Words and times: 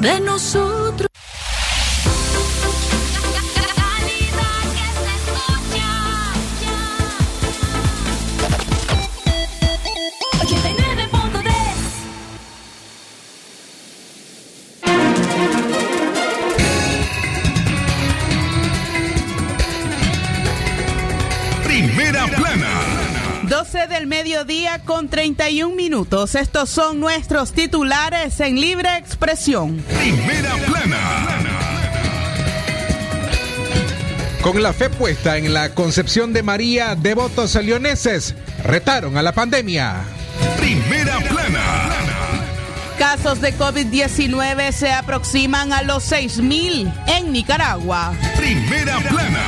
de 0.00 0.20
nosotros. 0.20 1.11
Mediodía 24.44 24.80
con 24.84 25.08
31 25.08 25.76
minutos. 25.76 26.34
Estos 26.34 26.68
son 26.68 26.98
nuestros 26.98 27.52
titulares 27.52 28.40
en 28.40 28.60
libre 28.60 28.96
expresión. 28.96 29.76
Primera 29.82 30.56
plana. 30.66 31.38
Con 34.42 34.60
la 34.60 34.72
fe 34.72 34.90
puesta 34.90 35.36
en 35.36 35.54
la 35.54 35.74
concepción 35.74 36.32
de 36.32 36.42
María, 36.42 36.96
devotos 36.96 37.54
leoneses 37.54 38.34
retaron 38.64 39.16
a 39.16 39.22
la 39.22 39.32
pandemia. 39.32 40.02
Primera 40.58 41.18
plana. 41.20 41.90
Casos 42.98 43.40
de 43.40 43.56
COVID-19 43.56 44.72
se 44.72 44.90
aproximan 44.90 45.72
a 45.72 45.82
los 45.82 46.10
6.000 46.10 46.92
en 47.06 47.32
Nicaragua. 47.32 48.12
Primera 48.36 48.98
plana. 48.98 49.44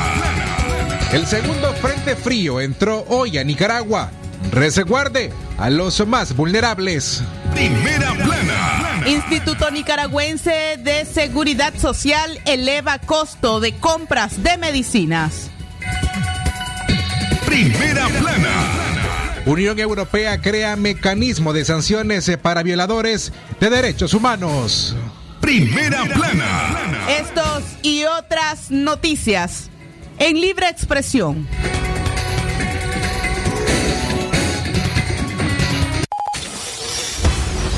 El 1.13 1.27
segundo 1.27 1.73
frente 1.75 2.15
frío 2.15 2.61
entró 2.61 3.05
hoy 3.09 3.39
a 3.39 3.45
Nicaragua. 3.45 4.11
Resguarde 4.55 5.33
a 5.59 5.69
los 5.69 6.07
más 6.07 6.37
vulnerables. 6.37 7.25
Primera 7.55 8.15
plana. 8.15 9.03
Instituto 9.05 9.69
Nicaragüense 9.73 10.79
de 10.79 11.05
Seguridad 11.07 11.75
Social 11.77 12.41
eleva 12.45 13.01
costo 13.01 13.59
de 13.59 13.75
compras 13.75 14.45
de 14.45 14.57
medicinas. 14.57 15.51
Primera 17.45 18.07
plana. 18.07 19.43
Unión 19.45 19.81
Europea 19.81 20.41
crea 20.41 20.77
mecanismo 20.77 21.53
de 21.53 21.65
sanciones 21.65 22.31
para 22.41 22.63
violadores 22.63 23.33
de 23.59 23.71
derechos 23.71 24.15
humanos. 24.15 24.95
Primera 25.41 26.05
plana. 26.05 27.09
Estos 27.09 27.65
y 27.83 28.05
otras 28.05 28.71
noticias 28.71 29.69
en 30.21 30.41
libre 30.41 30.69
expresión. 30.69 31.49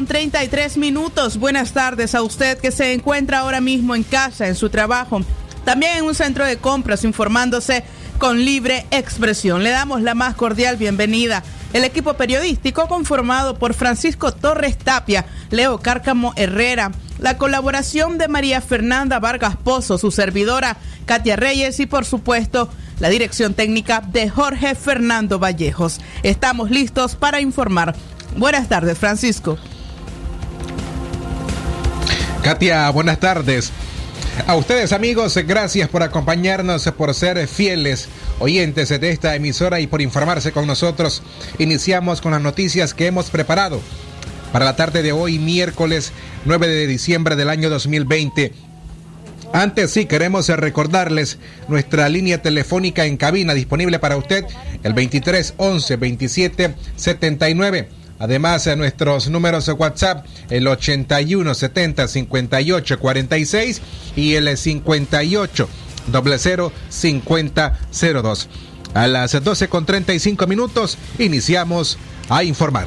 Con 0.00 0.06
33 0.06 0.78
minutos. 0.78 1.36
Buenas 1.36 1.72
tardes 1.72 2.14
a 2.14 2.22
usted 2.22 2.56
que 2.56 2.70
se 2.70 2.94
encuentra 2.94 3.40
ahora 3.40 3.60
mismo 3.60 3.94
en 3.94 4.02
casa, 4.02 4.48
en 4.48 4.54
su 4.54 4.70
trabajo, 4.70 5.20
también 5.66 5.98
en 5.98 6.04
un 6.04 6.14
centro 6.14 6.46
de 6.46 6.56
compras, 6.56 7.04
informándose 7.04 7.84
con 8.16 8.42
libre 8.42 8.86
expresión. 8.92 9.62
Le 9.62 9.68
damos 9.68 10.00
la 10.00 10.14
más 10.14 10.36
cordial 10.36 10.78
bienvenida. 10.78 11.42
El 11.74 11.84
equipo 11.84 12.14
periodístico 12.14 12.88
conformado 12.88 13.58
por 13.58 13.74
Francisco 13.74 14.32
Torres 14.32 14.78
Tapia, 14.78 15.26
Leo 15.50 15.80
Cárcamo 15.80 16.32
Herrera, 16.34 16.92
la 17.18 17.36
colaboración 17.36 18.16
de 18.16 18.28
María 18.28 18.62
Fernanda 18.62 19.18
Vargas 19.18 19.56
Pozo, 19.56 19.98
su 19.98 20.10
servidora 20.10 20.78
Katia 21.04 21.36
Reyes 21.36 21.78
y 21.78 21.84
por 21.84 22.06
supuesto 22.06 22.70
la 23.00 23.10
dirección 23.10 23.52
técnica 23.52 24.00
de 24.00 24.30
Jorge 24.30 24.74
Fernando 24.76 25.38
Vallejos. 25.38 26.00
Estamos 26.22 26.70
listos 26.70 27.16
para 27.16 27.42
informar. 27.42 27.94
Buenas 28.34 28.66
tardes, 28.66 28.96
Francisco. 28.96 29.58
Katia, 32.42 32.88
buenas 32.88 33.20
tardes. 33.20 33.70
A 34.46 34.54
ustedes 34.54 34.92
amigos, 34.92 35.36
gracias 35.46 35.90
por 35.90 36.02
acompañarnos, 36.02 36.90
por 36.96 37.12
ser 37.14 37.46
fieles 37.46 38.08
oyentes 38.38 38.88
de 38.88 39.10
esta 39.10 39.36
emisora 39.36 39.80
y 39.80 39.86
por 39.86 40.00
informarse 40.00 40.50
con 40.50 40.66
nosotros. 40.66 41.22
Iniciamos 41.58 42.22
con 42.22 42.32
las 42.32 42.40
noticias 42.40 42.94
que 42.94 43.06
hemos 43.06 43.28
preparado 43.28 43.82
para 44.52 44.64
la 44.64 44.74
tarde 44.74 45.02
de 45.02 45.12
hoy, 45.12 45.38
miércoles 45.38 46.12
9 46.46 46.66
de 46.66 46.86
diciembre 46.86 47.36
del 47.36 47.50
año 47.50 47.68
2020. 47.68 48.54
Antes 49.52 49.90
sí 49.90 50.06
queremos 50.06 50.48
recordarles 50.48 51.38
nuestra 51.68 52.08
línea 52.08 52.40
telefónica 52.40 53.04
en 53.04 53.18
cabina 53.18 53.52
disponible 53.52 53.98
para 53.98 54.16
usted, 54.16 54.46
el 54.82 54.94
23 54.94 55.54
11 55.58 55.96
27 55.96 56.74
79. 56.96 57.99
Además, 58.20 58.68
nuestros 58.76 59.30
números 59.30 59.64
de 59.64 59.72
WhatsApp, 59.72 60.26
el 60.50 60.68
81 60.68 61.54
70 61.54 62.06
58 62.06 63.00
46 63.00 63.82
y 64.14 64.34
el 64.34 64.56
58 64.56 65.68
00 66.38 66.72
50 66.90 67.78
02. 68.22 68.48
A 68.92 69.06
las 69.06 69.42
12 69.42 69.68
con 69.68 69.86
35 69.86 70.46
minutos 70.46 70.98
iniciamos 71.18 71.98
a 72.28 72.44
informar. 72.44 72.86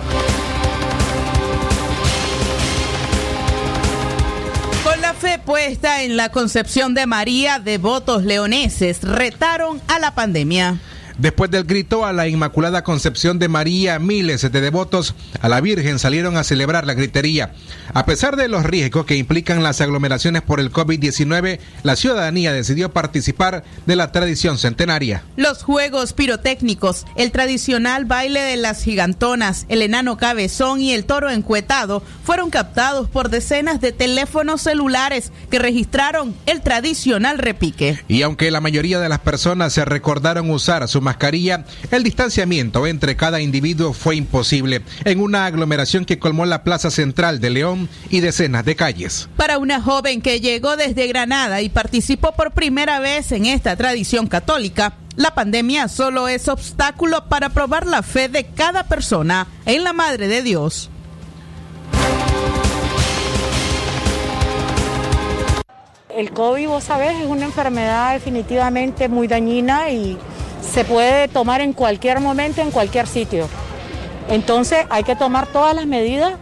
Con 4.84 5.02
la 5.02 5.16
fe 5.16 5.40
puesta 5.44 6.04
en 6.04 6.16
la 6.16 6.30
concepción 6.30 6.94
de 6.94 7.08
María, 7.08 7.58
devotos 7.58 8.24
leoneses 8.24 9.02
retaron 9.02 9.82
a 9.88 9.98
la 9.98 10.14
pandemia. 10.14 10.78
Después 11.18 11.52
del 11.52 11.66
grito 11.66 12.06
a 12.06 12.14
la 12.14 12.28
Inmaculada 12.28 12.84
Concepción 12.84 13.38
de 13.38 13.48
María, 13.48 14.00
miles 14.00 14.42
de 14.42 14.62
devotos 14.62 15.14
a 15.42 15.50
la 15.50 15.62
Virgen 15.62 16.00
salieron 16.00 16.38
a 16.38 16.44
celebrar 16.44 16.88
la 16.88 16.96
gritería. 16.96 17.54
A 17.94 18.06
pesar 18.06 18.36
de 18.36 18.48
los 18.48 18.64
riesgos 18.64 19.06
que 19.06 19.16
implican 19.16 19.62
las 19.62 19.80
aglomeraciones 19.80 20.42
por 20.42 20.60
el 20.60 20.72
COVID-19, 20.72 21.60
la 21.84 21.96
ciudadanía 21.96 22.52
decidió 22.52 22.92
participar 22.92 23.64
de 23.86 23.96
la 23.96 24.12
tradición 24.12 24.58
centenaria. 24.58 25.24
Los 25.38 25.62
juegos 25.62 26.14
pirotécnicos, 26.14 27.06
el 27.16 27.32
tradicional 27.32 28.06
baile 28.06 28.42
de 28.42 28.58
las 28.58 28.84
gigantonas, 28.84 29.66
el 29.70 29.84
enano 29.84 30.18
cabezón 30.18 30.82
y 30.82 30.94
el 30.94 31.06
toro 31.06 31.30
encuetado 31.30 32.02
fueron 32.24 32.50
captados 32.50 33.08
por 33.08 33.30
decenas 33.30 33.82
de 33.82 33.92
teléfonos 33.92 34.62
celulares 34.62 35.32
que 35.52 35.60
registraron 35.60 36.36
el 36.48 36.62
tradicional 36.62 37.38
repique. 37.38 38.04
Y 38.08 38.24
aunque 38.24 38.50
la 38.50 38.62
mayoría 38.62 39.00
de 39.00 39.10
las 39.10 39.20
personas 39.20 39.74
se 39.74 39.86
recordaron 39.86 40.50
usar 40.50 40.88
su 40.88 41.02
mascarilla, 41.14 41.64
el 41.92 42.04
distanciamiento 42.04 42.88
entre 42.88 43.16
cada 43.16 43.40
individuo 43.40 43.94
fue 43.94 44.16
imposible 44.16 44.82
en 45.06 45.20
una 45.20 45.46
aglomeración 45.46 46.06
que 46.06 46.18
colmó 46.18 46.46
la 46.46 46.64
plaza 46.64 46.90
central 46.90 47.40
de 47.40 47.52
León 47.52 47.88
y 48.10 48.20
decenas 48.20 48.66
de 48.66 48.76
calles. 48.76 49.30
Para 49.38 49.60
una 49.60 49.80
joven 49.80 50.22
que 50.22 50.40
llegó 50.40 50.76
desde 50.76 51.06
Granada 51.08 51.62
y 51.62 51.70
participó 51.70 52.32
por 52.32 52.52
primera 52.52 53.00
vez 53.00 53.32
en 53.32 53.46
esta 53.46 53.76
tradición 53.76 54.26
católica, 54.26 54.96
la 55.16 55.36
pandemia 55.36 55.88
solo 55.88 56.28
es 56.28 56.48
obstáculo 56.48 57.30
para 57.30 57.50
probar 57.50 57.86
la 57.86 58.02
fe 58.02 58.28
de 58.28 58.46
cada 58.46 58.86
persona 58.86 59.46
en 59.68 59.84
la 59.84 59.94
Madre 59.94 60.28
de 60.28 60.42
Dios. 60.42 60.90
El 66.10 66.32
COVID, 66.32 66.68
vos 66.68 66.84
sabés, 66.84 67.20
es 67.20 67.26
una 67.26 67.46
enfermedad 67.46 68.14
definitivamente 68.14 69.08
muy 69.08 69.28
dañina 69.28 69.90
y 69.90 70.18
se 70.72 70.86
puede 70.86 71.28
tomar 71.28 71.62
en 71.62 71.74
cualquier 71.74 72.20
momento, 72.20 72.62
en 72.62 72.72
cualquier 72.72 73.08
sitio. 73.08 73.48
Entonces 74.30 74.86
hay 74.90 75.04
que 75.04 75.16
tomar 75.16 75.48
todas 75.48 75.76
las 75.76 75.86
medidas, 75.86 76.34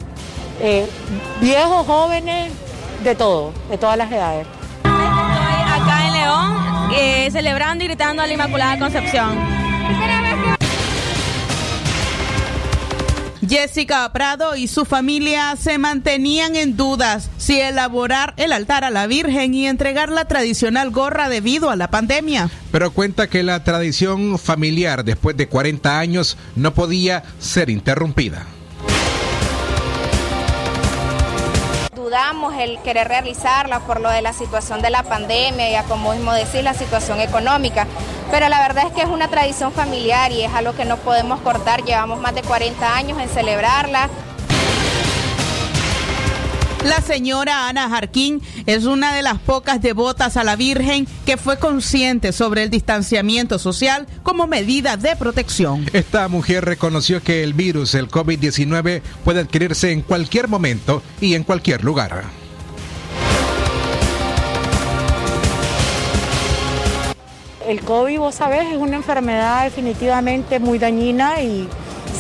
eh, 0.62 0.88
viejos, 1.40 1.86
jóvenes, 1.86 2.52
de 3.04 3.16
todo, 3.16 3.52
de 3.70 3.78
todas 3.78 3.98
las 3.98 4.12
edades. 4.12 4.46
Estoy 4.84 5.82
acá 5.82 6.08
en 6.08 6.14
León, 6.14 6.92
eh, 6.96 7.30
celebrando 7.32 7.84
y 7.84 7.88
gritando 7.88 8.22
a 8.22 8.28
la 8.28 8.34
Inmaculada 8.34 8.78
Concepción. 8.78 9.38
Jessica 13.52 14.10
Prado 14.14 14.56
y 14.56 14.70
su 14.70 14.86
familia 14.86 15.58
se 15.58 15.78
mantenían 15.78 16.56
en 16.56 16.78
dudas 16.78 17.30
si 17.36 17.60
elaborar 17.60 18.34
el 18.38 18.54
altar 18.54 18.86
a 18.86 18.90
la 18.90 19.08
Virgen 19.08 19.54
y 19.54 19.68
entregar 19.68 20.10
la 20.10 20.24
tradicional 20.24 20.90
gorra 20.90 21.28
debido 21.28 21.70
a 21.70 21.76
la 21.76 21.90
pandemia. 21.90 22.50
Pero 22.72 22.92
cuenta 22.92 23.28
que 23.28 23.44
la 23.44 23.62
tradición 23.66 24.40
familiar 24.40 25.04
después 25.04 25.36
de 25.36 25.50
40 25.50 26.00
años 26.00 26.38
no 26.56 26.74
podía 26.74 27.24
ser 27.40 27.70
interrumpida. 27.70 28.46
El 32.60 32.78
querer 32.82 33.08
realizarla 33.08 33.80
por 33.80 34.02
lo 34.02 34.10
de 34.10 34.22
la 34.22 34.34
situación 34.34 34.82
de 34.82 34.90
la 34.90 35.04
pandemia 35.04 35.72
y 35.72 35.84
como 35.86 36.12
mismo 36.12 36.34
decir 36.34 36.62
la 36.62 36.74
situación 36.74 37.22
económica, 37.22 37.88
pero 38.30 38.50
la 38.50 38.60
verdad 38.60 38.88
es 38.88 38.94
que 38.94 39.02
es 39.02 39.08
una 39.08 39.30
tradición 39.30 39.72
familiar 39.72 40.32
y 40.34 40.42
es 40.42 40.54
algo 40.54 40.74
que 40.74 40.84
no 40.84 40.98
podemos 40.98 41.40
cortar, 41.40 41.84
llevamos 41.84 42.20
más 42.20 42.36
de 42.36 42.42
40 42.42 42.96
años 42.96 43.18
en 43.18 43.30
celebrarla. 43.30 44.10
La 46.84 47.00
señora 47.00 47.68
Ana 47.68 47.90
Jarquín 47.90 48.42
es 48.66 48.86
una 48.86 49.14
de 49.14 49.22
las 49.22 49.38
pocas 49.38 49.82
devotas 49.82 50.36
a 50.36 50.44
la 50.44 50.56
Virgen 50.56 51.06
que 51.28 51.38
fue 51.38 51.60
consciente 51.60 52.32
sobre 52.32 52.64
el 52.64 52.72
distanciamiento 52.72 53.60
social 53.60 54.08
como 54.24 54.48
medida 54.48 54.98
de 54.98 55.16
protección. 55.16 55.86
Esta 55.94 56.28
mujer 56.28 56.66
reconoció 56.66 57.22
que 57.22 57.44
el 57.44 57.54
virus, 57.54 57.94
el 57.94 58.10
COVID-19, 58.10 59.04
puede 59.24 59.42
adquirirse 59.42 59.92
en 59.92 60.02
cualquier 60.02 60.48
momento 60.48 61.04
y 61.20 61.36
en 61.36 61.44
cualquier 61.44 61.84
lugar. 61.84 62.24
El 67.68 67.82
COVID, 67.82 68.18
vos 68.18 68.36
sabés, 68.36 68.72
es 68.72 68.78
una 68.78 68.96
enfermedad 68.96 69.66
definitivamente 69.66 70.60
muy 70.60 70.80
dañina 70.80 71.44
y 71.44 71.70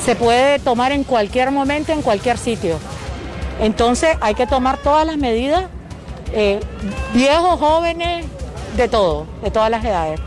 se 0.05 0.15
puede 0.15 0.59
tomar 0.59 0.91
en 0.91 1.03
cualquier 1.03 1.49
momento, 1.49 1.91
en 1.91 2.03
cualquier 2.03 2.37
sitio. 2.37 2.79
Entonces 3.59 4.17
hay 4.21 4.35
que 4.35 4.47
tomar 4.47 4.77
todas 4.77 5.05
las 5.05 5.17
medidas, 5.17 5.65
eh, 6.33 6.59
viejos, 7.13 7.59
jóvenes, 7.59 8.25
de 8.77 8.87
todo, 8.87 9.27
de 9.43 9.51
todas 9.51 9.69
las 9.69 9.83
edades. 9.83 10.19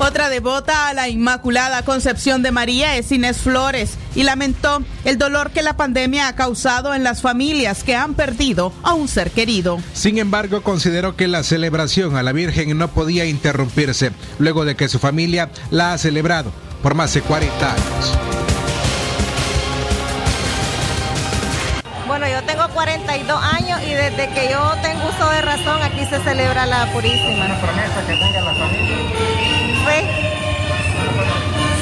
Otra 0.00 0.28
devota 0.28 0.88
a 0.88 0.94
la 0.94 1.08
Inmaculada 1.08 1.84
Concepción 1.84 2.40
de 2.42 2.52
María 2.52 2.96
es 2.96 3.10
Inés 3.10 3.38
Flores 3.38 3.98
y 4.14 4.22
lamentó 4.22 4.82
el 5.04 5.18
dolor 5.18 5.50
que 5.50 5.62
la 5.62 5.76
pandemia 5.76 6.28
ha 6.28 6.36
causado 6.36 6.94
en 6.94 7.02
las 7.02 7.20
familias 7.20 7.82
que 7.82 7.96
han 7.96 8.14
perdido 8.14 8.72
a 8.84 8.94
un 8.94 9.08
ser 9.08 9.32
querido. 9.32 9.80
Sin 9.94 10.18
embargo, 10.18 10.62
consideró 10.62 11.16
que 11.16 11.26
la 11.26 11.42
celebración 11.42 12.16
a 12.16 12.22
la 12.22 12.32
Virgen 12.32 12.78
no 12.78 12.88
podía 12.88 13.24
interrumpirse 13.24 14.12
luego 14.38 14.64
de 14.64 14.76
que 14.76 14.88
su 14.88 15.00
familia 15.00 15.50
la 15.70 15.92
ha 15.92 15.98
celebrado 15.98 16.52
por 16.80 16.94
más 16.94 17.12
de 17.14 17.22
40 17.22 17.72
años. 17.72 18.47
Yo 22.30 22.42
tengo 22.44 22.68
42 22.68 23.44
años 23.44 23.80
y 23.82 23.94
desde 23.94 24.28
que 24.30 24.50
yo 24.50 24.74
tengo 24.82 25.08
uso 25.08 25.30
de 25.30 25.42
razón 25.42 25.82
aquí 25.82 26.04
se 26.06 26.18
celebra 26.20 26.66
la 26.66 26.86
Purísima. 26.86 27.46
¿Una 27.46 27.60
promesa 27.60 28.00
que 28.06 28.16
tenga 28.16 28.40
la 28.40 28.54
familia? 28.54 28.96
Fe. 29.86 30.28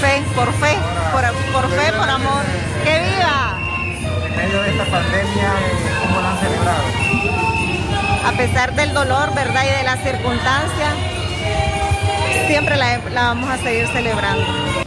Fe, 0.01 0.23
por 0.35 0.53
fe, 0.55 0.77
por, 1.13 1.25
por 1.53 1.71
fe, 1.71 1.93
por 1.93 2.09
amor. 2.09 2.45
¡Que 2.85 3.01
viva! 3.01 3.59
En 4.27 4.37
medio 4.37 4.63
de 4.63 4.71
esta 4.71 4.85
pandemia, 4.85 5.53
¿cómo 6.03 6.21
la 6.21 6.31
han 6.31 6.39
celebrado? 6.39 6.85
A 8.27 8.33
pesar 8.33 8.75
del 8.75 8.93
dolor, 8.93 9.35
¿verdad? 9.35 9.65
Y 9.65 9.79
de 9.79 9.83
las 9.85 10.03
circunstancias, 10.03 10.95
siempre 12.47 12.77
la, 12.77 12.99
la 13.13 13.23
vamos 13.29 13.51
a 13.51 13.57
seguir 13.59 13.89
celebrando. 13.89 14.86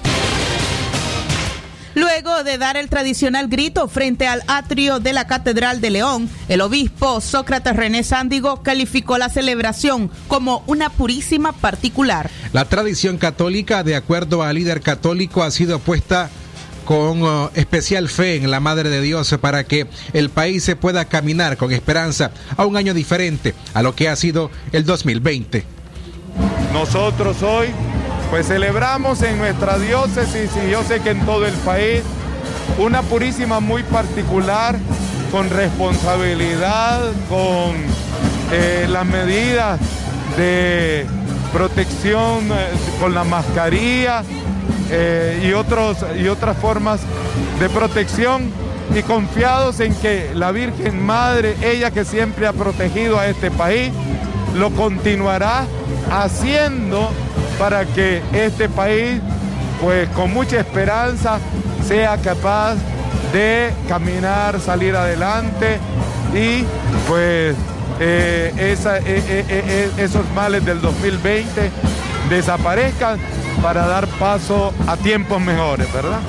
Luego 1.99 2.45
de 2.45 2.57
dar 2.57 2.77
el 2.77 2.87
tradicional 2.87 3.49
grito 3.49 3.89
frente 3.89 4.25
al 4.25 4.41
atrio 4.47 5.01
de 5.01 5.11
la 5.11 5.27
Catedral 5.27 5.81
de 5.81 5.89
León, 5.89 6.29
el 6.47 6.61
obispo 6.61 7.19
Sócrates 7.19 7.75
René 7.75 8.05
Sándigo 8.05 8.63
calificó 8.63 9.17
la 9.17 9.27
celebración 9.27 10.09
como 10.29 10.63
una 10.65 10.89
purísima 10.89 11.51
particular. 11.51 12.29
La 12.53 12.63
tradición 12.63 13.17
católica, 13.17 13.83
de 13.83 13.97
acuerdo 13.97 14.43
al 14.43 14.55
líder 14.55 14.79
católico, 14.79 15.43
ha 15.43 15.51
sido 15.51 15.79
puesta 15.79 16.29
con 16.85 17.21
uh, 17.21 17.49
especial 17.55 18.07
fe 18.07 18.37
en 18.37 18.49
la 18.49 18.61
Madre 18.61 18.89
de 18.89 19.01
Dios 19.01 19.35
para 19.41 19.65
que 19.65 19.85
el 20.13 20.29
país 20.29 20.63
se 20.63 20.77
pueda 20.77 21.03
caminar 21.03 21.57
con 21.57 21.73
esperanza 21.73 22.31
a 22.55 22.65
un 22.65 22.77
año 22.77 22.93
diferente 22.93 23.53
a 23.73 23.81
lo 23.81 23.93
que 23.93 24.07
ha 24.07 24.15
sido 24.15 24.51
el 24.71 24.85
2020. 24.85 25.65
Nosotros 26.71 27.43
hoy 27.43 27.67
pues 28.29 28.47
celebramos 28.47 29.21
en 29.23 29.37
nuestra 29.37 29.77
diócesis 29.79 30.51
y 30.63 30.69
yo 30.69 30.83
sé 30.83 30.99
que 30.99 31.11
en 31.11 31.25
todo 31.25 31.45
el 31.45 31.53
país 31.55 32.01
una 32.77 33.01
purísima 33.01 33.59
muy 33.59 33.83
particular, 33.83 34.77
con 35.31 35.49
responsabilidad, 35.49 37.01
con 37.27 37.75
eh, 38.51 38.87
las 38.89 39.05
medidas 39.05 39.79
de 40.37 41.05
protección, 41.51 42.51
eh, 42.51 42.69
con 42.99 43.13
la 43.13 43.23
mascarilla 43.23 44.23
eh, 44.91 45.43
y, 45.43 45.53
otros, 45.53 45.97
y 46.17 46.27
otras 46.27 46.57
formas 46.57 47.01
de 47.59 47.69
protección 47.69 48.51
y 48.95 49.03
confiados 49.03 49.79
en 49.81 49.93
que 49.95 50.31
la 50.33 50.51
Virgen 50.51 51.03
Madre, 51.03 51.55
ella 51.61 51.91
que 51.91 52.05
siempre 52.05 52.47
ha 52.47 52.53
protegido 52.53 53.19
a 53.19 53.27
este 53.27 53.51
país, 53.51 53.91
lo 54.55 54.71
continuará 54.71 55.65
haciendo 56.11 57.11
para 57.59 57.85
que 57.85 58.23
este 58.33 58.69
país, 58.69 59.21
pues 59.81 60.07
con 60.09 60.33
mucha 60.33 60.59
esperanza, 60.59 61.37
sea 61.85 62.17
capaz 62.17 62.75
de 63.33 63.71
caminar, 63.87 64.59
salir 64.59 64.95
adelante 64.95 65.77
y 66.33 66.63
pues 67.07 67.55
eh, 67.99 68.53
eh, 68.55 69.45
eh, 69.49 69.91
esos 69.97 70.27
males 70.33 70.65
del 70.65 70.79
2020 70.79 71.69
desaparezcan 72.29 73.19
para 73.61 73.85
dar 73.85 74.07
paso 74.07 74.73
a 74.87 74.95
tiempos 74.95 75.41
mejores, 75.41 75.91
¿verdad? 75.91 76.19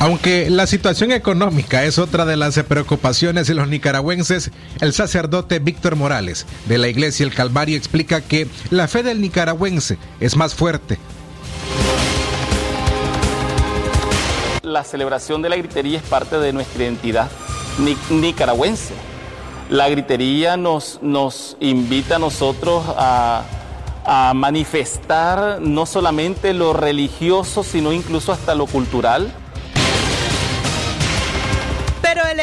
Aunque 0.00 0.50
la 0.50 0.66
situación 0.66 1.12
económica 1.12 1.84
es 1.84 1.98
otra 1.98 2.24
de 2.24 2.36
las 2.36 2.58
preocupaciones 2.64 3.46
de 3.46 3.54
los 3.54 3.68
nicaragüenses, 3.68 4.50
el 4.80 4.92
sacerdote 4.92 5.60
Víctor 5.60 5.96
Morales 5.96 6.46
de 6.66 6.78
la 6.78 6.88
Iglesia 6.88 7.24
El 7.24 7.34
Calvario 7.34 7.76
explica 7.76 8.20
que 8.20 8.48
la 8.70 8.88
fe 8.88 9.02
del 9.02 9.20
nicaragüense 9.20 9.98
es 10.20 10.36
más 10.36 10.54
fuerte. 10.54 10.98
La 14.62 14.84
celebración 14.84 15.40
de 15.42 15.48
la 15.48 15.56
gritería 15.56 15.98
es 15.98 16.04
parte 16.04 16.38
de 16.38 16.52
nuestra 16.52 16.82
identidad 16.82 17.30
nicaragüense. 18.10 18.94
La 19.70 19.88
gritería 19.88 20.56
nos, 20.56 20.98
nos 21.02 21.56
invita 21.60 22.16
a 22.16 22.18
nosotros 22.18 22.84
a, 22.96 23.44
a 24.04 24.34
manifestar 24.34 25.60
no 25.60 25.86
solamente 25.86 26.52
lo 26.52 26.72
religioso, 26.72 27.62
sino 27.62 27.92
incluso 27.92 28.32
hasta 28.32 28.54
lo 28.54 28.66
cultural 28.66 29.32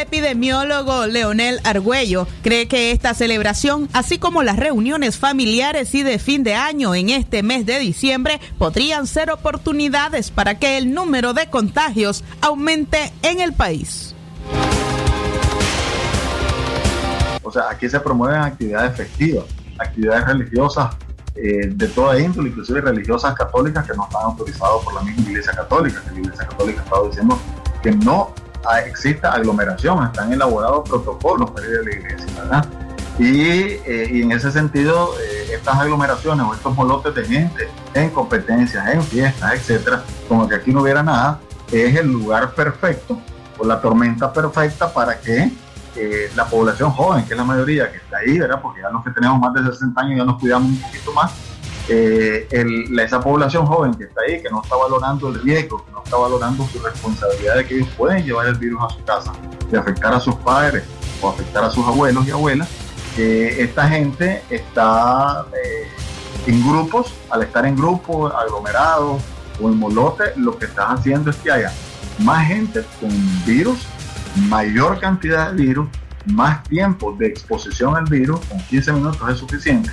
epidemiólogo 0.02 1.06
Leonel 1.06 1.60
Argüello 1.64 2.28
cree 2.42 2.68
que 2.68 2.92
esta 2.92 3.14
celebración, 3.14 3.90
así 3.94 4.18
como 4.18 4.44
las 4.44 4.58
reuniones 4.58 5.18
familiares 5.18 5.94
y 5.96 6.04
de 6.04 6.20
fin 6.20 6.44
de 6.44 6.56
año 6.56 6.96
en 6.96 7.10
este 7.10 7.44
mes 7.44 7.66
de 7.66 7.80
diciembre, 7.80 8.40
podrían 8.58 9.08
ser 9.08 9.32
oportunidades 9.32 10.32
para 10.32 10.60
que 10.60 10.78
el 10.78 10.94
número 10.94 11.34
de 11.34 11.50
contagios 11.50 12.24
aumente 12.42 13.12
en 13.22 13.40
el 13.40 13.54
país. 13.54 14.16
O 17.44 17.52
sea, 17.52 17.70
aquí 17.70 17.90
se 17.90 18.00
promueven 18.00 18.42
actividades 18.42 18.96
festivas, 18.96 19.46
actividades 19.78 20.26
religiosas 20.26 20.96
eh, 21.36 21.68
de 21.68 21.88
toda 21.88 22.20
índole, 22.20 22.50
inclusive 22.50 22.82
religiosas 22.82 23.34
católicas 23.36 23.88
que 23.88 23.96
no 23.96 24.04
están 24.04 24.24
autorizadas 24.24 24.84
por 24.84 24.94
la 24.94 25.02
misma 25.02 25.30
Iglesia 25.30 25.54
Católica, 25.54 26.02
que 26.04 26.12
la 26.12 26.20
Iglesia 26.20 26.48
Católica 26.48 26.82
estaba 26.82 27.08
diciendo 27.08 27.40
que 27.82 27.92
no 27.92 28.34
exista 28.86 29.34
aglomeración, 29.34 30.04
están 30.06 30.32
elaborados 30.32 30.88
protocolos 30.88 31.52
para 31.52 31.68
ir 31.68 31.78
a 31.80 31.84
la 31.84 31.92
iglesia, 31.92 32.28
¿verdad? 32.42 32.66
Y, 33.20 33.42
eh, 33.42 34.22
en 34.22 34.32
ese 34.32 34.52
sentido, 34.52 35.12
eh, 35.20 35.54
estas 35.54 35.78
aglomeraciones 35.78 36.46
o 36.46 36.54
estos 36.54 36.76
molotes 36.76 37.14
de 37.14 37.26
gente 37.26 37.70
en 37.94 38.10
competencias, 38.10 38.88
en 38.88 39.04
fiestas, 39.04 39.54
etcétera, 39.54 40.04
como 40.28 40.48
que 40.48 40.56
aquí 40.56 40.72
no 40.72 40.82
hubiera 40.82 41.04
nada, 41.04 41.40
es 41.72 41.96
el 41.96 42.08
lugar 42.08 42.54
perfecto 42.54 43.20
o 43.58 43.66
la 43.66 43.80
tormenta 43.80 44.32
perfecta 44.32 44.92
para 44.92 45.20
que 45.20 45.52
eh, 45.96 46.32
la 46.36 46.46
población 46.46 46.92
joven, 46.92 47.26
que 47.26 47.34
es 47.34 47.38
la 47.38 47.44
mayoría 47.44 47.92
que 47.92 47.98
está 47.98 48.18
ahí, 48.18 48.40
¿verdad? 48.40 48.62
Porque 48.62 48.82
ya 48.82 48.90
los 48.90 49.04
que 49.04 49.12
tenemos 49.12 49.40
más 49.40 49.54
de 49.54 49.72
60 49.72 50.02
años 50.02 50.18
ya 50.18 50.26
nos 50.26 50.40
cuidamos 50.40 50.70
un 50.70 50.82
poquito 50.82 51.12
más, 51.12 51.32
eh, 51.94 52.86
esa 53.04 53.20
población 53.20 53.66
joven 53.66 53.94
que 53.94 54.06
está 54.06 54.22
ahí, 54.28 54.42
que 54.42 54.50
no 54.50 54.62
está 54.64 54.76
valorando 54.76 55.28
el 55.28 55.42
riesgo, 55.42 55.84
que 55.86 55.92
no 55.92 56.02
está 56.04 56.16
valorando 56.16 56.66
su 56.68 56.80
responsabilidad 56.80 57.56
de 57.56 57.66
que 57.66 57.76
ellos 57.76 57.90
pueden 57.98 58.24
llevar 58.24 58.48
el 58.48 58.56
virus 58.56 58.82
a 58.82 58.90
su 58.90 59.04
casa 59.04 59.34
y 59.70 59.76
afectar 59.76 60.14
a 60.14 60.20
sus 60.20 60.36
padres 60.36 60.84
o 61.22 61.30
afectar 61.30 61.64
a 61.64 61.70
sus 61.70 61.86
abuelos 61.86 62.26
y 62.28 62.32
abuelas, 62.32 62.70
esta 63.18 63.90
gente 63.90 64.42
está 64.50 65.46
eh, 65.54 65.88
En 66.48 66.68
grupos, 66.68 67.14
al 67.30 67.44
estar 67.44 67.66
en 67.66 67.76
grupos, 67.76 68.34
aglomerados 68.34 69.22
o 69.62 69.68
en 69.68 69.78
molote, 69.78 70.34
lo 70.38 70.58
que 70.58 70.66
estás 70.66 70.88
haciendo 70.88 71.30
es 71.30 71.36
que 71.36 71.52
haya 71.52 71.72
más 72.20 72.48
gente 72.48 72.84
con 73.00 73.10
virus, 73.46 73.86
mayor 74.48 75.00
cantidad 75.00 75.52
de 75.52 75.62
virus, 75.62 75.90
más 76.26 76.64
tiempo 76.64 77.14
de 77.18 77.28
exposición 77.28 77.96
al 77.96 78.06
virus, 78.06 78.40
con 78.46 78.60
15 78.60 78.94
minutos 78.94 79.30
es 79.30 79.38
suficiente. 79.38 79.92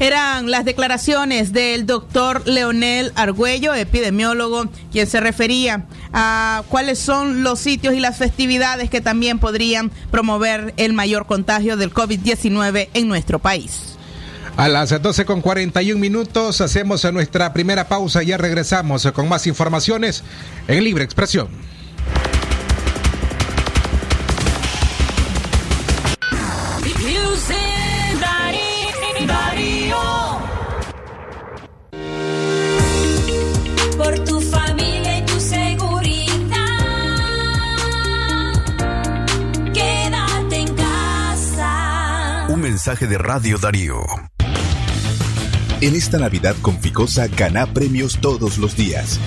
Eran 0.00 0.50
las 0.50 0.64
declaraciones 0.64 1.52
del 1.52 1.86
doctor 1.86 2.46
Leonel 2.46 3.12
Argüello, 3.14 3.74
epidemiólogo, 3.74 4.66
quien 4.90 5.06
se 5.06 5.20
refería 5.20 5.86
a 6.12 6.64
cuáles 6.68 6.98
son 6.98 7.44
los 7.44 7.60
sitios 7.60 7.94
y 7.94 8.00
las 8.00 8.18
festividades 8.18 8.90
que 8.90 9.00
también 9.00 9.38
podrían 9.38 9.92
promover 10.10 10.74
el 10.78 10.94
mayor 10.94 11.26
contagio 11.26 11.76
del 11.76 11.94
COVID-19 11.94 12.88
en 12.92 13.08
nuestro 13.08 13.38
país. 13.38 13.96
A 14.56 14.68
las 14.68 15.00
12 15.00 15.24
con 15.24 15.40
41 15.40 15.98
minutos 16.00 16.60
hacemos 16.60 17.04
nuestra 17.12 17.52
primera 17.52 17.88
pausa 17.88 18.22
y 18.22 18.26
ya 18.26 18.36
regresamos 18.36 19.06
con 19.12 19.28
más 19.28 19.46
informaciones 19.46 20.22
en 20.68 20.82
Libre 20.82 21.04
Expresión. 21.04 21.48
Mensaje 42.86 43.06
de 43.06 43.16
Radio 43.16 43.56
Darío. 43.56 44.04
En 45.80 45.94
esta 45.94 46.18
Navidad 46.18 46.54
con 46.60 46.78
Ficosa 46.78 47.28
gana 47.28 47.64
premios 47.64 48.18
todos 48.20 48.58
los 48.58 48.76
días. 48.76 49.18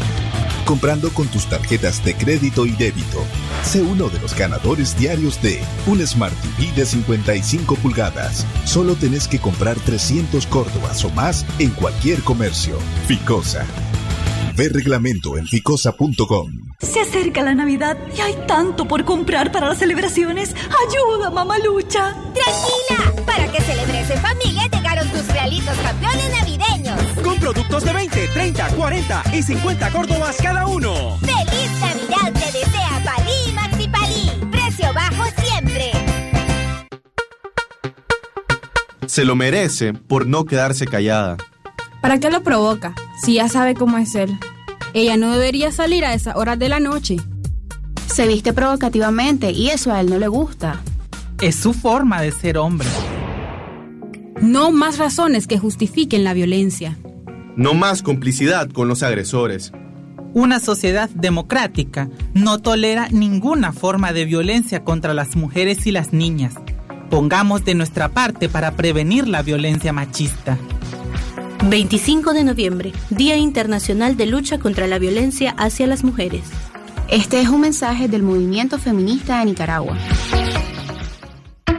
Comprando 0.63 1.09
con 1.09 1.25
tus 1.25 1.47
tarjetas 1.49 2.05
de 2.05 2.13
crédito 2.13 2.67
y 2.67 2.73
débito. 2.73 3.17
Sé 3.63 3.81
uno 3.81 4.09
de 4.09 4.19
los 4.19 4.35
ganadores 4.35 4.95
diarios 4.95 5.41
de 5.41 5.59
un 5.87 6.05
Smart 6.05 6.35
TV 6.35 6.71
de 6.73 6.85
55 6.85 7.75
pulgadas. 7.77 8.45
Solo 8.65 8.93
tenés 8.93 9.27
que 9.27 9.39
comprar 9.39 9.75
300 9.79 10.45
córdobas 10.45 11.03
o 11.03 11.09
más 11.09 11.43
en 11.57 11.71
cualquier 11.71 12.21
comercio. 12.21 12.77
Ficosa. 13.07 13.65
Ve 14.57 14.69
reglamento 14.69 15.37
en 15.37 15.45
ficosa.com. 15.45 16.51
Se 16.79 17.01
acerca 17.01 17.43
la 17.43 17.53
Navidad 17.53 17.95
y 18.17 18.21
hay 18.21 18.35
tanto 18.47 18.87
por 18.87 19.05
comprar 19.05 19.51
para 19.51 19.67
las 19.67 19.77
celebraciones. 19.77 20.55
¡Ayuda, 20.89 21.29
mamalucha! 21.29 22.15
¡Tranquila! 22.33 23.23
Para 23.23 23.51
que 23.51 23.61
celebres 23.61 24.09
en 24.09 24.19
familia 24.19 24.63
llegaron 24.65 25.07
tus 25.09 25.27
realitos 25.27 25.77
campeones 25.77 26.31
navideños. 26.31 26.99
Con 27.23 27.39
productos 27.39 27.83
de 27.83 27.93
20, 27.93 28.27
30, 28.29 28.67
40 28.69 29.23
y 29.31 29.43
50 29.43 29.91
córdobas 29.91 30.37
cada 30.37 30.65
uno. 30.65 31.19
¡Feliz 31.19 31.71
Navidad 31.79 32.33
te 32.33 32.57
desea 32.57 33.01
Palí 33.05 33.49
y 33.49 33.53
Maxi 33.53 33.87
Palí! 33.89 34.31
¡Precio 34.49 34.91
bajo 34.91 35.23
siempre! 35.39 35.91
Se 39.05 39.23
lo 39.23 39.35
merece 39.35 39.93
por 39.93 40.25
no 40.25 40.45
quedarse 40.45 40.87
callada. 40.87 41.37
¿Para 42.01 42.19
qué 42.19 42.29
lo 42.29 42.43
provoca? 42.43 42.93
Si 43.21 43.35
ya 43.35 43.49
sabe 43.49 43.73
cómo 43.73 43.97
es 43.97 44.15
él. 44.15 44.37
Ella 44.93 45.17
no 45.17 45.31
debería 45.31 45.71
salir 45.71 46.05
a 46.05 46.13
esas 46.13 46.35
horas 46.35 46.57
de 46.59 46.69
la 46.69 46.79
noche. 46.79 47.17
Se 48.13 48.27
viste 48.27 48.53
provocativamente 48.53 49.51
y 49.51 49.69
eso 49.69 49.91
a 49.91 50.01
él 50.01 50.09
no 50.09 50.17
le 50.17 50.27
gusta. 50.27 50.81
Es 51.41 51.55
su 51.55 51.73
forma 51.73 52.21
de 52.21 52.31
ser 52.31 52.57
hombre. 52.57 52.87
No 54.41 54.71
más 54.71 54.97
razones 54.97 55.47
que 55.47 55.57
justifiquen 55.57 56.23
la 56.23 56.33
violencia. 56.33 56.97
No 57.55 57.73
más 57.73 58.01
complicidad 58.01 58.69
con 58.69 58.87
los 58.87 59.03
agresores. 59.03 59.71
Una 60.33 60.59
sociedad 60.59 61.09
democrática 61.09 62.09
no 62.33 62.59
tolera 62.59 63.07
ninguna 63.09 63.73
forma 63.73 64.13
de 64.13 64.25
violencia 64.25 64.83
contra 64.83 65.13
las 65.13 65.35
mujeres 65.35 65.87
y 65.87 65.91
las 65.91 66.13
niñas. 66.13 66.53
Pongamos 67.09 67.65
de 67.65 67.73
nuestra 67.73 68.09
parte 68.09 68.47
para 68.49 68.71
prevenir 68.71 69.27
la 69.27 69.41
violencia 69.41 69.93
machista. 69.93 70.57
25 71.63 72.33
de 72.33 72.43
noviembre, 72.43 72.93
Día 73.09 73.35
Internacional 73.35 74.15
de 74.15 74.25
Lucha 74.25 74.59
contra 74.59 74.87
la 74.87 74.99
Violencia 74.99 75.53
hacia 75.57 75.87
las 75.87 76.03
Mujeres. 76.03 76.43
Este 77.09 77.41
es 77.41 77.49
un 77.49 77.61
mensaje 77.61 78.07
del 78.07 78.23
movimiento 78.23 78.77
feminista 78.77 79.39
de 79.39 79.45
Nicaragua. 79.45 79.97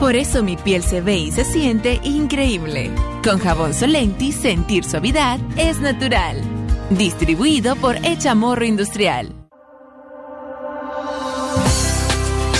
Por 0.00 0.14
eso 0.14 0.42
mi 0.42 0.58
piel 0.58 0.82
se 0.82 1.00
ve 1.00 1.16
y 1.16 1.32
se 1.32 1.42
siente 1.42 2.00
increíble. 2.04 2.90
Con 3.24 3.38
jabón 3.38 3.72
Solenti, 3.72 4.30
sentir 4.30 4.84
suavidad 4.84 5.40
es 5.56 5.80
natural. 5.80 6.42
Distribuido 6.90 7.76
por 7.76 7.96
Echamorro 8.04 8.66
Industrial. 8.66 9.32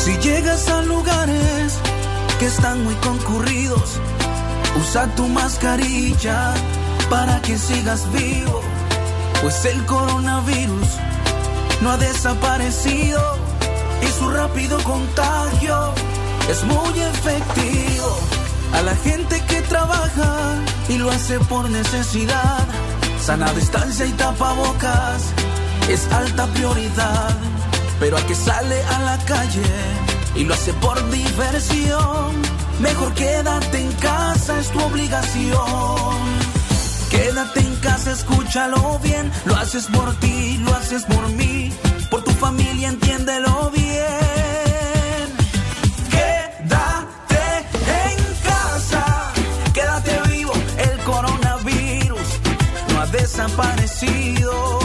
Si 0.03 0.17
llegas 0.19 0.67
a 0.71 0.81
lugares 0.83 1.79
que 2.39 2.47
están 2.47 2.83
muy 2.85 2.95
concurridos, 2.95 4.01
usa 4.81 5.07
tu 5.15 5.29
mascarilla 5.29 6.55
para 7.11 7.43
que 7.43 7.59
sigas 7.59 8.11
vivo, 8.13 8.63
pues 9.43 9.63
el 9.67 9.85
coronavirus 9.85 10.89
no 11.83 11.91
ha 11.91 11.97
desaparecido 11.99 13.21
y 14.03 14.07
su 14.07 14.31
rápido 14.31 14.83
contagio 14.85 15.93
es 16.49 16.65
muy 16.65 17.01
efectivo. 17.01 18.19
A 18.73 18.83
la 18.83 18.97
gente 18.97 19.43
que 19.49 19.63
trabaja 19.63 20.57
y 20.89 20.99
lo 20.99 21.11
hace 21.11 21.39
por 21.41 21.69
necesidad, 21.71 22.67
sana 23.21 23.53
distancia 23.53 24.07
y 24.07 24.13
tapabocas 24.13 25.23
es 25.89 26.11
alta 26.13 26.47
prioridad. 26.49 27.37
Pero 27.99 28.19
a 28.19 28.27
que 28.27 28.35
sale 28.35 28.83
a 28.83 28.99
la 29.01 29.19
calle 29.25 29.63
y 30.35 30.45
lo 30.45 30.55
hace 30.55 30.73
por 30.75 30.99
diversión, 31.11 32.43
mejor 32.81 33.15
quédate 33.15 33.79
en 33.81 33.93
casa, 33.93 34.59
es 34.61 34.69
tu 34.71 34.81
obligación. 34.81 36.47
Quédate 37.11 37.61
en 37.61 37.77
casa, 37.77 38.13
escúchalo 38.13 38.99
bien, 39.03 39.31
lo 39.47 39.57
haces 39.57 39.87
por 39.87 40.15
ti, 40.17 40.59
lo 40.59 40.75
haces 40.75 41.05
por 41.05 41.29
mí, 41.31 41.73
por 42.11 42.23
tu 42.23 42.33
familia, 42.33 42.89
entiéndelo 42.89 43.71
bien. 43.71 43.86
Desaparecido. 53.37 54.76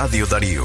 Radio 0.00 0.26
Darío. 0.26 0.64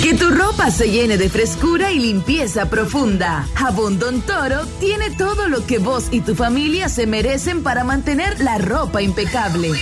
Que 0.00 0.14
tu 0.14 0.30
ropa 0.30 0.70
se 0.70 0.92
llene 0.92 1.18
de 1.18 1.28
frescura 1.28 1.90
y 1.90 1.98
limpieza 1.98 2.70
profunda. 2.70 3.44
Jabón 3.54 3.98
Don 3.98 4.22
Toro 4.22 4.64
tiene 4.78 5.10
todo 5.16 5.48
lo 5.48 5.66
que 5.66 5.78
vos 5.78 6.06
y 6.12 6.20
tu 6.20 6.36
familia 6.36 6.88
se 6.88 7.08
merecen 7.08 7.64
para 7.64 7.82
mantener 7.82 8.38
la 8.38 8.58
ropa 8.58 9.02
impecable. 9.02 9.72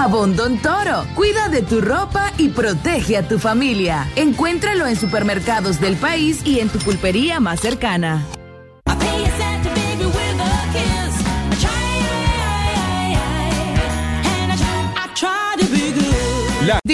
Jabón 0.00 0.34
Don 0.34 0.56
Toro, 0.56 1.04
cuida 1.14 1.50
de 1.50 1.60
tu 1.60 1.82
ropa 1.82 2.32
y 2.38 2.48
protege 2.48 3.18
a 3.18 3.28
tu 3.28 3.38
familia. 3.38 4.08
Encuéntralo 4.16 4.86
en 4.86 4.96
supermercados 4.96 5.78
del 5.78 5.94
país 5.96 6.40
y 6.42 6.60
en 6.60 6.70
tu 6.70 6.78
pulpería 6.78 7.38
más 7.38 7.60
cercana. 7.60 8.26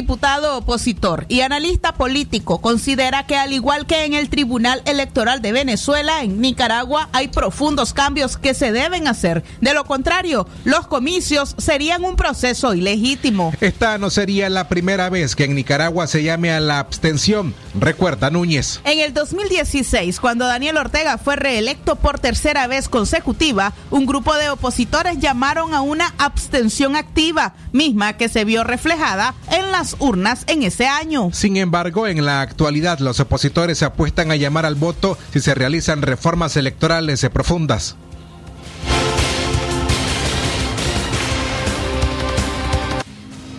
Diputado 0.06 0.56
opositor 0.56 1.26
y 1.28 1.40
analista 1.40 1.94
político 1.94 2.60
considera 2.60 3.26
que 3.26 3.34
al 3.34 3.52
igual 3.52 3.86
que 3.86 4.04
en 4.04 4.14
el 4.14 4.28
Tribunal 4.28 4.80
Electoral 4.84 5.42
de 5.42 5.50
Venezuela, 5.50 6.22
en 6.22 6.40
Nicaragua 6.40 7.08
hay 7.12 7.26
profundos 7.26 7.92
cambios 7.92 8.36
que 8.36 8.54
se 8.54 8.70
deben 8.70 9.08
hacer. 9.08 9.42
De 9.60 9.74
lo 9.74 9.84
contrario, 9.84 10.46
los 10.62 10.86
comicios 10.86 11.56
serían 11.58 12.04
un 12.04 12.14
proceso 12.14 12.72
ilegítimo. 12.72 13.52
Esta 13.60 13.98
no 13.98 14.10
sería 14.10 14.48
la 14.48 14.68
primera 14.68 15.08
vez 15.08 15.34
que 15.34 15.42
en 15.42 15.56
Nicaragua 15.56 16.06
se 16.06 16.22
llame 16.22 16.52
a 16.52 16.60
la 16.60 16.78
abstención, 16.78 17.52
recuerda 17.74 18.30
Núñez. 18.30 18.80
En 18.84 19.00
el 19.00 19.12
2016, 19.12 20.20
cuando 20.20 20.46
Daniel 20.46 20.76
Ortega 20.76 21.18
fue 21.18 21.34
reelecto 21.34 21.96
por 21.96 22.20
tercera 22.20 22.68
vez 22.68 22.88
consecutiva, 22.88 23.72
un 23.90 24.06
grupo 24.06 24.36
de 24.36 24.50
opositores 24.50 25.18
llamaron 25.18 25.74
a 25.74 25.80
una 25.80 26.14
abstención 26.18 26.94
activa, 26.94 27.54
misma 27.72 28.12
que 28.12 28.28
se 28.28 28.44
vio 28.44 28.62
reflejada 28.62 29.34
en 29.50 29.65
las 29.78 29.96
urnas 29.98 30.44
en 30.46 30.62
ese 30.62 30.86
año. 30.86 31.30
Sin 31.32 31.58
embargo, 31.58 32.06
en 32.06 32.24
la 32.24 32.40
actualidad 32.40 32.98
los 33.00 33.20
opositores 33.20 33.76
se 33.76 33.84
apuestan 33.84 34.30
a 34.30 34.36
llamar 34.36 34.64
al 34.64 34.74
voto 34.74 35.18
si 35.32 35.40
se 35.40 35.54
realizan 35.54 36.00
reformas 36.00 36.56
electorales 36.56 37.26
profundas. 37.32 37.96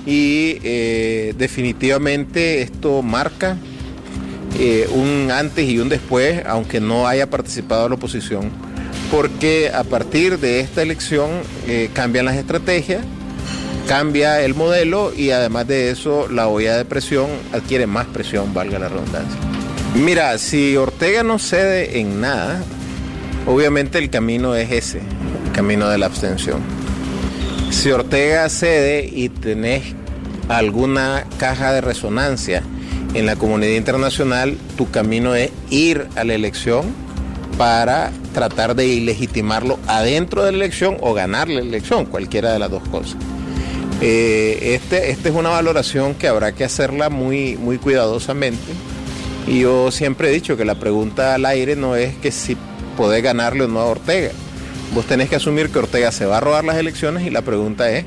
y 0.08 0.60
eh, 0.64 1.36
definitivamente 1.38 2.62
esto 2.62 3.02
marca 3.02 3.58
eh, 4.58 4.88
un 4.94 5.30
antes 5.32 5.68
y 5.68 5.80
un 5.80 5.90
después, 5.90 6.44
aunque 6.46 6.80
no 6.80 7.08
haya 7.08 7.30
participado 7.30 7.90
la 7.90 7.96
oposición, 7.96 8.50
porque 9.12 9.70
a 9.70 9.84
partir 9.84 10.40
de 10.40 10.62
esta 10.62 10.82
elección 10.82 11.30
eh, 11.68 11.90
cambian 11.94 12.24
las 12.24 12.38
estrategias, 12.38 13.04
cambia 13.88 14.42
el 14.42 14.54
modelo 14.54 15.14
y 15.16 15.32
además 15.32 15.66
de 15.68 15.90
eso 15.90 16.28
la 16.28 16.50
olla 16.50 16.76
de 16.76 16.84
presión 16.84 17.28
adquiere 17.54 17.88
más 17.88 18.06
presión, 18.08 18.54
valga 18.54 18.80
la 18.80 18.90
redundancia. 18.90 19.40
Mira, 19.96 20.38
si 20.38 20.76
Ortega 20.76 21.24
no 21.24 21.40
cede 21.40 22.00
en 22.00 22.20
nada, 22.20 22.62
obviamente 23.46 23.98
el 23.98 24.10
camino 24.10 24.56
es 24.56 24.72
ese, 24.72 25.00
el 25.00 25.52
camino 25.54 25.88
de 25.88 25.98
la 25.98 26.06
abstención. 26.08 26.60
Si 27.72 27.90
Ortega 27.90 28.50
cede 28.50 29.10
y 29.12 29.30
tenés 29.30 29.96
alguna 30.50 31.26
caja 31.38 31.72
de 31.72 31.82
resonancia 31.82 32.64
en 33.14 33.26
la 33.26 33.38
comunidad 33.38 33.76
internacional, 33.76 34.58
tu 34.76 34.92
camino 34.92 35.34
es 35.34 35.50
ir 35.70 36.08
a 36.18 36.26
la 36.26 36.34
elección 36.34 36.94
para 37.58 38.12
tratar 38.34 38.76
de 38.76 38.86
ilegitimarlo 38.86 39.80
adentro 39.88 40.44
de 40.44 40.52
la 40.52 40.58
elección 40.58 40.98
o 41.00 41.14
ganar 41.14 41.48
la 41.48 41.62
elección, 41.62 42.06
cualquiera 42.06 42.52
de 42.52 42.60
las 42.60 42.70
dos 42.70 42.84
cosas. 42.90 43.18
Eh, 44.02 44.76
este, 44.76 45.10
esta 45.10 45.30
es 45.30 45.36
una 45.36 45.50
valoración 45.50 46.14
que 46.14 46.28
habrá 46.28 46.52
que 46.52 46.64
hacerla 46.64 47.10
muy, 47.10 47.58
muy 47.58 47.78
cuidadosamente. 47.78 48.72
Y 49.48 49.62
yo 49.62 49.92
siempre 49.92 50.30
he 50.30 50.32
dicho 50.32 50.58
que 50.58 50.66
la 50.66 50.76
pregunta 50.76 51.34
al 51.34 51.46
aire 51.46 51.76
no 51.76 51.96
es 51.96 52.16
que 52.16 52.32
si 52.32 52.58
podés 52.98 53.24
ganarle 53.24 53.64
o 53.64 53.68
no 53.68 53.80
a 53.80 53.86
Ortega. 53.86 54.32
Vos 54.94 55.06
tenés 55.06 55.30
que 55.30 55.36
asumir 55.36 55.70
que 55.70 55.80
Ortega 55.80 56.12
se 56.12 56.26
va 56.26 56.38
a 56.38 56.40
robar 56.42 56.66
las 56.66 56.78
elecciones 56.78 57.26
y 57.26 57.30
la 57.30 57.42
pregunta 57.42 57.90
es, 57.92 58.06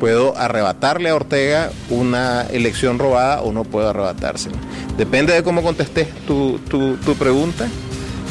¿puedo 0.00 0.36
arrebatarle 0.36 1.10
a 1.10 1.14
Ortega 1.14 1.70
una 1.88 2.42
elección 2.50 2.98
robada 2.98 3.42
o 3.42 3.52
no 3.52 3.64
puedo 3.64 3.88
arrebatársela? 3.88 4.56
Depende 4.96 5.32
de 5.32 5.42
cómo 5.42 5.62
contestes 5.62 6.08
tu, 6.26 6.58
tu, 6.68 6.96
tu 6.96 7.14
pregunta, 7.14 7.68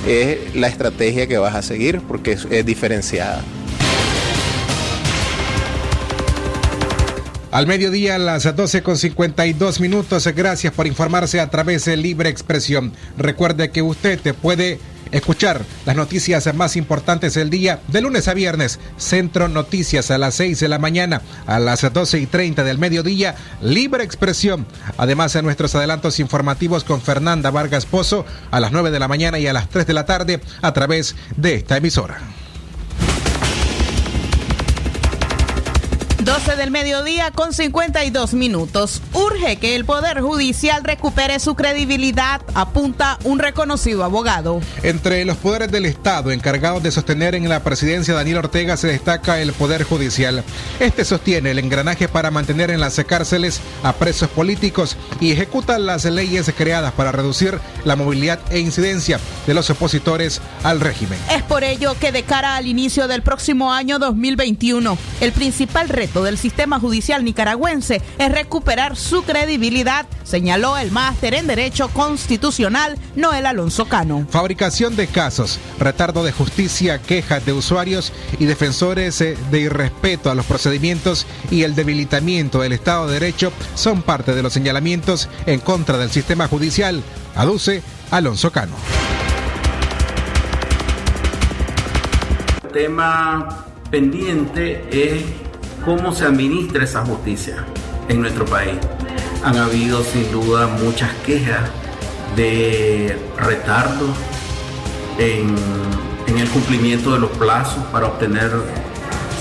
es 0.08 0.56
la 0.56 0.68
estrategia 0.68 1.28
que 1.28 1.38
vas 1.38 1.56
a 1.56 1.62
seguir 1.62 2.02
porque 2.02 2.34
es, 2.34 2.48
es 2.50 2.66
diferenciada. 2.66 3.42
Al 7.52 7.68
mediodía, 7.68 8.16
a 8.16 8.18
las 8.18 8.56
12 8.56 8.82
con 8.82 8.98
52 8.98 9.82
minutos. 9.82 10.26
Gracias 10.28 10.72
por 10.74 10.88
informarse 10.88 11.42
a 11.42 11.50
través 11.50 11.84
de 11.84 11.98
Libre 11.98 12.30
Expresión. 12.30 12.94
Recuerde 13.18 13.72
que 13.72 13.82
usted 13.82 14.18
te 14.22 14.34
puede 14.34 14.80
escuchar 15.12 15.66
las 15.86 15.98
noticias 15.98 16.54
más 16.56 16.78
importantes 16.78 17.34
del 17.34 17.50
día 17.50 17.82
de 17.90 18.00
lunes 18.00 18.30
a 18.30 18.34
viernes. 18.34 18.80
Centro 18.96 19.50
Noticias 19.50 20.12
a 20.12 20.18
las 20.18 20.36
6 20.36 20.62
de 20.62 20.70
la 20.70 20.80
mañana, 20.80 21.24
a 21.46 21.60
las 21.60 21.82
12 21.92 22.20
y 22.20 22.26
30 22.26 22.64
del 22.64 22.78
mediodía. 22.78 23.36
Libre 23.62 24.06
Expresión. 24.06 24.66
Además, 24.96 25.34
de 25.34 25.42
nuestros 25.42 25.76
adelantos 25.76 26.22
informativos 26.22 26.86
con 26.86 27.02
Fernanda 27.02 27.52
Vargas 27.52 27.86
Pozo 27.86 28.26
a 28.50 28.62
las 28.62 28.72
9 28.72 28.92
de 28.92 29.00
la 29.00 29.10
mañana 29.10 29.40
y 29.40 29.48
a 29.48 29.54
las 29.54 29.68
3 29.68 29.86
de 29.86 29.94
la 29.94 30.06
tarde 30.06 30.40
a 30.62 30.72
través 30.72 31.18
de 31.36 31.56
esta 31.56 31.76
emisora. 31.76 32.22
12 36.24 36.56
del 36.56 36.70
mediodía 36.70 37.32
con 37.32 37.52
52 37.52 38.36
minutos. 38.36 39.02
Urge 39.12 39.56
que 39.56 39.76
el 39.76 39.86
Poder 39.86 40.22
Judicial 40.22 40.84
recupere 40.84 41.40
su 41.40 41.56
credibilidad, 41.56 42.42
apunta 42.54 43.18
un 43.24 43.40
reconocido 43.40 44.04
abogado. 44.04 44.62
Entre 44.84 45.26
los 45.26 45.38
poderes 45.38 45.72
del 45.72 45.86
Estado 45.86 46.32
encargados 46.32 46.84
de 46.84 46.92
sostener 46.92 47.34
en 47.34 47.50
la 47.50 47.64
presidencia 47.64 48.14
Daniel 48.14 48.38
Ortega 48.38 48.78
se 48.78 48.88
destaca 48.88 49.42
el 49.42 49.52
Poder 49.54 49.84
Judicial. 49.84 50.44
Este 50.80 51.06
sostiene 51.06 51.52
el 51.52 51.60
engranaje 51.60 52.08
para 52.08 52.30
mantener 52.30 52.70
en 52.70 52.82
las 52.82 53.02
cárceles 53.04 53.60
a 53.82 53.94
presos 53.94 54.30
políticos 54.30 54.98
y 55.20 55.32
ejecuta 55.32 55.80
las 55.80 56.06
leyes 56.06 56.52
creadas 56.56 56.94
para 56.94 57.12
reducir 57.12 57.60
la 57.84 57.96
movilidad 57.96 58.40
e 58.52 58.60
incidencia 58.60 59.20
de 59.48 59.56
los 59.56 59.72
opositores 59.72 60.40
al 60.62 60.82
régimen. 60.82 61.18
Es 61.32 61.42
por 61.42 61.64
ello 61.64 61.96
que 62.00 62.12
de 62.12 62.22
cara 62.22 62.58
al 62.58 62.68
inicio 62.68 63.08
del 63.08 63.24
próximo 63.24 63.74
año 63.74 63.98
2021, 63.98 64.98
el 65.20 65.32
principal 65.32 65.90
reto 65.90 66.11
del 66.20 66.38
sistema 66.38 66.80
judicial 66.80 67.24
nicaragüense 67.24 68.02
es 68.18 68.32
recuperar 68.32 68.98
su 68.98 69.24
credibilidad, 69.24 70.06
señaló 70.24 70.78
el 70.78 70.92
máster 70.92 71.34
en 71.34 71.48
Derecho 71.48 71.88
Constitucional 71.88 72.98
Noel 73.16 73.46
Alonso 73.46 73.86
Cano. 73.86 74.28
Fabricación 74.30 74.98
de 74.98 75.08
casos, 75.08 75.60
retardo 75.80 76.24
de 76.26 76.34
justicia, 76.34 77.02
quejas 77.02 77.46
de 77.46 77.54
usuarios 77.54 78.12
y 78.40 78.46
defensores 78.46 79.20
de 79.20 79.60
irrespeto 79.60 80.30
a 80.30 80.36
los 80.36 80.46
procedimientos 80.46 81.26
y 81.50 81.64
el 81.64 81.76
debilitamiento 81.76 82.60
del 82.60 82.74
Estado 82.74 83.08
de 83.08 83.14
Derecho 83.14 83.54
son 83.76 84.02
parte 84.02 84.36
de 84.36 84.44
los 84.44 84.52
señalamientos 84.52 85.30
en 85.46 85.62
contra 85.62 85.98
del 85.98 86.12
sistema 86.12 86.50
judicial, 86.50 87.02
aduce 87.36 87.82
Alonso 88.10 88.52
Cano. 88.52 88.76
El 92.64 92.72
tema 92.72 93.66
pendiente 93.90 94.88
es 94.92 95.51
cómo 95.84 96.14
se 96.14 96.26
administra 96.26 96.84
esa 96.84 97.06
justicia 97.06 97.66
en 98.08 98.22
nuestro 98.22 98.46
país. 98.46 98.78
Han 99.44 99.58
habido 99.58 100.04
sin 100.04 100.32
duda 100.32 100.68
muchas 100.68 101.12
quejas 101.26 101.70
de 102.36 103.18
retardo 103.38 104.08
en, 105.18 105.56
en 106.28 106.38
el 106.38 106.48
cumplimiento 106.50 107.14
de 107.14 107.20
los 107.20 107.32
plazos 107.32 107.84
para 107.86 108.08
obtener 108.08 108.52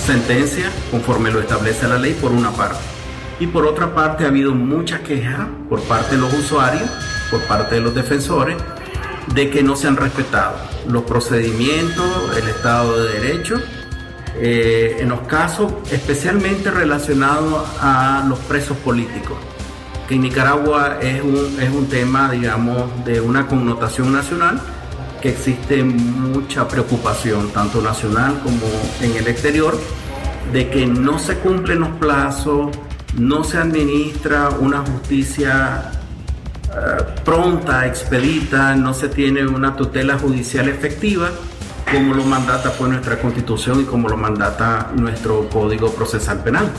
sentencia 0.04 0.70
conforme 0.90 1.30
lo 1.30 1.40
establece 1.40 1.86
la 1.86 1.98
ley 1.98 2.16
por 2.20 2.32
una 2.32 2.50
parte. 2.50 2.78
Y 3.38 3.46
por 3.46 3.66
otra 3.66 3.94
parte 3.94 4.24
ha 4.24 4.28
habido 4.28 4.54
mucha 4.54 5.00
queja 5.02 5.48
por 5.68 5.80
parte 5.82 6.16
de 6.16 6.22
los 6.22 6.32
usuarios, 6.32 6.90
por 7.30 7.42
parte 7.44 7.76
de 7.76 7.80
los 7.80 7.94
defensores, 7.94 8.56
de 9.34 9.50
que 9.50 9.62
no 9.62 9.76
se 9.76 9.88
han 9.88 9.96
respetado 9.96 10.56
los 10.88 11.04
procedimientos, 11.04 12.36
el 12.36 12.48
Estado 12.48 13.04
de 13.04 13.20
Derecho 13.20 13.62
eh, 14.42 14.96
en 15.00 15.10
los 15.10 15.20
casos 15.22 15.70
especialmente 15.90 16.70
relacionados 16.70 17.68
a 17.78 18.24
los 18.26 18.38
presos 18.38 18.76
políticos, 18.78 19.36
que 20.08 20.14
en 20.14 20.22
Nicaragua 20.22 20.98
es 21.02 21.22
un, 21.22 21.58
es 21.60 21.68
un 21.68 21.86
tema, 21.88 22.30
digamos, 22.30 23.04
de 23.04 23.20
una 23.20 23.46
connotación 23.46 24.12
nacional, 24.12 24.58
que 25.20 25.28
existe 25.28 25.84
mucha 25.84 26.66
preocupación, 26.66 27.50
tanto 27.50 27.82
nacional 27.82 28.40
como 28.42 28.66
en 29.02 29.14
el 29.14 29.28
exterior, 29.28 29.78
de 30.54 30.70
que 30.70 30.86
no 30.86 31.18
se 31.18 31.36
cumplen 31.36 31.80
los 31.80 31.90
plazos, 31.98 32.70
no 33.18 33.44
se 33.44 33.58
administra 33.58 34.48
una 34.58 34.78
justicia 34.78 35.92
eh, 36.64 37.04
pronta, 37.26 37.86
expedita, 37.86 38.74
no 38.74 38.94
se 38.94 39.08
tiene 39.08 39.46
una 39.46 39.76
tutela 39.76 40.18
judicial 40.18 40.68
efectiva, 40.70 41.28
como 41.90 42.14
lo 42.14 42.24
mandata 42.24 42.72
pues, 42.72 42.90
nuestra 42.90 43.20
constitución 43.20 43.80
y 43.80 43.84
como 43.84 44.08
lo 44.08 44.16
mandata 44.16 44.92
nuestro 44.94 45.48
código 45.48 45.90
procesal 45.92 46.42
penal. 46.42 46.70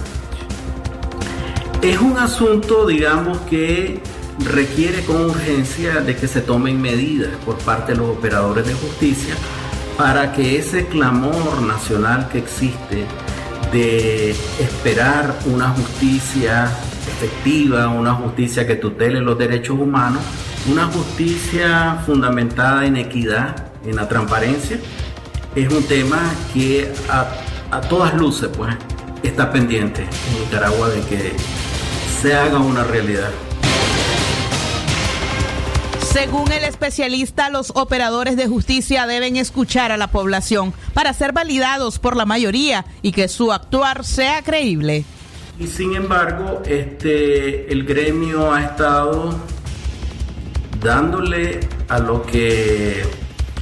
Es 1.82 2.00
un 2.00 2.18
asunto, 2.18 2.86
digamos, 2.86 3.40
que 3.42 4.02
requiere 4.46 5.04
con 5.04 5.26
urgencia 5.26 6.02
de 6.02 6.16
que 6.16 6.28
se 6.28 6.42
tomen 6.42 6.82
medidas 6.82 7.32
por 7.46 7.58
parte 7.58 7.94
de 7.94 7.98
los 7.98 8.10
operadores 8.10 8.66
de 8.66 8.74
justicia 8.74 9.36
para 9.98 10.32
que 10.32 10.58
ese 10.58 10.88
clamor 10.88 11.62
nacional 11.62 12.30
que 12.30 12.40
existe 12.40 13.06
de 13.72 14.32
esperar 14.32 15.38
una 15.46 15.70
justicia 15.70 16.72
efectiva, 17.08 17.88
una 17.90 18.14
justicia 18.14 18.66
que 18.66 18.76
tutele 18.76 19.22
los 19.22 19.38
derechos 19.38 19.80
humanos, 19.80 20.22
una 20.72 20.86
justicia 20.88 22.02
fundamentada 22.06 22.86
en 22.86 22.98
equidad, 22.98 23.71
en 23.86 23.96
la 23.96 24.08
transparencia, 24.08 24.80
es 25.56 25.72
un 25.72 25.84
tema 25.84 26.20
que 26.54 26.92
a, 27.10 27.28
a 27.72 27.82
todas 27.82 28.14
luces 28.14 28.50
pues 28.56 28.76
está 29.24 29.52
pendiente 29.52 30.02
en 30.02 30.40
Nicaragua 30.42 30.90
de 30.90 31.02
que 31.02 31.34
se 32.22 32.36
haga 32.36 32.60
una 32.60 32.84
realidad. 32.84 33.30
Según 36.12 36.52
el 36.52 36.66
especialista, 36.66 37.50
los 37.50 37.72
operadores 37.74 38.36
de 38.36 38.46
justicia 38.46 39.08
deben 39.08 39.38
escuchar 39.38 39.94
a 39.94 39.98
la 39.98 40.08
población 40.08 40.74
para 40.94 41.14
ser 41.14 41.32
validados 41.32 42.00
por 42.00 42.18
la 42.18 42.26
mayoría 42.26 42.86
y 43.02 43.14
que 43.14 43.30
su 43.30 43.54
actuar 43.54 44.04
sea 44.04 44.42
creíble. 44.42 45.06
Y 45.58 45.68
sin 45.68 45.96
embargo, 45.96 46.64
este, 46.66 47.72
el 47.72 47.86
gremio 47.86 48.54
ha 48.54 48.62
estado 48.62 49.40
dándole 50.82 51.62
a 51.88 52.00
lo 52.00 52.24
que 52.24 53.04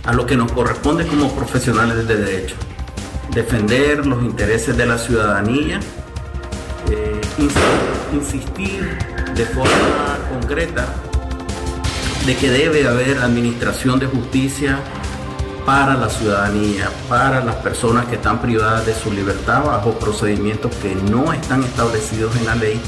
a 0.05 0.13
lo 0.13 0.25
que 0.25 0.35
nos 0.35 0.51
corresponde 0.51 1.05
como 1.05 1.33
profesionales 1.35 2.07
de 2.07 2.17
derecho, 2.17 2.55
defender 3.33 4.05
los 4.05 4.23
intereses 4.23 4.75
de 4.75 4.85
la 4.85 4.97
ciudadanía, 4.97 5.79
eh, 6.89 7.21
insistir 8.13 8.97
de 9.35 9.45
forma 9.45 10.17
concreta 10.29 10.87
de 12.25 12.35
que 12.35 12.49
debe 12.49 12.87
haber 12.87 13.19
administración 13.19 13.99
de 13.99 14.07
justicia 14.07 14.79
para 15.65 15.95
la 15.95 16.09
ciudadanía, 16.09 16.89
para 17.07 17.43
las 17.43 17.55
personas 17.57 18.07
que 18.07 18.15
están 18.15 18.41
privadas 18.41 18.85
de 18.85 18.93
su 18.93 19.11
libertad 19.11 19.63
bajo 19.63 19.91
procedimientos 19.93 20.73
que 20.77 20.95
no 20.95 21.31
están 21.31 21.63
establecidos 21.63 22.35
en 22.37 22.45
la 22.45 22.55
ley, 22.55 22.81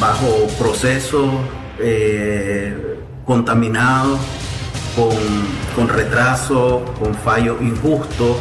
bajo 0.00 0.46
procesos 0.58 1.28
eh, 1.78 2.98
contaminados, 3.26 4.18
con, 4.98 5.16
con 5.76 5.88
retraso, 5.88 6.84
con 6.98 7.14
fallos 7.14 7.62
injustos. 7.62 8.36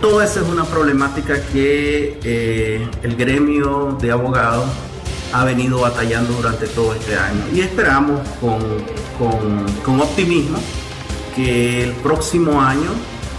Toda 0.00 0.24
esa 0.24 0.40
es 0.40 0.48
una 0.48 0.64
problemática 0.64 1.40
que 1.52 2.18
eh, 2.24 2.88
el 3.02 3.16
gremio 3.16 3.96
de 4.00 4.10
abogados 4.10 4.66
ha 5.32 5.44
venido 5.44 5.80
batallando 5.80 6.32
durante 6.34 6.66
todo 6.66 6.92
este 6.94 7.16
año 7.16 7.44
y 7.52 7.60
esperamos 7.60 8.20
con, 8.40 8.60
con 9.84 10.00
optimismo 10.00 10.58
que 11.34 11.84
el 11.84 11.92
próximo 11.92 12.60
año 12.60 12.90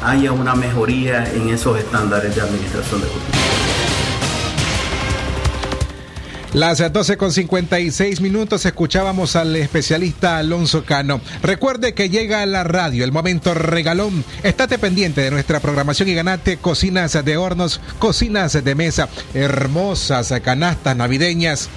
haya 0.03 0.31
una 0.31 0.55
mejoría 0.55 1.29
en 1.33 1.49
esos 1.49 1.77
estándares 1.77 2.35
de 2.35 2.41
administración 2.41 3.01
de 3.01 3.07
justicia. 3.07 3.64
Las 6.55 6.77
12 6.77 7.17
con 7.17 7.33
56 7.33 8.21
minutos 8.21 8.65
escuchábamos 8.65 9.35
al 9.35 9.53
especialista 9.57 10.37
Alonso 10.37 10.85
Cano. 10.85 11.19
Recuerde 11.43 11.93
que 11.93 12.09
llega 12.09 12.41
a 12.41 12.45
la 12.45 12.63
radio 12.63 13.03
el 13.03 13.11
momento 13.11 13.53
regalón. 13.53 14.23
Estate 14.41 14.79
pendiente 14.79 15.19
de 15.19 15.31
nuestra 15.31 15.59
programación 15.59 16.07
y 16.07 16.13
ganate 16.13 16.55
cocinas 16.55 17.25
de 17.25 17.35
hornos, 17.35 17.81
cocinas 17.99 18.53
de 18.53 18.73
mesa, 18.73 19.09
hermosas 19.33 20.33
canastas 20.41 20.95
navideñas 20.95 21.69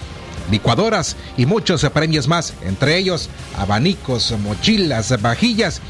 licuadoras 0.50 1.16
y 1.36 1.46
muchos 1.46 1.84
premios 1.90 2.28
más, 2.28 2.54
entre 2.64 2.96
ellos 2.96 3.28
abanicos, 3.56 4.34
mochilas, 4.42 5.20
vajillas. 5.20 5.80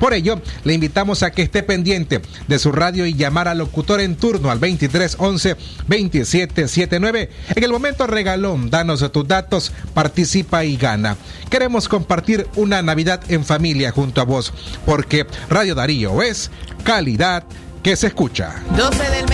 Por 0.00 0.14
ello, 0.14 0.40
le 0.64 0.74
invitamos 0.74 1.22
a 1.22 1.30
que 1.30 1.42
esté 1.42 1.62
pendiente 1.62 2.20
de 2.46 2.58
su 2.58 2.72
radio 2.72 3.06
y 3.06 3.14
llamar 3.14 3.48
al 3.48 3.58
locutor 3.58 4.00
en 4.00 4.16
turno 4.16 4.50
al 4.50 4.60
2311 4.60 5.56
2779. 5.86 7.30
En 7.54 7.64
el 7.64 7.72
momento 7.72 8.06
regalón, 8.06 8.70
danos 8.70 9.10
tus 9.12 9.26
datos, 9.26 9.72
participa 9.94 10.64
y 10.64 10.76
gana. 10.76 11.16
Queremos 11.50 11.88
compartir 11.88 12.46
una 12.56 12.82
Navidad 12.82 13.20
en 13.28 13.44
familia 13.44 13.92
junto 13.92 14.20
a 14.20 14.24
vos, 14.24 14.52
porque 14.84 15.26
Radio 15.48 15.74
Darío 15.74 16.22
es 16.22 16.50
calidad 16.84 17.44
que 17.82 17.96
se 17.96 18.08
escucha. 18.08 18.62
12 18.76 19.10
del 19.10 19.26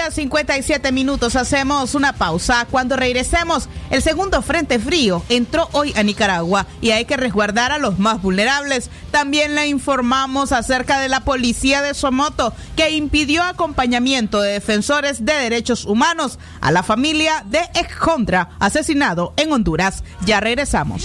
mediodía, 0.00 0.10
57 0.10 0.92
minutos. 0.92 1.36
Hacemos 1.36 1.94
una 1.94 2.12
pausa. 2.14 2.66
Cuando 2.70 2.96
regresemos, 2.96 3.68
el 3.90 4.02
segundo 4.02 4.42
frente 4.42 4.78
frío 4.78 5.22
entró 5.28 5.68
hoy 5.72 5.92
a 5.96 6.02
Nicaragua 6.02 6.66
y 6.80 6.90
hay 6.90 7.04
que 7.04 7.16
resguardar 7.16 7.72
a 7.72 7.78
los 7.78 7.98
más 7.98 8.22
vulnerables. 8.22 8.90
También 9.10 9.54
le 9.54 9.66
informamos 9.66 10.52
acerca 10.52 10.98
de 11.00 11.08
la 11.08 11.20
policía 11.20 11.82
de 11.82 11.94
Somoto 11.94 12.52
que 12.76 12.90
impidió 12.90 13.42
acompañamiento 13.42 14.40
de 14.40 14.52
defensores 14.52 15.24
de 15.24 15.34
derechos 15.34 15.84
humanos 15.84 16.38
a 16.60 16.70
la 16.70 16.82
familia 16.82 17.44
de 17.46 17.60
Excontra 17.74 18.50
asesinado 18.58 19.34
en 19.36 19.52
Honduras. 19.52 20.02
Ya 20.24 20.40
regresamos. 20.40 21.04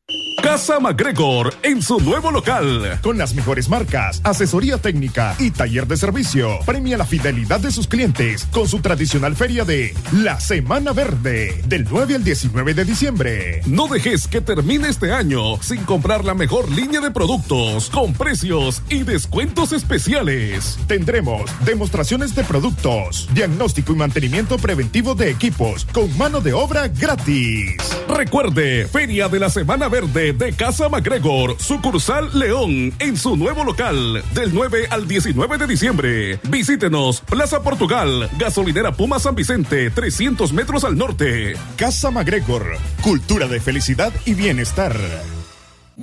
Casa 0.41 0.79
MacGregor 0.79 1.53
en 1.61 1.83
su 1.83 1.99
nuevo 1.99 2.31
local. 2.31 2.99
Con 3.03 3.15
las 3.19 3.35
mejores 3.35 3.69
marcas, 3.69 4.21
asesoría 4.23 4.79
técnica 4.79 5.35
y 5.37 5.51
taller 5.51 5.85
de 5.85 5.97
servicio. 5.97 6.57
Premia 6.65 6.97
la 6.97 7.05
fidelidad 7.05 7.59
de 7.59 7.71
sus 7.71 7.87
clientes 7.87 8.47
con 8.51 8.67
su 8.67 8.79
tradicional 8.79 9.35
feria 9.35 9.65
de 9.65 9.93
La 10.11 10.39
Semana 10.39 10.93
Verde 10.93 11.61
del 11.67 11.85
9 11.87 12.15
al 12.15 12.23
19 12.23 12.73
de 12.73 12.85
diciembre. 12.85 13.61
No 13.67 13.87
dejes 13.87 14.27
que 14.27 14.41
termine 14.41 14.89
este 14.89 15.13
año 15.13 15.61
sin 15.61 15.83
comprar 15.83 16.25
la 16.25 16.33
mejor 16.33 16.71
línea 16.71 17.01
de 17.01 17.11
productos 17.11 17.91
con 17.91 18.13
precios 18.13 18.81
y 18.89 19.03
descuentos 19.03 19.71
especiales. 19.73 20.79
Tendremos 20.87 21.51
demostraciones 21.65 22.33
de 22.33 22.43
productos, 22.43 23.29
diagnóstico 23.33 23.93
y 23.93 23.97
mantenimiento 23.97 24.57
preventivo 24.57 25.13
de 25.13 25.29
equipos 25.29 25.85
con 25.85 26.17
mano 26.17 26.41
de 26.41 26.53
obra 26.53 26.87
gratis. 26.87 27.77
Recuerde, 28.09 28.87
Feria 28.87 29.29
de 29.29 29.39
la 29.39 29.49
Semana 29.51 29.87
Verde 29.87 30.30
de 30.37 30.53
Casa 30.53 30.87
MacGregor, 30.89 31.55
sucursal 31.59 32.29
León, 32.37 32.93
en 32.99 33.17
su 33.17 33.35
nuevo 33.35 33.63
local, 33.63 34.23
del 34.33 34.53
9 34.53 34.87
al 34.89 35.07
19 35.07 35.57
de 35.57 35.67
diciembre. 35.67 36.39
Visítenos, 36.43 37.21
Plaza 37.21 37.61
Portugal, 37.61 38.29
gasolinera 38.37 38.91
Puma 38.91 39.19
San 39.19 39.35
Vicente, 39.35 39.89
300 39.89 40.53
metros 40.53 40.83
al 40.83 40.97
norte. 40.97 41.55
Casa 41.75 42.11
MacGregor, 42.11 42.77
cultura 43.01 43.47
de 43.47 43.59
felicidad 43.59 44.13
y 44.25 44.33
bienestar. 44.33 44.95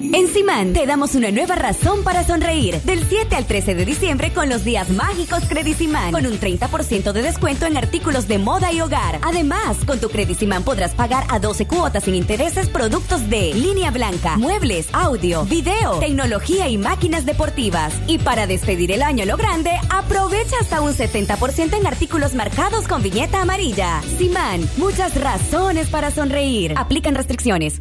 En 0.01 0.29
Simán 0.29 0.73
te 0.73 0.87
damos 0.87 1.17
una 1.17 1.33
nueva 1.33 1.57
razón 1.57 2.05
para 2.05 2.23
sonreír. 2.25 2.81
Del 2.83 3.03
7 3.09 3.35
al 3.35 3.47
13 3.47 3.75
de 3.75 3.85
diciembre 3.85 4.33
con 4.33 4.49
los 4.49 4.65
días 4.65 4.91
mágicos 4.91 5.43
Credicimán. 5.49 6.13
Con 6.13 6.25
un 6.25 6.39
30% 6.39 7.11
de 7.11 7.23
descuento 7.23 7.67
en 7.67 7.77
artículos 7.77 8.29
de 8.29 8.39
moda 8.39 8.73
y 8.73 8.81
hogar. 8.81 9.19
Además, 9.23 9.79
con 9.85 9.99
tu 9.99 10.09
Credicimán 10.09 10.63
podrás 10.63 10.95
pagar 10.95 11.25
a 11.31 11.41
12 11.41 11.67
cuotas 11.67 12.05
sin 12.05 12.15
intereses 12.15 12.69
productos 12.69 13.29
de 13.29 13.53
línea 13.55 13.91
blanca, 13.91 14.37
muebles, 14.37 14.87
audio, 14.93 15.45
video, 15.47 15.99
tecnología 15.99 16.69
y 16.69 16.79
máquinas 16.79 17.27
deportivas. 17.27 17.93
Y 18.07 18.19
para 18.19 18.47
despedir 18.47 18.93
el 18.93 19.03
año 19.03 19.25
lo 19.25 19.37
grande, 19.37 19.73
aprovecha 19.91 20.57
hasta 20.61 20.81
un 20.81 20.93
70% 20.95 21.77
en 21.77 21.87
artículos 21.89 22.35
marcados 22.35 22.87
con 22.87 23.03
viñeta 23.03 23.43
amarilla. 23.43 24.01
Simán, 24.17 24.61
muchas 24.77 25.21
razones 25.21 25.89
para 25.89 26.13
sonreír. 26.13 26.75
Aplican 26.77 27.17
restricciones. 27.17 27.81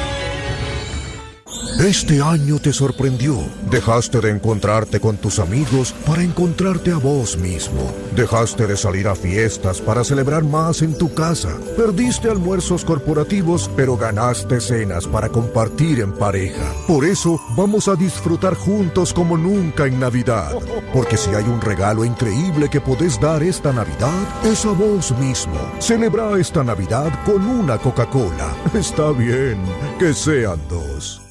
Este 1.81 2.21
año 2.21 2.59
te 2.59 2.71
sorprendió. 2.73 3.39
Dejaste 3.71 4.21
de 4.21 4.29
encontrarte 4.29 4.99
con 4.99 5.17
tus 5.17 5.39
amigos 5.39 5.95
para 6.05 6.21
encontrarte 6.21 6.91
a 6.91 6.97
vos 6.97 7.35
mismo. 7.37 7.91
Dejaste 8.15 8.67
de 8.67 8.77
salir 8.77 9.07
a 9.07 9.15
fiestas 9.15 9.81
para 9.81 10.03
celebrar 10.03 10.43
más 10.43 10.83
en 10.83 10.95
tu 10.95 11.11
casa. 11.15 11.57
Perdiste 11.75 12.29
almuerzos 12.29 12.85
corporativos, 12.85 13.67
pero 13.75 13.97
ganaste 13.97 14.61
cenas 14.61 15.07
para 15.07 15.29
compartir 15.29 16.01
en 16.01 16.11
pareja. 16.11 16.71
Por 16.87 17.03
eso 17.03 17.41
vamos 17.57 17.87
a 17.87 17.95
disfrutar 17.95 18.53
juntos 18.53 19.11
como 19.11 19.35
nunca 19.35 19.87
en 19.87 19.99
Navidad. 19.99 20.51
Porque 20.93 21.17
si 21.17 21.31
hay 21.31 21.45
un 21.45 21.61
regalo 21.61 22.05
increíble 22.05 22.69
que 22.69 22.79
podés 22.79 23.19
dar 23.19 23.41
esta 23.41 23.73
Navidad, 23.73 24.45
es 24.45 24.65
a 24.65 24.71
vos 24.71 25.11
mismo. 25.17 25.59
Celebra 25.79 26.39
esta 26.39 26.63
Navidad 26.63 27.11
con 27.25 27.43
una 27.43 27.79
Coca-Cola. 27.79 28.55
Está 28.75 29.11
bien, 29.13 29.57
que 29.97 30.13
sean 30.13 30.59
dos. 30.69 31.30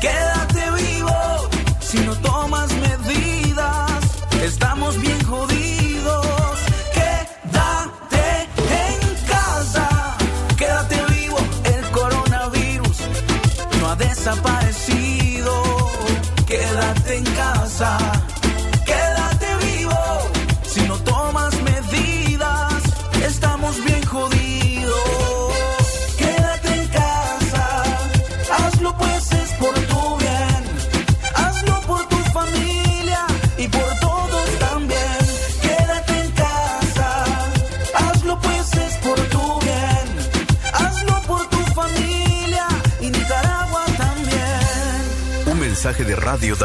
quédate 0.00 0.70
vivo, 0.82 1.48
si 1.80 1.98
no 2.00 2.14
tomas 2.16 2.70
medidas, 2.72 4.02
estamos 4.42 5.00
bien 5.00 5.18
jodidos. 5.24 5.47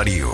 Darío. 0.03 0.33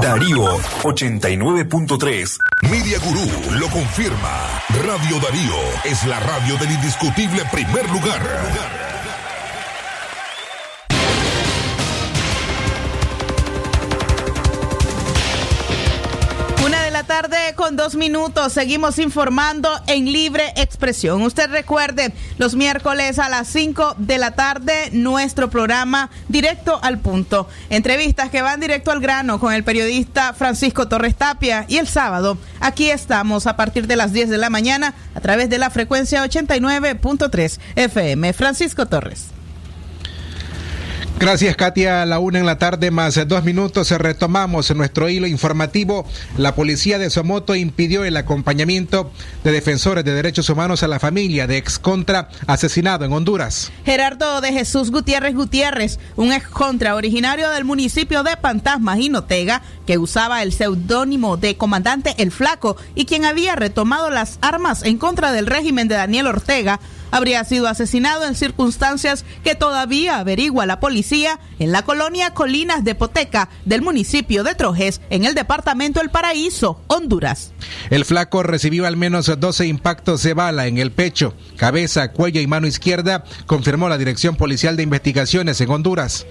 Darío 0.00 0.58
89.3. 0.82 2.38
Media 2.70 2.98
Gurú 3.00 3.58
lo 3.58 3.68
confirma. 3.68 4.62
Radio 4.86 5.20
Darío 5.20 5.58
es 5.84 6.06
la 6.06 6.18
radio 6.20 6.56
del 6.56 6.70
indiscutible 6.70 7.42
primer 7.52 7.90
lugar. 7.90 8.22
Una 16.64 16.82
de 16.82 16.90
la 16.92 17.02
tarde 17.04 17.36
con 17.56 17.76
dos 17.76 17.94
minutos. 17.94 18.54
Seguimos 18.54 18.98
informando 18.98 19.68
en 19.86 20.10
libre 20.10 20.54
expresión. 20.56 21.20
Usted 21.20 21.50
recuerde, 21.50 22.14
los 22.38 22.54
miércoles 22.54 23.18
a 23.18 23.28
las 23.28 23.48
5 23.48 23.96
de 23.98 24.18
la 24.18 24.32
tarde, 24.32 24.90
nuestro 24.92 25.50
programa 25.50 26.10
Directo 26.28 26.78
al 26.82 26.98
Punto. 26.98 27.48
Entrevistas 27.70 28.30
que 28.30 28.42
van 28.42 28.60
directo 28.60 28.90
al 28.90 29.00
grano 29.00 29.40
con 29.40 29.52
el 29.52 29.64
periodista 29.64 30.32
Francisco 30.32 30.88
Torres 30.88 31.14
Tapia. 31.14 31.64
Y 31.68 31.78
el 31.78 31.86
sábado, 31.86 32.38
aquí 32.60 32.90
estamos 32.90 33.46
a 33.46 33.56
partir 33.56 33.86
de 33.86 33.96
las 33.96 34.12
10 34.12 34.30
de 34.30 34.38
la 34.38 34.50
mañana 34.50 34.94
a 35.14 35.20
través 35.20 35.48
de 35.50 35.58
la 35.58 35.70
frecuencia 35.70 36.24
89.3 36.24 37.58
FM. 37.76 38.32
Francisco 38.32 38.86
Torres. 38.86 39.35
Gracias, 41.18 41.56
Katia. 41.56 42.02
A 42.02 42.06
la 42.06 42.18
una 42.18 42.38
en 42.38 42.44
la 42.44 42.58
tarde, 42.58 42.90
más 42.90 43.18
dos 43.26 43.42
minutos, 43.42 43.90
retomamos 43.90 44.74
nuestro 44.76 45.08
hilo 45.08 45.26
informativo. 45.26 46.04
La 46.36 46.54
policía 46.54 46.98
de 46.98 47.08
Somoto 47.08 47.54
impidió 47.54 48.04
el 48.04 48.18
acompañamiento 48.18 49.10
de 49.42 49.52
defensores 49.52 50.04
de 50.04 50.12
derechos 50.12 50.50
humanos 50.50 50.82
a 50.82 50.88
la 50.88 51.00
familia 51.00 51.46
de 51.46 51.56
ex 51.56 51.78
contra 51.78 52.28
asesinado 52.46 53.06
en 53.06 53.14
Honduras. 53.14 53.72
Gerardo 53.86 54.42
de 54.42 54.52
Jesús 54.52 54.90
Gutiérrez 54.90 55.34
Gutiérrez, 55.34 55.98
un 56.16 56.34
ex 56.34 56.48
contra 56.48 56.94
originario 56.94 57.48
del 57.48 57.64
municipio 57.64 58.22
de 58.22 58.36
Pantasmas 58.36 58.98
y 58.98 59.08
Notega, 59.08 59.62
que 59.86 59.96
usaba 59.96 60.42
el 60.42 60.52
seudónimo 60.52 61.38
de 61.38 61.56
comandante 61.56 62.14
El 62.18 62.30
Flaco 62.30 62.76
y 62.94 63.06
quien 63.06 63.24
había 63.24 63.56
retomado 63.56 64.10
las 64.10 64.38
armas 64.42 64.82
en 64.82 64.98
contra 64.98 65.32
del 65.32 65.46
régimen 65.46 65.88
de 65.88 65.94
Daniel 65.94 66.26
Ortega, 66.26 66.78
habría 67.10 67.44
sido 67.44 67.68
asesinado 67.68 68.26
en 68.26 68.34
circunstancias 68.34 69.24
que 69.44 69.54
todavía 69.54 70.18
averigua 70.18 70.66
la 70.66 70.80
policía 70.80 71.38
en 71.58 71.72
la 71.72 71.82
colonia 71.82 72.30
Colinas 72.30 72.84
de 72.84 72.94
Poteca 72.94 73.48
del 73.64 73.82
municipio 73.82 74.44
de 74.44 74.54
Trojes, 74.54 75.00
en 75.10 75.24
el 75.24 75.34
departamento 75.34 76.00
El 76.00 76.10
Paraíso, 76.10 76.80
Honduras. 76.86 77.52
El 77.90 78.04
flaco 78.04 78.42
recibió 78.42 78.86
al 78.86 78.96
menos 78.96 79.30
12 79.38 79.66
impactos 79.66 80.22
de 80.22 80.34
bala 80.34 80.66
en 80.66 80.78
el 80.78 80.92
pecho, 80.92 81.34
cabeza, 81.56 82.12
cuello 82.12 82.40
y 82.40 82.46
mano 82.46 82.66
izquierda, 82.66 83.24
confirmó 83.46 83.88
la 83.88 83.98
Dirección 83.98 84.36
Policial 84.36 84.76
de 84.76 84.82
Investigaciones 84.82 85.60
en 85.60 85.70
Honduras. 85.70 86.26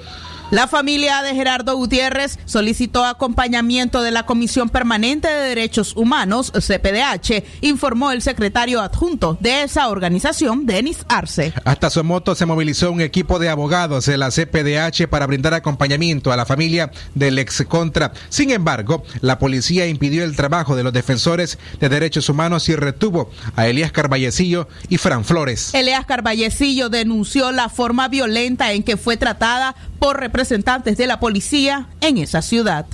La 0.51 0.67
familia 0.67 1.23
de 1.23 1.33
Gerardo 1.33 1.75
Gutiérrez 1.75 2.37
solicitó 2.45 3.03
acompañamiento 3.03 4.03
de 4.03 4.11
la 4.11 4.27
Comisión 4.27 4.69
Permanente 4.69 5.27
de 5.27 5.49
Derechos 5.49 5.95
Humanos, 5.95 6.51
CPDH, 6.51 7.43
informó 7.61 8.11
el 8.11 8.21
secretario 8.21 8.79
adjunto 8.79 9.39
de 9.41 9.63
esa 9.63 9.89
organización, 9.89 10.67
Denis 10.67 10.99
Arce. 11.09 11.51
Hasta 11.65 11.89
Somoto 11.89 12.35
se 12.35 12.45
movilizó 12.45 12.91
un 12.91 13.01
equipo 13.01 13.39
de 13.39 13.49
abogados 13.49 14.05
de 14.05 14.17
la 14.17 14.29
CPDH 14.29 15.07
para 15.09 15.25
brindar 15.25 15.55
acompañamiento 15.55 16.31
a 16.31 16.37
la 16.37 16.45
familia 16.45 16.91
del 17.15 17.39
ex 17.39 17.63
contra. 17.67 18.13
Sin 18.29 18.51
embargo, 18.51 19.03
la 19.21 19.39
policía 19.39 19.87
impidió 19.87 20.23
el 20.23 20.35
trabajo 20.35 20.75
de 20.75 20.83
los 20.83 20.93
defensores 20.93 21.57
de 21.79 21.89
derechos 21.89 22.29
humanos 22.29 22.69
y 22.69 22.75
retuvo 22.75 23.31
a 23.55 23.65
Elías 23.67 23.91
Carballecillo 23.91 24.67
y 24.89 24.97
Fran 24.99 25.25
Flores. 25.25 25.73
Elías 25.73 26.05
Carballecillo 26.05 26.89
denunció 26.89 27.51
la 27.51 27.67
forma 27.67 28.09
violenta 28.09 28.73
en 28.73 28.83
que 28.83 28.95
fue 28.95 29.17
tratada 29.17 29.75
por 29.97 30.19
representantes 30.19 30.44
de 30.49 31.07
la 31.07 31.19
policía 31.19 31.87
en 32.01 32.17
esa 32.17 32.41
ciudad. 32.41 32.85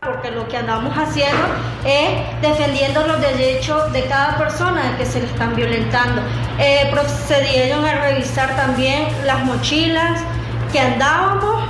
porque 0.00 0.30
lo 0.30 0.48
que 0.48 0.56
andamos 0.56 0.96
haciendo 0.96 1.42
es 1.84 2.40
defendiendo 2.40 3.04
los 3.06 3.20
derechos 3.20 3.92
de 3.92 4.04
cada 4.04 4.38
persona 4.38 4.96
que 4.96 5.04
se 5.04 5.20
le 5.20 5.26
están 5.26 5.56
violentando. 5.56 6.22
Eh, 6.58 6.88
procedieron 6.92 7.84
a 7.84 8.00
revisar 8.00 8.54
también 8.54 9.08
las 9.24 9.44
mochilas 9.44 10.20
que 10.72 10.78
andábamos. 10.78 11.64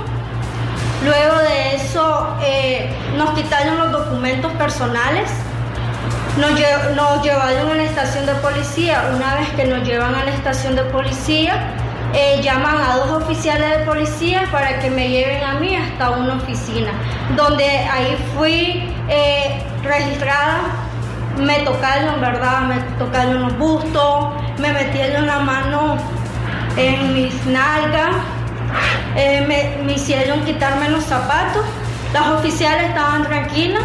Luego 1.03 1.37
de 1.39 1.75
eso 1.75 2.37
eh, 2.43 2.89
nos 3.17 3.31
quitaron 3.31 3.79
los 3.79 3.91
documentos 3.91 4.51
personales. 4.53 5.29
Nos, 6.37 6.51
lle- 6.51 7.21
llevaron 7.23 7.71
a 7.71 7.75
la 7.75 7.83
estación 7.83 8.25
de 8.25 8.33
policía. 8.35 9.11
Una 9.15 9.35
vez 9.35 9.49
que 9.55 9.65
nos 9.65 9.87
llevan 9.87 10.13
a 10.15 10.23
la 10.23 10.31
estación 10.31 10.75
de 10.75 10.83
policía, 10.83 11.73
eh, 12.13 12.39
llaman 12.41 12.75
a 12.79 12.95
dos 12.97 13.23
oficiales 13.23 13.79
de 13.79 13.85
policía 13.85 14.43
para 14.51 14.79
que 14.79 14.89
me 14.89 15.09
lleven 15.09 15.43
a 15.43 15.55
mí 15.55 15.75
hasta 15.75 16.11
una 16.11 16.35
oficina, 16.35 16.91
donde 17.35 17.65
ahí 17.65 18.17
fui 18.35 18.89
eh, 19.09 19.61
registrada, 19.83 20.59
me 21.37 21.59
tocaron, 21.59 22.21
¿verdad? 22.21 22.61
Me 22.61 22.75
tocaron 22.97 23.41
los 23.43 23.57
bustos, 23.57 24.29
me 24.59 24.71
metieron 24.73 25.25
la 25.27 25.39
mano 25.39 25.97
en 26.77 27.13
mis 27.13 27.45
nalgas, 27.45 28.15
eh, 29.15 29.43
me, 29.47 29.83
me 29.83 29.93
hicieron 29.93 30.41
quitarme 30.45 30.89
los 30.89 31.03
zapatos. 31.03 31.65
Las 32.13 32.27
oficiales 32.29 32.89
estaban 32.89 33.23
tranquilas, 33.23 33.83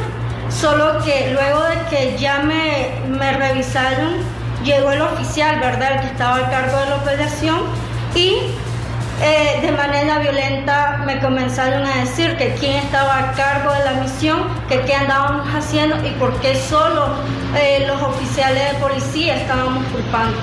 solo 0.60 0.98
que 1.04 1.30
luego 1.32 1.62
de 1.64 1.76
que 1.90 2.18
ya 2.18 2.38
me, 2.40 2.90
me 3.08 3.32
revisaron, 3.32 4.14
llegó 4.64 4.92
el 4.92 5.02
oficial, 5.02 5.60
¿verdad? 5.60 5.94
El 5.94 6.00
que 6.00 6.06
estaba 6.06 6.36
a 6.36 6.50
cargo 6.50 6.78
de 6.78 6.86
la 6.90 6.96
operación 6.96 7.60
y 8.14 8.36
eh, 9.24 9.60
de 9.62 9.70
manera 9.72 10.18
violenta 10.18 11.02
me 11.06 11.20
comenzaron 11.20 11.86
a 11.86 11.98
decir 11.98 12.36
que 12.36 12.54
quién 12.54 12.76
estaba 12.76 13.18
a 13.18 13.32
cargo 13.32 13.72
de 13.72 13.84
la 13.84 13.92
misión, 14.00 14.48
que 14.68 14.80
qué 14.80 14.94
andábamos 14.94 15.46
haciendo 15.54 15.96
y 16.06 16.10
por 16.12 16.34
qué 16.40 16.56
solo 16.56 17.14
eh, 17.56 17.84
los 17.86 18.02
oficiales 18.02 18.72
de 18.72 18.78
policía 18.78 19.36
estábamos 19.36 19.84
culpando. 19.92 20.36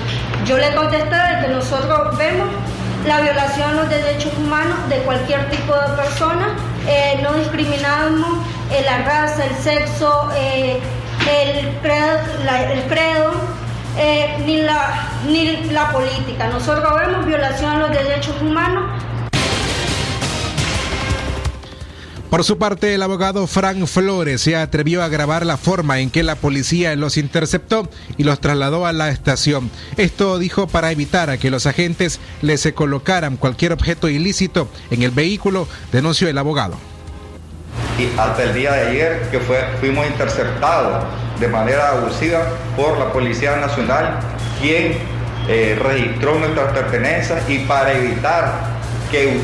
Yo 0.46 0.56
le 0.56 0.74
contesté 0.74 1.14
de 1.14 1.42
que 1.42 1.48
nosotros 1.48 2.16
vemos 2.16 2.48
la 3.06 3.20
violación 3.20 3.70
de 3.70 3.76
los 3.76 3.88
derechos 3.88 4.32
humanos 4.38 4.88
de 4.88 4.98
cualquier 4.98 5.50
tipo 5.50 5.74
de 5.74 5.96
persona, 5.96 6.56
eh, 6.86 7.20
no 7.22 7.34
discriminamos 7.34 8.46
la 8.84 8.98
raza, 8.98 9.44
el 9.46 9.56
sexo, 9.56 10.30
el 10.36 11.68
credo, 11.82 12.18
el 12.72 12.82
credo 12.84 13.32
eh, 13.98 14.36
ni, 14.46 14.62
la, 14.62 15.08
ni 15.26 15.56
la 15.72 15.90
política. 15.90 16.48
Nosotros 16.48 16.94
vemos 17.00 17.26
violación 17.26 17.72
a 17.72 17.78
los 17.78 17.90
derechos 17.90 18.40
humanos. 18.40 18.84
Por 22.30 22.44
su 22.44 22.58
parte, 22.58 22.94
el 22.94 23.02
abogado 23.02 23.44
Frank 23.48 23.84
Flores 23.86 24.42
se 24.42 24.54
atrevió 24.54 25.02
a 25.02 25.08
grabar 25.08 25.44
la 25.44 25.56
forma 25.56 25.98
en 25.98 26.10
que 26.10 26.22
la 26.22 26.36
policía 26.36 26.94
los 26.94 27.16
interceptó 27.16 27.90
y 28.18 28.22
los 28.22 28.40
trasladó 28.40 28.86
a 28.86 28.92
la 28.92 29.08
estación. 29.10 29.68
Esto 29.96 30.38
dijo 30.38 30.68
para 30.68 30.92
evitar 30.92 31.28
a 31.28 31.38
que 31.38 31.50
los 31.50 31.66
agentes 31.66 32.20
les 32.40 32.70
colocaran 32.72 33.36
cualquier 33.36 33.72
objeto 33.72 34.08
ilícito 34.08 34.68
en 34.92 35.02
el 35.02 35.10
vehículo, 35.10 35.66
denunció 35.90 36.28
el 36.28 36.38
abogado. 36.38 36.76
Y 37.98 38.06
hasta 38.16 38.44
el 38.44 38.54
día 38.54 38.74
de 38.74 38.88
ayer 38.90 39.28
que 39.32 39.40
fuimos 39.80 40.06
interceptados 40.06 41.04
de 41.40 41.48
manera 41.48 41.98
abusiva 41.98 42.44
por 42.76 42.96
la 42.96 43.12
Policía 43.12 43.56
Nacional, 43.56 44.20
quien 44.62 44.98
eh, 45.48 45.76
registró 45.82 46.38
nuestras 46.38 46.72
pertenencias 46.74 47.42
y 47.50 47.58
para 47.60 47.92
evitar 47.92 48.52
que 49.10 49.40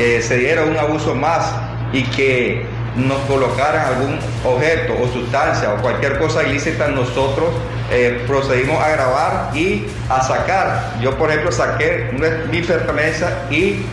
eh, 0.00 0.20
se 0.20 0.36
diera 0.36 0.64
un 0.64 0.76
abuso 0.76 1.14
más 1.14 1.67
y 1.92 2.02
que 2.04 2.66
nos 2.96 3.18
colocaran 3.20 3.94
algún 3.94 4.18
objeto 4.44 4.94
o 5.00 5.08
sustancia 5.08 5.72
o 5.74 5.82
cualquier 5.82 6.18
cosa 6.18 6.42
ilícita, 6.42 6.88
nosotros 6.88 7.48
eh, 7.90 8.24
procedimos 8.26 8.82
a 8.82 8.88
grabar 8.90 9.50
y 9.54 9.86
a 10.08 10.22
sacar. 10.22 10.94
Yo, 11.00 11.16
por 11.16 11.30
ejemplo, 11.30 11.52
saqué 11.52 12.10
mi 12.50 12.62
pertenencia 12.62 13.46
y 13.50 13.86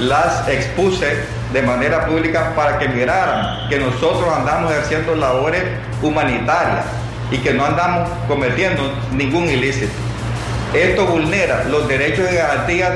las 0.00 0.48
expuse 0.48 1.06
de 1.52 1.62
manera 1.62 2.06
pública 2.06 2.52
para 2.54 2.78
que 2.78 2.88
miraran 2.88 3.68
que 3.68 3.78
nosotros 3.78 4.28
andamos 4.34 4.72
ejerciendo 4.72 5.14
labores 5.14 5.62
humanitarias 6.02 6.84
y 7.30 7.38
que 7.38 7.52
no 7.52 7.64
andamos 7.64 8.08
cometiendo 8.28 8.82
ningún 9.12 9.48
ilícito. 9.48 9.92
Esto 10.74 11.06
vulnera 11.06 11.64
los 11.70 11.88
derechos 11.88 12.26
y 12.30 12.34
garantías 12.34 12.92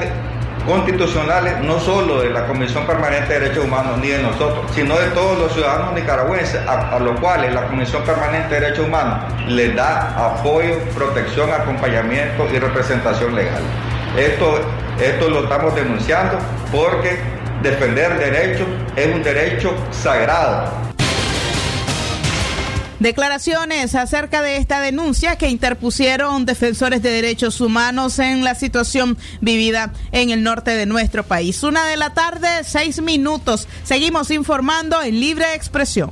constitucionales 0.66 1.60
no 1.60 1.78
solo 1.80 2.20
de 2.20 2.30
la 2.30 2.46
Comisión 2.46 2.86
Permanente 2.86 3.32
de 3.32 3.40
Derechos 3.40 3.64
Humanos 3.64 3.98
ni 3.98 4.08
de 4.08 4.22
nosotros, 4.22 4.70
sino 4.74 4.98
de 4.98 5.08
todos 5.08 5.38
los 5.38 5.52
ciudadanos 5.52 5.94
nicaragüenses, 5.94 6.60
a, 6.66 6.98
los 6.98 7.18
cuales 7.20 7.52
la 7.52 7.66
Comisión 7.66 8.02
Permanente 8.04 8.54
de 8.54 8.60
Derechos 8.60 8.86
Humanos 8.86 9.18
les 9.48 9.74
da 9.74 10.32
apoyo, 10.32 10.78
protección, 10.94 11.50
acompañamiento 11.52 12.46
y 12.52 12.58
representación 12.58 13.34
legal. 13.34 13.62
Esto, 14.16 14.60
esto 15.00 15.28
lo 15.28 15.44
estamos 15.44 15.74
denunciando 15.74 16.38
porque 16.72 17.18
defender 17.62 18.18
derechos 18.18 18.66
es 18.96 19.06
un 19.06 19.22
derecho 19.22 19.74
sagrado. 19.90 20.89
Declaraciones 23.00 23.94
acerca 23.94 24.42
de 24.42 24.58
esta 24.58 24.78
denuncia 24.80 25.36
que 25.36 25.48
interpusieron 25.48 26.44
defensores 26.44 27.02
de 27.02 27.10
derechos 27.10 27.62
humanos 27.62 28.18
en 28.18 28.44
la 28.44 28.54
situación 28.54 29.16
vivida 29.40 29.94
en 30.12 30.28
el 30.28 30.42
norte 30.42 30.72
de 30.72 30.84
nuestro 30.84 31.24
país. 31.24 31.62
Una 31.62 31.86
de 31.86 31.96
la 31.96 32.12
tarde, 32.12 32.62
seis 32.62 33.00
minutos. 33.00 33.68
Seguimos 33.84 34.30
informando 34.30 35.02
en 35.02 35.18
libre 35.18 35.54
expresión. 35.54 36.10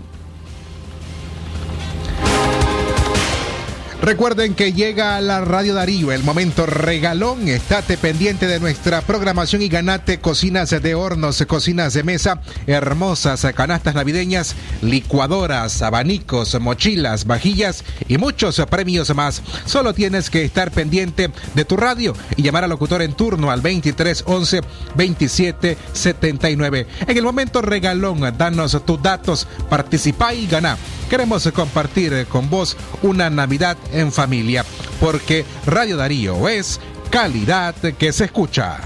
Recuerden 4.00 4.54
que 4.54 4.72
llega 4.72 5.16
a 5.16 5.20
la 5.20 5.40
Radio 5.40 5.74
Darío 5.74 6.12
el 6.12 6.22
momento 6.22 6.66
regalón. 6.66 7.48
Estate 7.48 7.98
pendiente 7.98 8.46
de 8.46 8.60
nuestra 8.60 9.00
programación 9.02 9.60
y 9.60 9.68
ganate 9.68 10.20
cocinas 10.20 10.70
de 10.70 10.94
hornos, 10.94 11.44
cocinas 11.48 11.94
de 11.94 12.04
mesa, 12.04 12.40
hermosas 12.68 13.44
canastas 13.54 13.96
navideñas, 13.96 14.54
licuadoras, 14.82 15.82
abanicos, 15.82 16.58
mochilas, 16.60 17.26
vajillas 17.26 17.84
y 18.06 18.18
muchos 18.18 18.64
premios 18.70 19.12
más. 19.16 19.42
Solo 19.66 19.92
tienes 19.92 20.30
que 20.30 20.44
estar 20.44 20.70
pendiente 20.70 21.30
de 21.54 21.64
tu 21.64 21.76
radio 21.76 22.14
y 22.36 22.42
llamar 22.42 22.64
al 22.64 22.70
locutor 22.70 23.02
en 23.02 23.14
turno 23.14 23.50
al 23.50 23.62
23 23.62 24.22
11 24.26 24.60
27 24.94 25.76
79. 25.92 26.86
En 27.08 27.16
el 27.16 27.24
momento 27.24 27.62
regalón, 27.62 28.20
danos 28.38 28.80
tus 28.86 29.02
datos, 29.02 29.48
participa 29.68 30.32
y 30.32 30.46
gana. 30.46 30.78
Queremos 31.08 31.50
compartir 31.52 32.26
con 32.26 32.50
vos 32.50 32.76
una 33.02 33.30
Navidad 33.30 33.78
en 33.92 34.12
familia, 34.12 34.64
porque 35.00 35.46
Radio 35.64 35.96
Darío 35.96 36.48
es 36.48 36.80
calidad 37.10 37.74
que 37.74 38.12
se 38.12 38.26
escucha. 38.26 38.78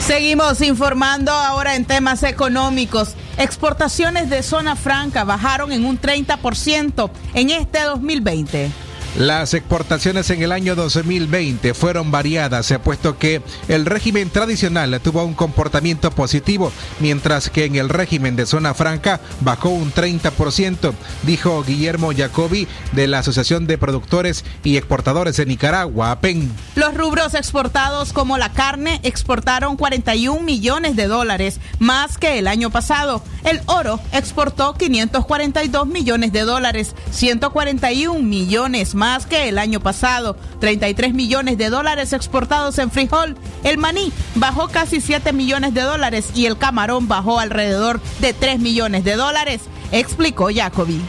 Seguimos 0.00 0.62
informando 0.62 1.32
ahora 1.32 1.74
en 1.74 1.84
temas 1.84 2.22
económicos. 2.22 3.14
Exportaciones 3.36 4.30
de 4.30 4.42
zona 4.42 4.74
franca 4.74 5.24
bajaron 5.24 5.70
en 5.72 5.84
un 5.84 6.00
30% 6.00 7.10
en 7.34 7.50
este 7.50 7.82
2020. 7.82 8.87
Las 9.16 9.54
exportaciones 9.54 10.30
en 10.30 10.42
el 10.42 10.52
año 10.52 10.76
2020 10.76 11.74
fueron 11.74 12.10
variadas, 12.10 12.72
puesto 12.84 13.18
que 13.18 13.42
el 13.66 13.84
régimen 13.84 14.30
tradicional 14.30 15.00
tuvo 15.02 15.24
un 15.24 15.34
comportamiento 15.34 16.10
positivo, 16.10 16.70
mientras 17.00 17.50
que 17.50 17.64
en 17.64 17.76
el 17.76 17.88
régimen 17.88 18.36
de 18.36 18.46
zona 18.46 18.74
franca 18.74 19.20
bajó 19.40 19.70
un 19.70 19.92
30%, 19.92 20.92
dijo 21.24 21.64
Guillermo 21.64 22.12
Jacobi 22.16 22.68
de 22.92 23.08
la 23.08 23.20
Asociación 23.20 23.66
de 23.66 23.78
Productores 23.78 24.44
y 24.62 24.76
Exportadores 24.76 25.36
de 25.36 25.46
Nicaragua, 25.46 26.12
APEN. 26.12 26.52
Los 26.76 26.94
rubros 26.94 27.34
exportados 27.34 28.12
como 28.12 28.38
la 28.38 28.52
carne 28.52 29.00
exportaron 29.02 29.76
41 29.76 30.42
millones 30.42 30.94
de 30.94 31.08
dólares, 31.08 31.60
más 31.80 32.18
que 32.18 32.38
el 32.38 32.46
año 32.46 32.70
pasado. 32.70 33.22
El 33.44 33.60
oro 33.66 33.98
exportó 34.12 34.74
542 34.74 35.86
millones 35.86 36.32
de 36.32 36.42
dólares, 36.42 36.94
141 37.10 38.20
millones 38.20 38.94
más 38.98 39.24
que 39.24 39.48
el 39.48 39.58
año 39.58 39.80
pasado, 39.80 40.36
33 40.60 41.14
millones 41.14 41.56
de 41.56 41.70
dólares 41.70 42.12
exportados 42.12 42.78
en 42.78 42.90
frijol. 42.90 43.36
El 43.62 43.78
maní 43.78 44.12
bajó 44.34 44.68
casi 44.68 45.00
7 45.00 45.32
millones 45.32 45.72
de 45.72 45.82
dólares 45.82 46.32
y 46.34 46.46
el 46.46 46.58
camarón 46.58 47.08
bajó 47.08 47.38
alrededor 47.38 48.00
de 48.20 48.34
3 48.34 48.58
millones 48.58 49.04
de 49.04 49.16
dólares, 49.16 49.62
explicó 49.92 50.48
Jacobi. 50.52 51.00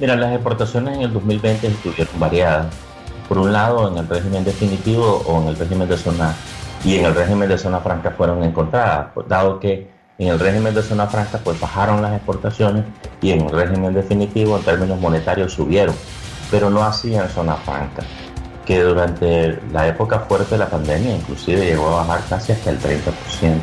Mira, 0.00 0.16
las 0.16 0.34
exportaciones 0.34 0.96
en 0.96 1.02
el 1.02 1.12
2020 1.12 1.68
estuvieron 1.68 2.18
variadas 2.18 2.91
por 3.32 3.40
un 3.40 3.50
lado 3.50 3.88
en 3.88 3.96
el 3.96 4.06
régimen 4.06 4.44
definitivo 4.44 5.22
o 5.26 5.40
en 5.40 5.48
el 5.48 5.56
régimen 5.56 5.88
de 5.88 5.96
zona 5.96 6.34
y 6.84 6.96
en 6.96 7.06
el 7.06 7.14
régimen 7.14 7.48
de 7.48 7.56
zona 7.56 7.80
franca 7.80 8.10
fueron 8.10 8.44
encontradas, 8.44 9.06
pues, 9.14 9.26
dado 9.26 9.58
que 9.58 9.90
en 10.18 10.28
el 10.28 10.38
régimen 10.38 10.74
de 10.74 10.82
zona 10.82 11.06
franca 11.06 11.38
pues 11.42 11.58
bajaron 11.58 12.02
las 12.02 12.12
exportaciones 12.12 12.84
y 13.22 13.30
en 13.30 13.40
el 13.46 13.50
régimen 13.50 13.94
definitivo 13.94 14.58
en 14.58 14.64
términos 14.64 15.00
monetarios 15.00 15.54
subieron, 15.54 15.94
pero 16.50 16.68
no 16.68 16.84
así 16.84 17.14
en 17.14 17.26
zona 17.30 17.54
franca, 17.54 18.02
que 18.66 18.82
durante 18.82 19.58
la 19.72 19.88
época 19.88 20.18
fuerte 20.18 20.50
de 20.50 20.58
la 20.58 20.68
pandemia 20.68 21.16
inclusive 21.16 21.64
llegó 21.64 21.88
a 21.88 22.04
bajar 22.04 22.20
casi 22.28 22.52
hasta 22.52 22.68
el 22.68 22.78
30%. 22.78 23.62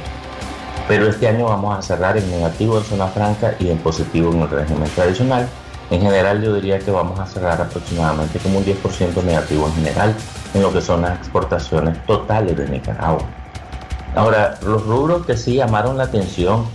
Pero 0.88 1.08
este 1.08 1.28
año 1.28 1.46
vamos 1.46 1.78
a 1.78 1.84
cerrar 1.84 2.18
en 2.18 2.28
negativo 2.32 2.80
en 2.80 2.86
zona 2.86 3.06
franca 3.06 3.54
y 3.60 3.70
en 3.70 3.78
positivo 3.78 4.34
en 4.34 4.42
el 4.42 4.50
régimen 4.50 4.90
tradicional 4.96 5.48
en 5.92 6.02
general 6.02 6.42
yo 6.42 6.54
diría 6.54 6.80
que 6.80 6.92
vamos 6.92 7.20
a 7.20 7.26
cerrar 7.26 7.62
aproximadamente 7.62 8.40
como 8.40 8.60
un 8.60 8.66
10% 8.66 9.24
negativo 9.24 9.68
en 9.68 9.74
general 9.74 10.16
en 10.54 10.62
lo 10.62 10.72
que 10.72 10.82
son 10.82 11.02
las 11.02 11.18
exportaciones 11.18 12.04
totales 12.06 12.56
de 12.56 12.68
Nicaragua. 12.68 13.24
Ahora, 14.16 14.58
los 14.66 14.86
rubros 14.86 15.26
que 15.26 15.38
sí 15.38 15.56
llamaron 15.56 15.98
la 15.98 16.06
atención 16.06 16.66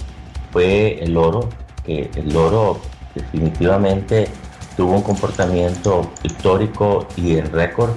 fue 0.53 1.03
el 1.03 1.17
oro, 1.17 1.49
que 1.85 2.11
el 2.15 2.37
oro 2.37 2.79
definitivamente 3.15 4.29
tuvo 4.77 4.93
un 4.93 5.03
comportamiento 5.03 6.11
histórico 6.23 7.07
y 7.17 7.37
en 7.37 7.53
récord. 7.53 7.91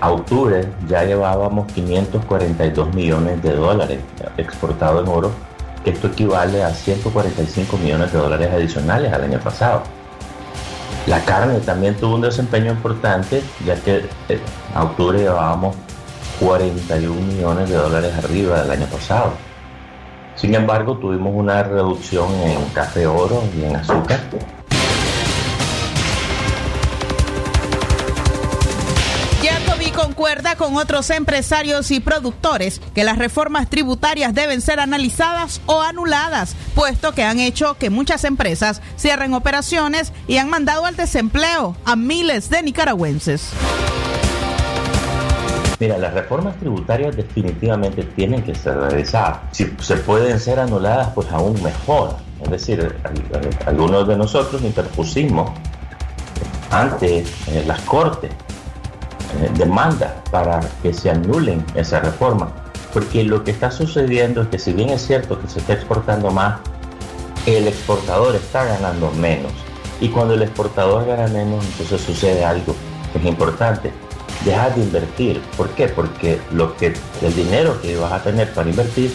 A 0.00 0.12
octubre 0.12 0.68
ya 0.88 1.02
llevábamos 1.04 1.72
542 1.72 2.94
millones 2.94 3.42
de 3.42 3.52
dólares 3.54 3.98
exportados 4.36 5.02
en 5.02 5.12
oro, 5.12 5.30
que 5.84 5.90
esto 5.90 6.06
equivale 6.08 6.62
a 6.62 6.70
145 6.70 7.76
millones 7.78 8.12
de 8.12 8.18
dólares 8.18 8.48
adicionales 8.52 9.12
al 9.12 9.24
año 9.24 9.40
pasado. 9.40 9.82
La 11.08 11.24
carne 11.24 11.58
también 11.60 11.96
tuvo 11.96 12.16
un 12.16 12.20
desempeño 12.20 12.70
importante, 12.70 13.42
ya 13.64 13.76
que 13.76 14.04
eh, 14.28 14.38
a 14.74 14.84
octubre 14.84 15.18
llevábamos 15.18 15.74
41 16.38 17.18
millones 17.18 17.70
de 17.70 17.76
dólares 17.76 18.12
arriba 18.22 18.60
del 18.60 18.72
año 18.72 18.86
pasado. 18.88 19.32
Sin 20.34 20.54
embargo, 20.54 20.98
tuvimos 20.98 21.32
una 21.34 21.62
reducción 21.62 22.30
en 22.44 22.62
café 22.74 23.06
oro 23.06 23.42
y 23.56 23.64
en 23.64 23.76
azúcar. 23.76 24.20
Concuerda 30.18 30.56
con 30.56 30.74
otros 30.74 31.10
empresarios 31.10 31.92
y 31.92 32.00
productores 32.00 32.80
que 32.92 33.04
las 33.04 33.18
reformas 33.18 33.70
tributarias 33.70 34.34
deben 34.34 34.60
ser 34.60 34.80
analizadas 34.80 35.60
o 35.66 35.80
anuladas, 35.80 36.56
puesto 36.74 37.12
que 37.12 37.22
han 37.22 37.38
hecho 37.38 37.76
que 37.78 37.88
muchas 37.88 38.24
empresas 38.24 38.82
cierren 38.96 39.32
operaciones 39.32 40.12
y 40.26 40.38
han 40.38 40.50
mandado 40.50 40.86
al 40.86 40.96
desempleo 40.96 41.76
a 41.84 41.94
miles 41.94 42.50
de 42.50 42.64
nicaragüenses. 42.64 43.50
Mira, 45.78 45.96
las 45.98 46.12
reformas 46.12 46.56
tributarias 46.56 47.14
definitivamente 47.14 48.02
tienen 48.02 48.42
que 48.42 48.56
ser 48.56 48.76
realizadas. 48.76 49.38
Si 49.52 49.72
se 49.80 49.98
pueden 49.98 50.40
ser 50.40 50.58
anuladas, 50.58 51.10
pues 51.14 51.30
aún 51.30 51.62
mejor. 51.62 52.16
Es 52.42 52.50
decir, 52.50 52.96
algunos 53.66 54.08
de 54.08 54.16
nosotros 54.16 54.62
interpusimos 54.62 55.52
ante 56.72 57.18
eh, 57.18 57.64
las 57.64 57.80
cortes 57.82 58.32
eh, 59.40 59.50
demandas 59.56 60.12
para 60.30 60.60
que 60.82 60.92
se 60.92 61.10
anulen 61.10 61.64
esa 61.74 62.00
reforma. 62.00 62.50
Porque 62.92 63.22
lo 63.24 63.44
que 63.44 63.50
está 63.50 63.70
sucediendo 63.70 64.42
es 64.42 64.48
que 64.48 64.58
si 64.58 64.72
bien 64.72 64.90
es 64.90 65.06
cierto 65.06 65.40
que 65.40 65.48
se 65.48 65.58
está 65.60 65.74
exportando 65.74 66.30
más, 66.30 66.58
el 67.46 67.66
exportador 67.66 68.34
está 68.34 68.64
ganando 68.64 69.10
menos. 69.12 69.52
Y 70.00 70.08
cuando 70.08 70.34
el 70.34 70.42
exportador 70.42 71.06
gana 71.06 71.26
menos, 71.28 71.64
entonces 71.64 72.00
sucede 72.00 72.44
algo 72.44 72.74
que 73.12 73.18
es 73.18 73.24
importante 73.24 73.92
dejas 74.44 74.76
de 74.76 74.82
invertir. 74.82 75.40
¿Por 75.56 75.70
qué? 75.70 75.88
Porque 75.88 76.40
lo 76.52 76.76
que, 76.76 76.94
el 77.22 77.34
dinero 77.34 77.80
que 77.80 77.96
vas 77.96 78.12
a 78.12 78.22
tener 78.22 78.52
para 78.52 78.68
invertir 78.68 79.12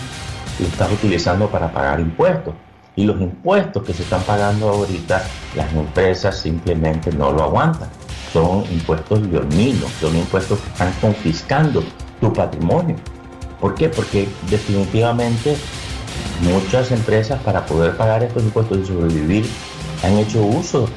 lo 0.60 0.68
estás 0.68 0.92
utilizando 0.92 1.48
para 1.50 1.72
pagar 1.72 2.00
impuestos. 2.00 2.54
Y 2.96 3.06
los 3.06 3.20
impuestos 3.20 3.84
que 3.84 3.94
se 3.94 4.04
están 4.04 4.22
pagando 4.22 4.70
ahorita, 4.70 5.24
las 5.56 5.74
empresas 5.74 6.38
simplemente 6.38 7.12
no 7.12 7.32
lo 7.32 7.44
aguantan. 7.44 7.90
Son 8.34 8.66
impuestos 8.72 9.22
leoninos, 9.22 9.90
son 10.02 10.18
impuestos 10.18 10.60
que 10.60 10.70
están 10.70 10.92
confiscando 11.00 11.84
tu 12.20 12.34
patrimonio. 12.34 12.96
¿Por 13.62 13.76
qué? 13.76 13.88
Porque 13.88 14.28
definitivamente 14.50 15.56
muchas 16.42 16.92
empresas 16.92 17.40
para 17.44 17.66
poder 17.66 17.96
pagar 17.96 18.24
estos 18.24 18.44
impuestos 18.44 18.80
y 18.80 18.86
sobrevivir 18.86 19.46
han 20.04 20.18
hecho 20.18 20.44
uso 20.44 20.90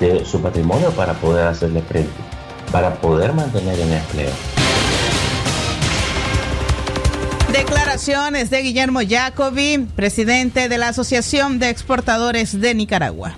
de 0.00 0.24
su 0.24 0.40
patrimonio 0.40 0.90
para 0.92 1.12
poder 1.14 1.48
hacerle 1.48 1.82
frente 1.82 2.34
para 2.74 2.96
poder 2.96 3.32
mantener 3.32 3.78
el 3.78 3.92
empleo. 3.92 4.32
Declaraciones 7.52 8.50
de 8.50 8.62
Guillermo 8.62 8.98
Jacobi, 9.08 9.86
presidente 9.94 10.68
de 10.68 10.76
la 10.76 10.88
Asociación 10.88 11.60
de 11.60 11.70
Exportadores 11.70 12.60
de 12.60 12.74
Nicaragua. 12.74 13.36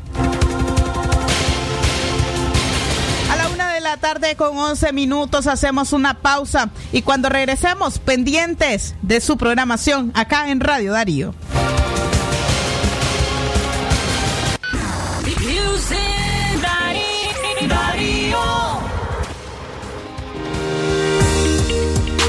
La 3.96 4.00
tarde 4.00 4.36
con 4.36 4.58
11 4.58 4.92
minutos 4.92 5.46
hacemos 5.46 5.94
una 5.94 6.20
pausa 6.20 6.68
y 6.92 7.00
cuando 7.00 7.30
regresemos 7.30 7.98
pendientes 7.98 8.94
de 9.00 9.22
su 9.22 9.38
programación 9.38 10.12
acá 10.14 10.50
en 10.50 10.60
Radio 10.60 10.92
Darío. 10.92 11.34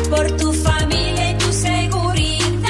por 0.09 0.31
tu 0.37 0.53
familia 0.53 1.31
y 1.31 1.37
tu 1.37 1.51
seguridad. 1.51 2.69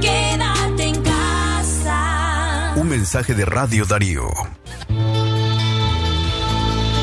Quédate 0.00 0.84
en 0.84 1.02
casa. 1.02 2.74
Un 2.76 2.88
mensaje 2.88 3.34
de 3.34 3.44
Radio 3.44 3.84
Darío. 3.84 4.30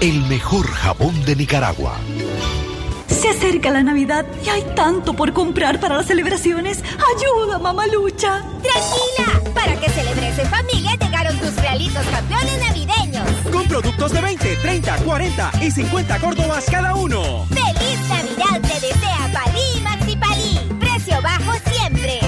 el 0.00 0.22
mejor 0.26 0.66
jabón 0.68 1.24
de 1.24 1.34
Nicaragua. 1.34 1.96
Se 3.08 3.30
acerca 3.30 3.70
la 3.70 3.82
Navidad 3.82 4.24
y 4.44 4.48
hay 4.48 4.62
tanto 4.76 5.14
por 5.14 5.32
comprar 5.32 5.80
para 5.80 5.96
las 5.96 6.06
celebraciones. 6.06 6.84
Ayuda, 7.16 7.58
mamalucha. 7.58 8.44
Tranquila, 8.62 9.52
para 9.54 9.74
que 9.80 9.88
celebres 9.90 10.38
en 10.38 10.46
familia 10.48 10.94
llegaron 10.94 11.36
tus 11.38 11.56
realitos 11.56 12.06
campeones 12.06 12.60
navideños. 12.60 13.28
Con 13.50 13.66
productos 13.66 14.12
de 14.12 14.20
20, 14.20 14.56
30, 14.56 14.96
40 14.98 15.50
y 15.62 15.70
50 15.70 16.18
córdobas 16.20 16.64
cada 16.66 16.94
uno. 16.94 17.46
¡Feliz 17.48 18.00
Navidad 18.08 18.60
te 18.60 18.86
desea 18.86 19.30
Palí 19.32 19.78
y 19.78 19.80
Maxi 19.80 20.16
Palí! 20.16 20.60
Precio 20.78 21.20
bajo 21.22 21.52
siempre. 21.72 22.27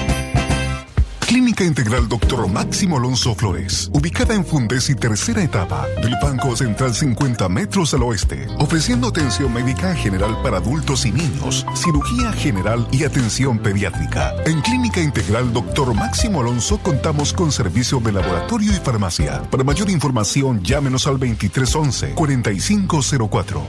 Integral 1.65 2.07
Dr. 2.07 2.47
Máximo 2.47 2.95
Alonso 2.97 3.35
Flores, 3.35 3.91
ubicada 3.93 4.33
en 4.33 4.43
Fundes 4.45 4.89
y 4.89 4.95
tercera 4.95 5.43
etapa 5.43 5.85
del 6.01 6.15
Banco 6.21 6.55
Central 6.55 6.95
50 6.95 7.49
metros 7.49 7.93
al 7.93 8.03
oeste, 8.03 8.47
ofreciendo 8.59 9.09
atención 9.09 9.51
médica 9.53 9.93
general 9.95 10.41
para 10.41 10.55
adultos 10.57 11.05
y 11.05 11.11
niños, 11.11 11.65
cirugía 11.75 12.31
general 12.33 12.87
y 12.91 13.03
atención 13.03 13.59
pediátrica. 13.59 14.33
En 14.45 14.61
Clínica 14.61 15.01
Integral 15.01 15.53
Dr. 15.53 15.93
Máximo 15.93 16.41
Alonso 16.41 16.79
contamos 16.79 17.33
con 17.33 17.51
servicio 17.51 17.99
de 17.99 18.13
laboratorio 18.13 18.71
y 18.71 18.75
farmacia. 18.75 19.41
Para 19.49 19.63
mayor 19.63 19.89
información, 19.89 20.61
llámenos 20.63 21.07
al 21.07 21.19
2311-4504. 21.19 23.61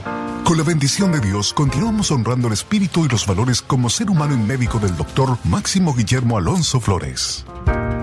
Con 0.43 0.57
la 0.57 0.63
bendición 0.63 1.11
de 1.11 1.21
Dios, 1.21 1.53
continuamos 1.53 2.11
honrando 2.11 2.47
el 2.47 2.53
espíritu 2.53 3.05
y 3.05 3.09
los 3.09 3.25
valores 3.25 3.61
como 3.61 3.89
ser 3.89 4.09
humano 4.09 4.33
y 4.33 4.37
médico 4.37 4.79
del 4.79 4.97
doctor 4.97 5.37
Máximo 5.45 5.93
Guillermo 5.93 6.37
Alonso 6.37 6.81
Flores. 6.81 7.45
you 7.67 8.02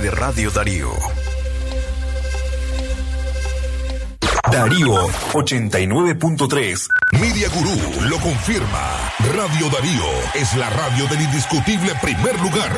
de 0.00 0.10
Radio 0.10 0.50
Darío. 0.50 0.90
Darío 4.52 5.08
89.3. 5.32 6.88
Media 7.12 7.48
Gurú 7.48 8.08
lo 8.08 8.18
confirma. 8.18 9.12
Radio 9.34 9.70
Darío 9.70 10.04
es 10.34 10.54
la 10.56 10.68
radio 10.70 11.06
del 11.08 11.22
indiscutible 11.22 11.92
primer 12.02 12.38
lugar. 12.40 12.72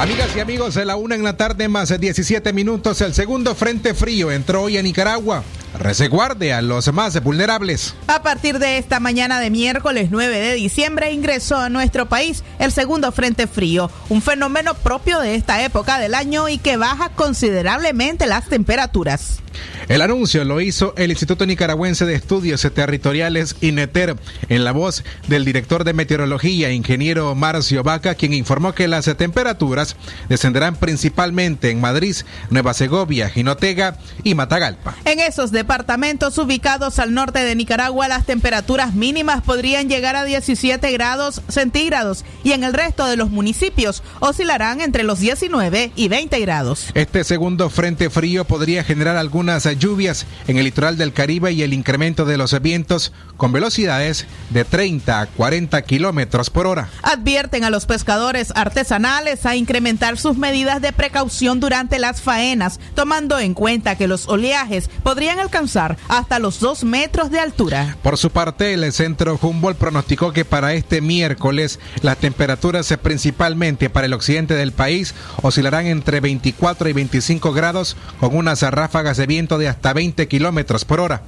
Amigas 0.00 0.36
y 0.36 0.40
amigos, 0.40 0.74
de 0.74 0.84
la 0.84 0.96
una 0.96 1.14
en 1.14 1.22
la 1.22 1.36
tarde 1.36 1.68
más 1.68 1.88
de 1.88 1.98
17 1.98 2.52
minutos, 2.52 3.00
el 3.00 3.14
segundo 3.14 3.54
frente 3.54 3.94
frío 3.94 4.30
entró 4.30 4.62
hoy 4.62 4.76
a 4.76 4.82
Nicaragua. 4.82 5.44
Reseguarde 5.78 6.52
a 6.52 6.62
los 6.62 6.92
más 6.92 7.22
vulnerables. 7.22 7.94
A 8.06 8.22
partir 8.22 8.58
de 8.58 8.78
esta 8.78 9.00
mañana 9.00 9.40
de 9.40 9.50
miércoles 9.50 10.08
9 10.10 10.38
de 10.38 10.54
diciembre 10.54 11.12
ingresó 11.12 11.56
a 11.56 11.68
nuestro 11.70 12.08
país 12.08 12.44
el 12.62 12.70
segundo 12.70 13.10
frente 13.10 13.48
frío, 13.48 13.90
un 14.08 14.22
fenómeno 14.22 14.74
propio 14.74 15.18
de 15.18 15.34
esta 15.34 15.64
época 15.64 15.98
del 15.98 16.14
año 16.14 16.48
y 16.48 16.58
que 16.58 16.76
baja 16.76 17.08
considerablemente 17.08 18.26
las 18.26 18.48
temperaturas. 18.48 19.42
El 19.88 20.00
anuncio 20.00 20.44
lo 20.44 20.60
hizo 20.60 20.94
el 20.96 21.10
Instituto 21.10 21.44
Nicaragüense 21.44 22.06
de 22.06 22.14
Estudios 22.14 22.62
Territoriales, 22.74 23.56
INETER, 23.60 24.16
en 24.48 24.64
la 24.64 24.72
voz 24.72 25.04
del 25.28 25.44
director 25.44 25.84
de 25.84 25.92
Meteorología, 25.92 26.70
ingeniero 26.70 27.34
Marcio 27.34 27.82
Vaca, 27.82 28.14
quien 28.14 28.32
informó 28.32 28.74
que 28.74 28.88
las 28.88 29.04
temperaturas 29.16 29.96
descenderán 30.28 30.76
principalmente 30.76 31.70
en 31.70 31.80
Madrid, 31.80 32.16
Nueva 32.50 32.74
Segovia, 32.74 33.28
Jinotega 33.28 33.98
y 34.22 34.34
Matagalpa. 34.34 34.96
En 35.04 35.20
esos 35.20 35.50
departamentos 35.50 36.38
ubicados 36.38 36.98
al 36.98 37.12
norte 37.12 37.40
de 37.40 37.54
Nicaragua, 37.54 38.08
las 38.08 38.24
temperaturas 38.24 38.94
mínimas 38.94 39.42
podrían 39.42 39.88
llegar 39.88 40.16
a 40.16 40.24
17 40.24 40.90
grados 40.92 41.42
centígrados 41.48 42.24
y 42.44 42.51
en 42.52 42.64
el 42.64 42.74
resto 42.74 43.06
de 43.06 43.16
los 43.16 43.30
municipios 43.30 44.02
oscilarán 44.20 44.80
entre 44.80 45.02
los 45.02 45.18
19 45.20 45.92
y 45.96 46.08
20 46.08 46.40
grados. 46.40 46.88
Este 46.94 47.24
segundo 47.24 47.70
frente 47.70 48.10
frío 48.10 48.44
podría 48.44 48.84
generar 48.84 49.16
algunas 49.16 49.64
lluvias 49.78 50.26
en 50.46 50.58
el 50.58 50.64
litoral 50.64 50.96
del 50.96 51.12
Caribe 51.12 51.52
y 51.52 51.62
el 51.62 51.72
incremento 51.72 52.24
de 52.24 52.36
los 52.36 52.60
vientos 52.60 53.12
con 53.36 53.52
velocidades 53.52 54.26
de 54.50 54.64
30 54.64 55.20
a 55.20 55.26
40 55.26 55.82
kilómetros 55.82 56.50
por 56.50 56.66
hora. 56.66 56.90
Advierten 57.02 57.64
a 57.64 57.70
los 57.70 57.86
pescadores 57.86 58.52
artesanales 58.54 59.46
a 59.46 59.56
incrementar 59.56 60.18
sus 60.18 60.36
medidas 60.36 60.80
de 60.80 60.92
precaución 60.92 61.58
durante 61.58 61.98
las 61.98 62.20
faenas, 62.20 62.78
tomando 62.94 63.38
en 63.38 63.54
cuenta 63.54 63.96
que 63.96 64.06
los 64.06 64.28
oleajes 64.28 64.90
podrían 65.02 65.38
alcanzar 65.38 65.96
hasta 66.08 66.38
los 66.38 66.60
2 66.60 66.84
metros 66.84 67.30
de 67.30 67.40
altura. 67.40 67.96
Por 68.02 68.18
su 68.18 68.30
parte, 68.30 68.74
el 68.74 68.92
centro 68.92 69.38
Humboldt 69.40 69.78
pronosticó 69.78 70.32
que 70.32 70.44
para 70.44 70.74
este 70.74 71.00
miércoles 71.00 71.80
las 72.02 72.18
temperaturas 72.18 72.41
eh, 72.42 72.98
principalmente 72.98 73.88
para 73.88 74.06
el 74.06 74.12
occidente 74.12 74.54
del 74.54 74.72
país 74.72 75.14
oscilarán 75.42 75.86
entre 75.86 76.20
24 76.20 76.88
y 76.88 76.92
25 76.92 77.52
grados 77.52 77.96
con 78.18 78.34
unas 78.36 78.62
ráfagas 78.62 79.16
de 79.16 79.26
viento 79.26 79.58
de 79.58 79.68
hasta 79.68 79.92
20 79.92 80.26
kilómetros 80.26 80.84
por 80.84 81.00
hora. 81.00 81.22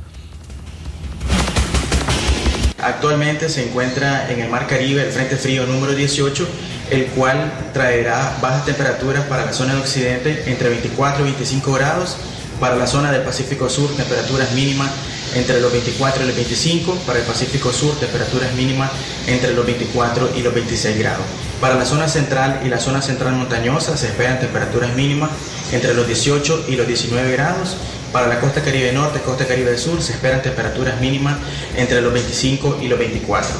Actualmente 2.82 3.48
se 3.48 3.68
encuentra 3.68 4.30
en 4.30 4.40
el 4.40 4.50
Mar 4.50 4.66
Caribe 4.66 5.06
el 5.06 5.12
Frente 5.12 5.36
Frío 5.36 5.66
número 5.66 5.94
18, 5.94 6.48
el 6.90 7.06
cual 7.06 7.52
traerá 7.72 8.36
bajas 8.42 8.66
temperaturas 8.66 9.24
para 9.24 9.46
la 9.46 9.52
zona 9.52 9.74
de 9.74 9.80
Occidente 9.80 10.44
entre 10.46 10.68
24 10.68 11.22
y 11.22 11.24
25 11.30 11.72
grados, 11.72 12.16
para 12.58 12.76
la 12.76 12.86
zona 12.86 13.10
del 13.12 13.22
Pacífico 13.22 13.70
Sur 13.70 13.94
temperaturas 13.96 14.52
mínimas 14.52 14.90
entre 15.34 15.60
los 15.60 15.72
24 15.72 16.24
y 16.24 16.26
los 16.26 16.36
25, 16.36 16.94
para 17.06 17.18
el 17.18 17.24
Pacífico 17.24 17.72
Sur 17.72 17.94
temperaturas 17.98 18.52
mínimas 18.54 18.90
entre 19.26 19.52
los 19.52 19.66
24 19.66 20.30
y 20.36 20.42
los 20.42 20.54
26 20.54 20.98
grados. 20.98 21.24
Para 21.60 21.76
la 21.76 21.84
zona 21.84 22.08
central 22.08 22.60
y 22.64 22.68
la 22.68 22.78
zona 22.78 23.00
central 23.02 23.34
montañosa 23.34 23.96
se 23.96 24.06
esperan 24.06 24.40
temperaturas 24.40 24.94
mínimas 24.94 25.30
entre 25.72 25.94
los 25.94 26.06
18 26.06 26.66
y 26.68 26.76
los 26.76 26.86
19 26.86 27.32
grados. 27.32 27.76
Para 28.12 28.28
la 28.28 28.38
costa 28.38 28.62
caribe 28.62 28.92
norte, 28.92 29.20
costa 29.20 29.46
caribe 29.46 29.76
sur 29.76 30.00
se 30.00 30.12
esperan 30.12 30.42
temperaturas 30.42 31.00
mínimas 31.00 31.36
entre 31.76 32.00
los 32.00 32.12
25 32.12 32.78
y 32.82 32.88
los 32.88 32.98
24. 32.98 33.50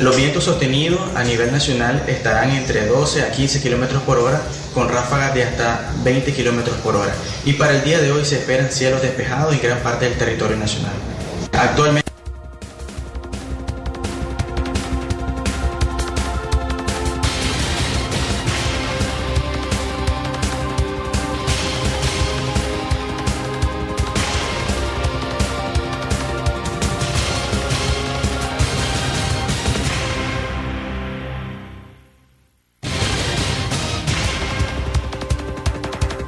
Los 0.00 0.16
vientos 0.16 0.44
sostenidos 0.44 1.00
a 1.14 1.22
nivel 1.22 1.52
nacional 1.52 2.02
estarán 2.08 2.50
entre 2.50 2.86
12 2.86 3.22
a 3.22 3.30
15 3.30 3.62
kilómetros 3.62 4.02
por 4.02 4.18
hora, 4.18 4.42
con 4.74 4.88
ráfagas 4.88 5.34
de 5.34 5.44
hasta 5.44 5.92
20 6.02 6.32
kilómetros 6.32 6.76
por 6.78 6.96
hora. 6.96 7.14
Y 7.44 7.52
para 7.54 7.76
el 7.76 7.84
día 7.84 8.00
de 8.00 8.10
hoy 8.10 8.24
se 8.24 8.36
esperan 8.36 8.72
cielos 8.72 9.02
despejados 9.02 9.54
en 9.54 9.62
gran 9.62 9.78
parte 9.78 10.06
del 10.06 10.18
territorio 10.18 10.56
nacional 10.56 11.11
actualmente 11.52 12.02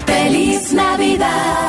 ¡Feliz 0.06 0.72
Navidad! 0.72 1.63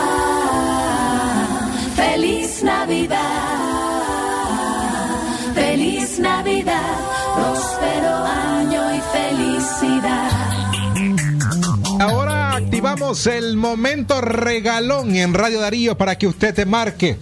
Tenemos 13.05 13.27
el 13.27 13.55
momento 13.55 14.19
regalón 14.19 15.15
en 15.15 15.35
Radio 15.35 15.59
Darío 15.61 15.95
para 15.95 16.17
que 16.17 16.25
usted 16.25 16.55
te 16.55 16.65
marque 16.65 17.19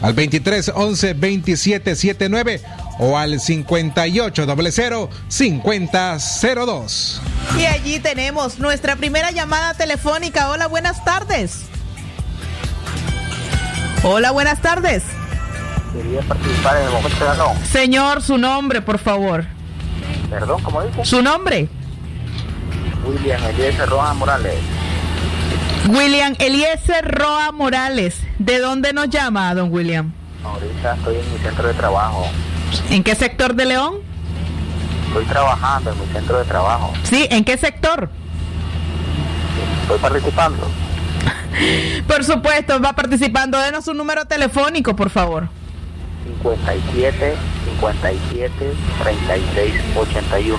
al 0.00 0.14
23 0.14 0.70
11 0.72 1.14
27 1.14 1.96
79 1.96 2.62
o 3.00 3.18
al 3.18 3.40
58 3.40 4.46
00 4.46 5.10
50 5.26 6.18
02. 6.64 7.20
Y 7.58 7.64
allí 7.64 7.98
tenemos 7.98 8.60
nuestra 8.60 8.94
primera 8.94 9.32
llamada 9.32 9.74
telefónica. 9.74 10.48
Hola, 10.48 10.68
buenas 10.68 11.04
tardes. 11.04 11.62
Hola, 14.04 14.30
buenas 14.30 14.62
tardes. 14.62 15.02
Quería 15.92 16.20
participar 16.20 16.76
en 16.76 16.82
el 16.84 16.92
momento 16.92 17.18
regalón. 17.18 17.56
Señor, 17.64 18.22
su 18.22 18.38
nombre, 18.38 18.80
por 18.80 19.00
favor. 19.00 19.44
Perdón, 20.30 20.62
¿cómo 20.62 20.82
dice? 20.84 21.04
¿Su 21.04 21.20
nombre? 21.20 21.68
William 23.04 23.42
Eliezer 23.42 23.88
Rojas 23.88 24.14
Morales. 24.14 24.54
William 25.88 26.34
Eliezer 26.38 27.04
Roa 27.04 27.52
Morales. 27.52 28.20
¿De 28.38 28.58
dónde 28.58 28.92
nos 28.92 29.08
llama, 29.08 29.54
don 29.54 29.72
William? 29.72 30.12
Ahorita 30.44 30.94
estoy 30.94 31.16
en 31.16 31.32
mi 31.32 31.38
centro 31.38 31.68
de 31.68 31.74
trabajo. 31.74 32.26
¿En 32.90 33.04
qué 33.04 33.14
sector 33.14 33.54
de 33.54 33.66
León? 33.66 33.94
Estoy 35.08 35.24
trabajando 35.26 35.92
en 35.92 36.00
mi 36.00 36.06
centro 36.12 36.38
de 36.38 36.44
trabajo. 36.44 36.92
Sí, 37.04 37.26
¿en 37.30 37.44
qué 37.44 37.56
sector? 37.56 38.10
Estoy 39.82 39.98
participando. 39.98 40.68
Por 42.06 42.24
supuesto, 42.24 42.80
va 42.80 42.92
participando. 42.92 43.58
Denos 43.58 43.86
un 43.88 43.96
número 43.96 44.24
telefónico, 44.26 44.94
por 44.94 45.10
favor. 45.10 45.48
57 46.42 47.34
57 47.80 48.72
36 49.02 49.74
81. 49.96 50.58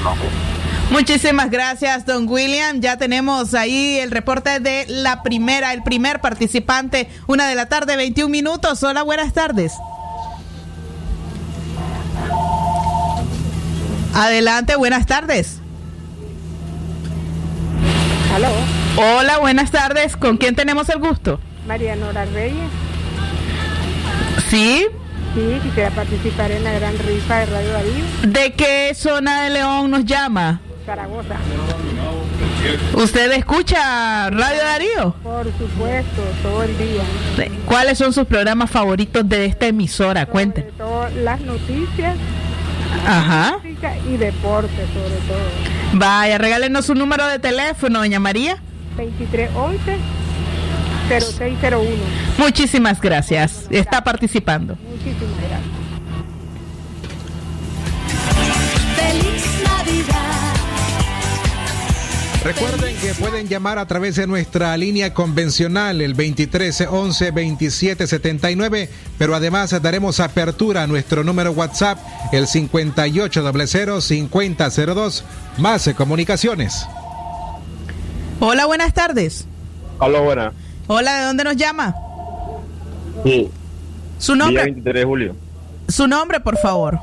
Muchísimas 0.89 1.51
gracias, 1.51 2.05
don 2.05 2.27
William. 2.29 2.79
Ya 2.79 2.97
tenemos 2.97 3.53
ahí 3.53 3.97
el 3.99 4.09
reporte 4.09 4.59
de 4.59 4.85
la 4.87 5.21
primera, 5.21 5.73
el 5.73 5.83
primer 5.83 6.21
participante, 6.21 7.09
una 7.27 7.47
de 7.47 7.55
la 7.55 7.67
tarde, 7.67 7.97
21 7.97 8.29
minutos. 8.29 8.81
Hola, 8.83 9.03
buenas 9.03 9.33
tardes. 9.33 9.73
Adelante, 14.13 14.75
buenas 14.75 15.05
tardes. 15.05 15.59
Aló, 18.33 18.49
Hola, 18.97 19.37
buenas 19.39 19.71
tardes. 19.71 20.15
¿Con 20.17 20.37
quién 20.37 20.55
tenemos 20.55 20.89
el 20.89 20.99
gusto? 20.99 21.39
María 21.67 21.95
Nora 21.95 22.25
Reyes. 22.25 22.69
¿Sí? 24.49 24.87
Sí, 25.35 25.59
quisiera 25.61 25.91
participar 25.91 26.51
en 26.51 26.63
la 26.63 26.71
gran 26.71 26.97
rifa 26.97 27.39
de 27.39 27.45
Radio 27.45 27.71
Darío, 27.71 28.05
¿De 28.23 28.53
qué 28.53 28.93
zona 28.95 29.43
de 29.43 29.49
León 29.51 29.91
nos 29.91 30.05
llama? 30.05 30.61
Zaragoza. 30.87 31.35
¿Usted 32.93 33.33
escucha 33.33 34.29
Radio 34.29 34.63
Darío? 34.63 35.15
Por 35.21 35.45
supuesto, 35.57 36.21
todo 36.41 36.63
el 36.63 36.77
día. 36.77 37.03
¿Cuáles 37.65 37.97
son 37.97 38.13
sus 38.13 38.25
programas 38.25 38.71
favoritos 38.71 39.27
de 39.27 39.45
esta 39.47 39.67
emisora? 39.67 40.25
Cuenten. 40.25 40.69
Todo, 40.77 41.09
las 41.09 41.41
noticias, 41.41 42.15
Ajá. 43.05 43.59
y 44.09 44.15
deporte 44.15 44.77
sobre 44.93 45.17
todo. 45.27 45.99
Vaya, 45.99 46.37
regálenos 46.37 46.87
un 46.87 46.99
número 46.99 47.27
de 47.27 47.39
teléfono, 47.39 47.99
doña 47.99 48.21
María. 48.21 48.57
2311 48.95 49.97
0601. 51.09 51.89
Muchísimas 52.37 53.01
gracias. 53.01 53.67
Está 53.69 54.05
participando. 54.05 54.77
Muchísimas 54.89 55.37
gracias. 55.37 55.86
Recuerden 62.47 62.95
que 63.01 63.13
pueden 63.13 63.49
llamar 63.49 63.77
a 63.77 63.85
través 63.85 64.15
de 64.15 64.25
nuestra 64.25 64.77
línea 64.77 65.13
convencional, 65.13 65.99
el 65.99 66.13
23 66.13 66.87
11 66.89 67.31
27 67.31 68.07
79, 68.07 68.89
pero 69.17 69.35
además 69.35 69.81
daremos 69.81 70.21
apertura 70.21 70.83
a 70.83 70.87
nuestro 70.87 71.25
número 71.25 71.51
WhatsApp, 71.51 71.99
el 72.31 72.47
58 72.47 73.51
00 73.67 73.99
50 73.99 74.69
02, 74.69 75.25
más 75.57 75.89
comunicaciones. 75.93 76.87
Hola, 78.39 78.65
buenas 78.65 78.93
tardes. 78.93 79.45
Hola, 79.99 80.21
buena. 80.21 80.53
Hola, 80.87 81.19
¿de 81.19 81.25
dónde 81.25 81.43
nos 81.43 81.57
llama? 81.57 81.95
Sí. 83.25 83.49
Su 84.19 84.35
Día 84.35 84.45
nombre, 84.45 84.63
23 84.63 85.01
de 85.01 85.05
julio. 85.05 85.35
su 85.89 86.07
nombre, 86.07 86.39
por 86.39 86.57
favor. 86.57 86.97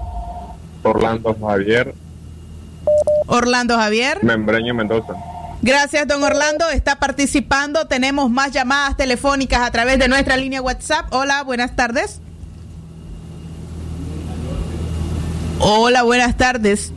Orlando 0.83 1.37
Javier 1.39 1.95
Orlando 3.27 3.77
Javier. 3.77 4.23
Membreño 4.23 4.75
Mendoza. 4.75 5.15
Gracias, 5.65 6.07
don 6.07 6.23
Orlando. 6.23 6.69
Está 6.69 6.97
participando. 6.97 7.87
Tenemos 7.87 8.29
más 8.29 8.53
llamadas 8.53 8.99
telefónicas 8.99 9.63
a 9.63 9.71
través 9.71 9.99
de 9.99 10.09
nuestra 10.09 10.37
línea 10.37 10.61
WhatsApp. 10.61 11.07
Hola, 11.09 11.43
buenas 11.43 11.75
tardes. 11.75 12.21
Hola, 15.61 16.03
buenas 16.03 16.37
tardes. 16.37 16.93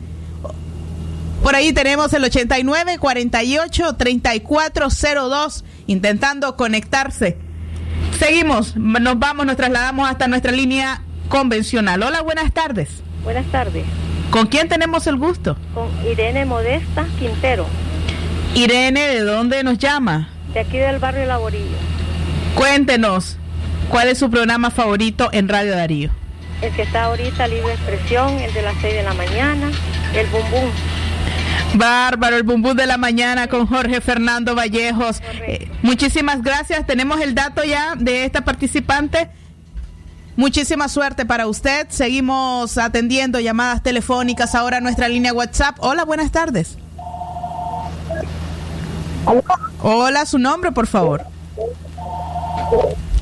Por 1.42 1.54
ahí 1.54 1.72
tenemos 1.72 2.12
el 2.12 2.24
89 2.24 2.98
48 2.98 3.96
3402 3.96 5.64
intentando 5.86 6.54
conectarse. 6.56 7.38
Seguimos, 8.18 8.76
nos 8.76 9.18
vamos, 9.18 9.46
nos 9.46 9.56
trasladamos 9.56 10.10
hasta 10.10 10.28
nuestra 10.28 10.52
línea 10.52 11.00
convencional. 11.30 12.02
Hola, 12.02 12.20
buenas 12.20 12.52
tardes. 12.52 12.90
Buenas 13.24 13.46
tardes. 13.46 13.86
¿Con 14.30 14.46
quién 14.48 14.68
tenemos 14.68 15.06
el 15.06 15.16
gusto? 15.16 15.56
Con 15.72 15.88
Irene 16.06 16.44
Modesta 16.44 17.06
Quintero, 17.18 17.66
Irene, 18.58 19.06
¿de 19.06 19.20
dónde 19.20 19.62
nos 19.62 19.78
llama? 19.78 20.30
de 20.52 20.58
aquí 20.58 20.78
del 20.78 20.98
barrio 20.98 21.26
Laborillo. 21.26 21.76
Cuéntenos, 22.56 23.36
¿cuál 23.88 24.08
es 24.08 24.18
su 24.18 24.28
programa 24.30 24.72
favorito 24.72 25.28
en 25.30 25.48
Radio 25.48 25.76
Darío? 25.76 26.10
El 26.60 26.74
que 26.74 26.82
está 26.82 27.04
ahorita 27.04 27.46
libre 27.46 27.74
expresión, 27.74 28.36
el 28.40 28.52
de 28.52 28.62
las 28.62 28.74
6 28.80 28.94
de 28.94 29.02
la 29.04 29.14
mañana, 29.14 29.70
el 30.12 30.26
bum 30.26 30.42
bum. 30.50 30.70
Bárbaro, 31.74 32.36
el 32.36 32.42
bumbú 32.42 32.74
de 32.74 32.86
la 32.86 32.96
mañana 32.96 33.46
con 33.46 33.66
Jorge 33.68 34.00
Fernando 34.00 34.56
Vallejos. 34.56 35.22
Eh, 35.46 35.70
muchísimas 35.82 36.42
gracias. 36.42 36.84
Tenemos 36.84 37.20
el 37.20 37.36
dato 37.36 37.62
ya 37.62 37.94
de 37.94 38.24
esta 38.24 38.40
participante. 38.40 39.28
Muchísima 40.34 40.88
suerte 40.88 41.24
para 41.26 41.46
usted. 41.46 41.86
Seguimos 41.90 42.76
atendiendo 42.76 43.38
llamadas 43.38 43.84
telefónicas 43.84 44.56
ahora 44.56 44.78
a 44.78 44.80
nuestra 44.80 45.08
línea 45.08 45.32
WhatsApp. 45.32 45.76
Hola, 45.78 46.04
buenas 46.04 46.32
tardes. 46.32 46.78
Hola, 49.82 50.26
su 50.26 50.38
nombre, 50.38 50.72
por 50.72 50.86
favor. 50.86 51.24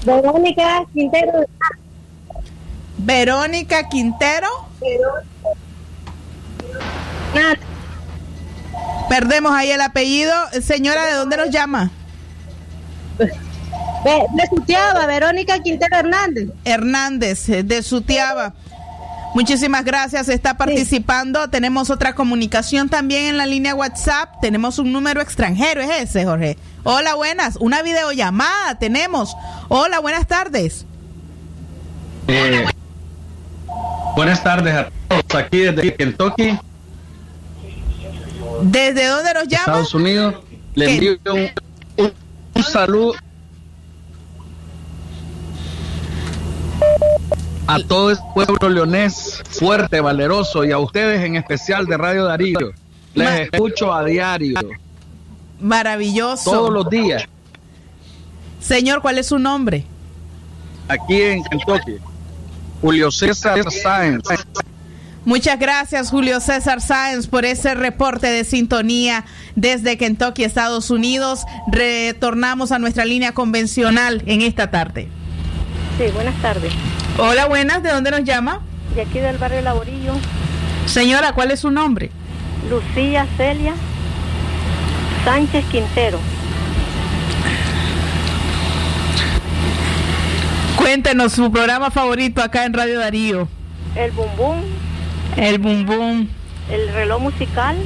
Verónica 0.05 0.85
Quintero. 0.93 1.47
Verónica 2.99 3.89
Quintero. 3.89 4.49
Perdemos 9.09 9.53
ahí 9.53 9.71
el 9.71 9.81
apellido. 9.81 10.33
Señora, 10.63 11.07
¿de 11.07 11.15
dónde 11.15 11.37
nos 11.37 11.51
llama? 11.51 11.91
De 13.19 14.47
Sutiaba, 14.49 15.07
Verónica 15.07 15.59
Quintero 15.61 15.97
Hernández. 15.97 16.49
Hernández, 16.65 17.47
de 17.47 17.83
Sutiaba. 17.83 18.55
Muchísimas 19.37 19.85
gracias, 19.85 20.31
está 20.31 20.57
participando. 20.57 21.51
Tenemos 21.51 21.91
otra 21.91 22.15
comunicación 22.15 22.89
también 22.89 23.27
en 23.27 23.37
la 23.37 23.45
línea 23.45 23.75
WhatsApp. 23.75 24.31
Tenemos 24.41 24.79
un 24.79 24.95
número 24.95 25.21
extranjero, 25.21 25.83
es 25.83 25.91
ese, 26.09 26.25
Jorge. 26.25 26.57
Hola, 26.85 27.15
buenas. 27.17 27.57
Una 27.61 27.83
videollamada 27.83 28.79
tenemos. 28.79 29.37
Hola, 29.69 29.99
buenas 30.01 30.27
tardes. 30.27 30.87
Eh, 32.29 32.65
buenas 34.17 34.43
tardes 34.43 34.75
a 34.75 34.89
todos 35.07 35.35
aquí 35.45 35.59
desde 35.59 35.95
Kentucky, 35.95 36.59
¿Desde 38.63 39.07
dónde 39.07 39.35
nos 39.35 39.49
llama? 39.49 39.65
Estados 39.67 39.95
Unidos. 39.95 40.35
Le 40.75 40.95
envío 40.95 41.19
un, 41.27 41.51
un- 41.99 42.13
un 42.55 42.63
saludo 42.63 43.13
a 47.67 47.79
todo 47.81 48.11
el 48.11 48.19
pueblo 48.35 48.69
leonés 48.69 49.43
fuerte, 49.51 50.01
valeroso 50.01 50.65
y 50.65 50.73
a 50.73 50.79
ustedes 50.79 51.23
en 51.23 51.37
especial 51.37 51.87
de 51.87 51.97
Radio 51.97 52.25
Darío. 52.25 52.73
Les 53.15 53.49
escucho 53.51 53.93
a 53.93 54.05
diario, 54.05 54.61
Maravilloso. 55.61 56.51
todos 56.51 56.71
los 56.73 56.89
días, 56.91 57.25
Señor, 58.61 59.01
¿cuál 59.01 59.19
es 59.19 59.27
su 59.27 59.39
nombre? 59.39 59.85
aquí 60.89 61.21
en 61.21 61.43
Kentucky. 61.45 61.97
Julio 62.81 63.11
César 63.11 63.71
Sáenz. 63.71 64.23
Muchas 65.25 65.59
gracias, 65.59 66.11
Julio 66.11 66.39
César 66.41 66.81
Sáenz, 66.81 67.27
por 67.27 67.45
ese 67.45 67.75
reporte 67.75 68.29
de 68.29 68.45
sintonía 68.45 69.25
desde 69.57 69.99
Kentucky, 69.99 70.45
Estados 70.45 70.91
Unidos. 70.91 71.41
Retornamos 71.73 72.71
a 72.71 72.79
nuestra 72.79 73.05
línea 73.05 73.33
convencional 73.33 74.23
en 74.27 74.43
esta 74.43 74.71
tarde. 74.71 75.09
Sí, 75.99 76.05
buenas 76.13 76.35
tardes. 76.43 76.73
Hola, 77.19 77.47
buenas. 77.47 77.83
¿De 77.83 77.91
dónde 77.91 78.11
nos 78.11 78.23
llama? 78.25 78.61
De 78.95 79.03
aquí 79.03 79.19
del 79.19 79.39
barrio 79.39 79.63
Laborillo. 79.63 80.13
Señora, 80.85 81.33
¿cuál 81.33 81.51
es 81.51 81.61
su 81.61 81.71
nombre? 81.71 82.11
Lucía 82.69 83.27
Celia 83.37 83.75
Sánchez 85.25 85.65
Quintero. 85.67 86.19
Cuéntenos 90.77 91.33
su 91.33 91.51
programa 91.51 91.91
favorito 91.91 92.43
acá 92.43 92.65
en 92.65 92.75
Radio 92.75 93.01
Darío. 93.01 93.49
El 93.95 94.11
Bum 94.13 94.29
Bum. 94.37 94.63
El 95.37 95.59
Bum 95.59 95.87
Bum. 95.87 96.29
El 96.71 96.93
reloj 96.93 97.23
musical. 97.23 97.77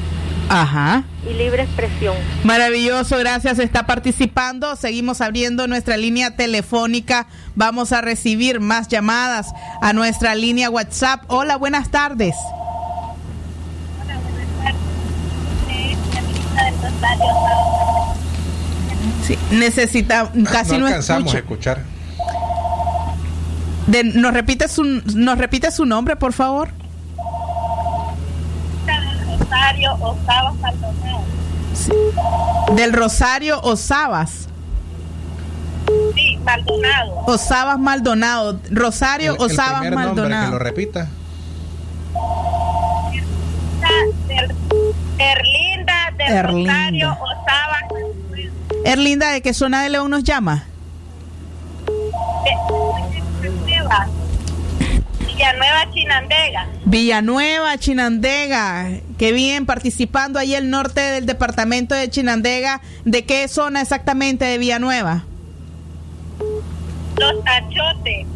Ajá. 0.52 1.04
y 1.30 1.32
libre 1.34 1.62
expresión. 1.62 2.16
Maravilloso, 2.42 3.16
gracias. 3.18 3.60
Está 3.60 3.86
participando. 3.86 4.74
Seguimos 4.74 5.20
abriendo 5.20 5.68
nuestra 5.68 5.96
línea 5.96 6.34
telefónica. 6.34 7.28
Vamos 7.54 7.92
a 7.92 8.00
recibir 8.00 8.58
más 8.58 8.88
llamadas 8.88 9.52
a 9.80 9.92
nuestra 9.92 10.34
línea 10.34 10.68
WhatsApp. 10.68 11.22
Hola, 11.28 11.56
buenas 11.56 11.90
tardes. 11.92 12.34
Sí, 19.26 19.38
necesita 19.52 20.30
casi 20.50 20.72
no, 20.72 20.80
no 20.80 20.86
alcanzamos 20.86 21.34
a 21.34 21.38
escuchar. 21.38 21.82
De- 23.86 24.04
nos 24.04 24.32
repite 24.34 24.68
su 24.68 24.84
nos 24.84 25.38
repite 25.38 25.70
su 25.70 25.84
nombre, 25.86 26.16
por 26.16 26.32
favor. 26.32 26.68
Rosario 29.50 29.94
Osaba 30.00 30.52
Maldonado. 30.52 31.24
Del 32.76 32.92
Rosario 32.92 33.60
Osabas. 33.62 34.48
Sí, 36.14 36.38
Maldonado. 36.44 37.14
Osabas 37.26 37.78
Maldonado. 37.78 38.60
Rosario 38.70 39.32
El- 39.34 39.36
el 39.38 39.42
Osabas 39.50 39.80
primer 39.80 39.90
que 39.90 39.96
Maldonado. 39.96 40.50
lo 40.52 40.58
repita. 40.60 41.08
Del- 44.28 44.54
Erlinda 45.18 46.12
de 46.16 46.24
Erlinda. 46.24 46.72
Rosario 46.72 47.12
Osaba 47.12 47.78
Erlinda, 48.84 49.30
¿de 49.32 49.42
qué 49.42 49.52
zona 49.52 49.82
de 49.82 49.88
León 49.90 50.10
nos 50.10 50.22
llama? 50.22 50.64
Villanueva 55.40 55.90
Chinandega. 55.90 56.66
Villanueva, 56.84 57.78
Chinandega. 57.78 58.90
Qué 59.16 59.32
bien, 59.32 59.64
participando 59.64 60.38
ahí 60.38 60.54
el 60.54 60.68
norte 60.68 61.00
del 61.00 61.24
departamento 61.24 61.94
de 61.94 62.10
Chinandega. 62.10 62.82
¿De 63.06 63.24
qué 63.24 63.48
zona 63.48 63.80
exactamente 63.80 64.44
de 64.44 64.58
Villanueva? 64.58 65.24
Los 67.16 67.34
Achotes. 67.46 68.26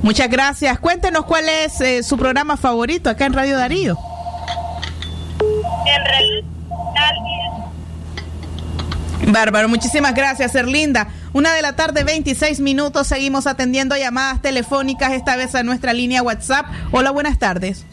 Muchas 0.00 0.30
gracias. 0.30 0.78
Cuéntenos 0.78 1.26
cuál 1.26 1.46
es 1.46 1.78
eh, 1.82 2.02
su 2.02 2.16
programa 2.16 2.56
favorito 2.56 3.10
acá 3.10 3.26
en 3.26 3.34
Radio 3.34 3.58
Darío. 3.58 3.98
El 5.84 6.44
Bárbaro, 9.30 9.68
muchísimas 9.68 10.14
gracias, 10.14 10.54
Erlinda. 10.54 11.06
Una 11.32 11.52
de 11.54 11.62
la 11.62 11.76
tarde, 11.76 12.02
26 12.04 12.60
minutos. 12.60 13.06
Seguimos 13.06 13.46
atendiendo 13.46 13.96
llamadas 13.96 14.42
telefónicas, 14.42 15.12
esta 15.12 15.36
vez 15.36 15.54
a 15.54 15.62
nuestra 15.62 15.92
línea 15.92 16.22
WhatsApp. 16.22 16.66
Hola, 16.92 17.10
buenas 17.12 17.38
tardes. 17.38 17.84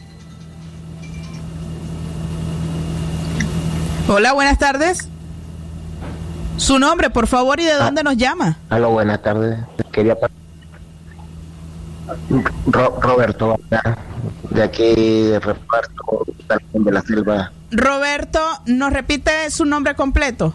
Hola, 4.08 4.32
buenas 4.32 4.58
tardes. 4.58 5.08
Su 6.56 6.78
nombre, 6.78 7.10
por 7.10 7.26
favor, 7.28 7.60
y 7.60 7.64
de 7.64 7.74
dónde 7.74 8.02
nos 8.02 8.16
llama. 8.16 8.58
Hola, 8.70 8.88
buenas 8.88 9.22
tardes. 9.22 9.58
Quería 9.92 10.16
Ro- 12.66 12.98
Roberto, 13.00 13.56
de 14.50 14.62
aquí 14.62 14.94
de 14.94 15.38
reparto 15.40 16.24
de 16.72 16.92
la 16.92 17.02
selva. 17.02 17.52
Roberto, 17.70 18.40
¿nos 18.66 18.92
repite 18.92 19.50
su 19.50 19.64
nombre 19.66 19.94
completo? 19.94 20.54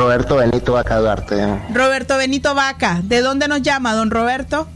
Roberto 0.00 0.36
Benito 0.36 0.72
Vaca 0.72 0.96
Duarte. 0.96 1.60
Roberto 1.74 2.16
Benito 2.16 2.54
Vaca. 2.54 3.00
¿De 3.04 3.20
dónde 3.20 3.48
nos 3.48 3.60
llama, 3.60 3.92
don 3.94 4.10
Roberto? 4.10 4.66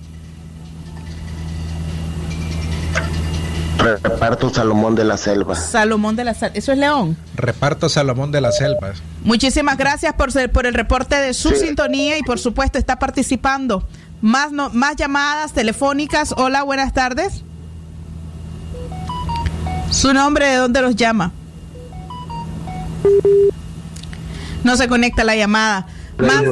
Reparto 3.78 4.50
Salomón 4.50 4.94
de 4.94 5.04
la 5.04 5.16
Selva. 5.16 5.54
Salomón 5.54 6.14
de 6.14 6.24
la 6.24 6.34
Sal. 6.34 6.50
¿Eso 6.52 6.72
es 6.72 6.78
León? 6.78 7.16
Reparto 7.36 7.88
Salomón 7.88 8.32
de 8.32 8.42
las 8.42 8.58
Selvas. 8.58 9.02
Muchísimas 9.22 9.78
gracias 9.78 10.12
por, 10.12 10.30
ser- 10.30 10.52
por 10.52 10.66
el 10.66 10.74
reporte 10.74 11.16
de 11.16 11.32
su 11.32 11.48
Sí. 11.50 11.56
sintonía 11.68 12.18
y 12.18 12.22
por 12.22 12.38
supuesto 12.38 12.76
está 12.78 12.98
participando. 12.98 13.88
Más, 14.20 14.52
no, 14.52 14.68
más 14.70 14.94
llamadas 14.96 15.52
telefónicas. 15.54 16.34
Hola, 16.36 16.62
buenas 16.64 16.92
tardes. 16.92 17.42
Su 19.90 20.12
nombre, 20.12 20.48
¿de 20.48 20.56
dónde 20.56 20.82
los 20.82 20.96
llama? 20.96 21.32
No 24.64 24.76
se 24.76 24.88
conecta 24.88 25.22
la 25.24 25.36
llamada. 25.36 25.86
Más, 26.18 26.42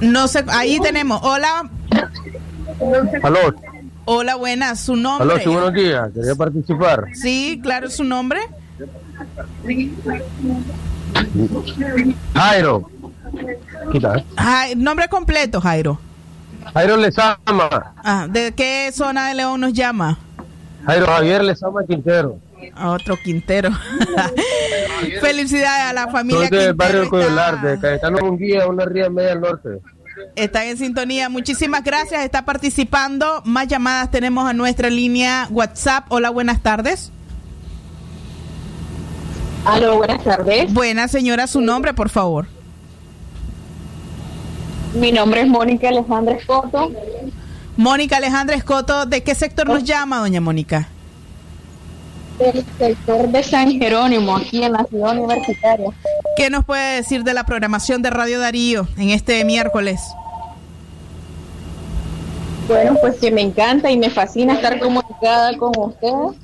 no 0.00 0.28
se, 0.28 0.44
ahí 0.48 0.78
tenemos. 0.80 1.20
Hola, 1.22 1.68
Aló, 3.22 3.54
hola, 4.04 4.36
buenas. 4.36 4.80
Su 4.80 4.94
nombre. 4.96 5.24
aló, 5.34 5.42
sí, 5.42 5.48
buenos 5.48 5.72
días. 5.74 6.10
Quería 6.14 6.34
participar. 6.34 7.04
Sí, 7.14 7.58
claro, 7.62 7.90
su 7.90 8.04
nombre. 8.04 8.40
Jairo. 12.34 12.90
Quita. 13.92 14.24
Jai- 14.36 14.74
nombre 14.76 15.08
completo, 15.08 15.60
Jairo. 15.60 15.98
Jairo 16.74 16.96
Lezama. 16.96 17.94
Ah, 18.04 18.26
¿De 18.28 18.52
qué 18.52 18.90
zona 18.92 19.28
de 19.28 19.34
León 19.34 19.60
nos 19.60 19.72
llama? 19.72 20.18
Jairo 20.86 21.06
Javier 21.06 21.42
Lezama 21.44 21.84
Quintero. 21.84 22.38
A 22.74 22.90
Otro 22.90 23.16
Quintero. 23.16 23.70
Felicidades 25.20 25.84
a 25.84 25.92
la 25.92 26.08
familia 26.08 26.48
Soy 26.48 26.58
del 26.58 26.74
barrio 26.74 27.08
Coyolar, 27.08 27.60
de 27.60 27.78
Cayetano 27.78 28.18
Munguía, 28.18 28.66
una 28.66 28.84
ría 28.84 29.08
media 29.10 29.32
al 29.32 29.40
norte. 29.40 29.80
Están 30.36 30.64
en 30.64 30.76
sintonía. 30.76 31.28
Muchísimas 31.28 31.84
gracias. 31.84 32.24
Está 32.24 32.44
participando. 32.44 33.42
Más 33.44 33.68
llamadas 33.68 34.10
tenemos 34.10 34.48
a 34.48 34.52
nuestra 34.52 34.90
línea 34.90 35.48
WhatsApp. 35.50 36.06
Hola, 36.08 36.30
buenas 36.30 36.62
tardes. 36.62 37.12
Aló, 39.64 39.96
buenas 39.96 40.22
tardes. 40.24 40.72
Buenas, 40.72 41.10
señora. 41.10 41.46
Su 41.46 41.60
nombre, 41.60 41.94
por 41.94 42.08
favor. 42.08 42.46
Mi 44.94 45.12
nombre 45.12 45.42
es 45.42 45.48
Mónica 45.48 45.88
Alejandra 45.88 46.34
Escoto. 46.34 46.90
Mónica 47.76 48.16
Alejandra 48.16 48.56
Escoto. 48.56 49.06
¿De 49.06 49.22
qué 49.22 49.34
sector 49.34 49.68
nos 49.68 49.84
llama, 49.84 50.18
doña 50.18 50.40
Mónica? 50.40 50.88
Del 52.38 52.64
sector 52.78 53.28
de 53.28 53.42
San 53.42 53.72
Jerónimo, 53.78 54.36
aquí 54.36 54.62
en 54.62 54.72
la 54.72 54.84
ciudad 54.84 55.16
universitaria. 55.16 55.90
¿Qué 56.36 56.50
nos 56.50 56.64
puede 56.64 56.96
decir 56.96 57.24
de 57.24 57.34
la 57.34 57.44
programación 57.44 58.02
de 58.02 58.10
Radio 58.10 58.38
Darío 58.38 58.86
en 58.96 59.10
este 59.10 59.44
miércoles? 59.44 60.00
Bueno, 62.68 62.96
pues 63.00 63.16
que 63.16 63.30
me 63.30 63.40
encanta 63.40 63.90
y 63.90 63.96
me 63.96 64.10
fascina 64.10 64.54
estar 64.54 64.78
comunicada 64.78 65.56
con 65.56 65.72
ustedes 65.76 66.36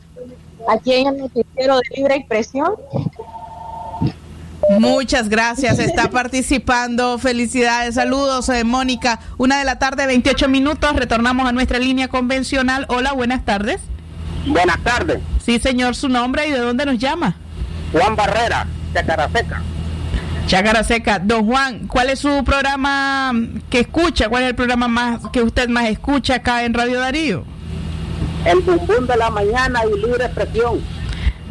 aquí 0.68 0.94
en 0.94 1.08
el 1.08 1.18
noticiero 1.18 1.76
de 1.76 1.82
libre 1.96 2.16
expresión. 2.16 2.74
Muchas 4.78 5.28
gracias, 5.28 5.78
está 5.78 6.08
participando. 6.10 7.18
Felicidades, 7.18 7.96
saludos, 7.96 8.48
eh, 8.48 8.64
Mónica. 8.64 9.20
Una 9.36 9.58
de 9.58 9.64
la 9.64 9.78
tarde, 9.78 10.06
28 10.06 10.48
minutos. 10.48 10.96
Retornamos 10.96 11.46
a 11.46 11.52
nuestra 11.52 11.78
línea 11.78 12.08
convencional. 12.08 12.86
Hola, 12.88 13.12
buenas 13.12 13.44
tardes. 13.44 13.80
Buenas 14.46 14.78
tardes. 14.82 15.20
Sí, 15.44 15.58
señor, 15.58 15.94
su 15.94 16.08
nombre 16.08 16.46
y 16.48 16.52
de 16.52 16.58
dónde 16.58 16.86
nos 16.86 16.98
llama. 16.98 17.36
Juan 17.92 18.16
Barrera, 18.16 18.66
de 18.92 19.04
Caraseca. 19.04 19.62
Chácara 20.46 20.84
Seca. 20.84 21.18
Don 21.18 21.46
Juan, 21.46 21.86
¿cuál 21.86 22.10
es 22.10 22.18
su 22.18 22.44
programa 22.44 23.32
que 23.70 23.80
escucha? 23.80 24.28
¿Cuál 24.28 24.42
es 24.42 24.50
el 24.50 24.54
programa 24.54 24.88
más 24.88 25.20
que 25.32 25.42
usted 25.42 25.68
más 25.68 25.86
escucha 25.88 26.36
acá 26.36 26.64
en 26.64 26.74
Radio 26.74 27.00
Darío? 27.00 27.44
El 28.44 28.60
bumbum 28.60 29.06
de 29.06 29.16
la 29.16 29.30
mañana 29.30 29.80
y 29.86 29.98
libre 29.98 30.26
expresión. 30.26 30.80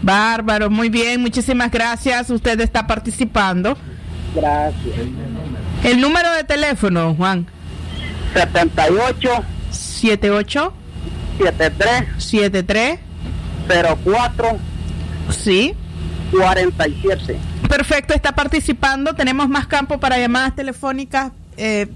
Bárbaro, 0.02 0.70
muy 0.70 0.90
bien, 0.90 1.22
muchísimas 1.22 1.72
gracias. 1.72 2.30
Usted 2.30 2.60
está 2.62 2.86
participando. 2.86 3.76
Gracias. 4.36 4.96
El 5.84 6.00
número 6.00 6.32
de 6.34 6.44
teléfono, 6.44 7.16
Juan. 7.16 7.48
78 8.34 9.30
78 9.72 10.74
73 11.38 12.24
73 12.24 13.00
04 14.04 14.58
Sí. 15.30 15.74
47. 16.32 17.38
Perfecto, 17.70 18.14
está 18.14 18.34
participando. 18.34 19.14
Tenemos 19.14 19.50
más 19.50 19.68
campo 19.68 20.00
para 20.00 20.18
llamadas 20.18 20.56
telefónicas. 20.56 21.32
Eh, 21.58 21.88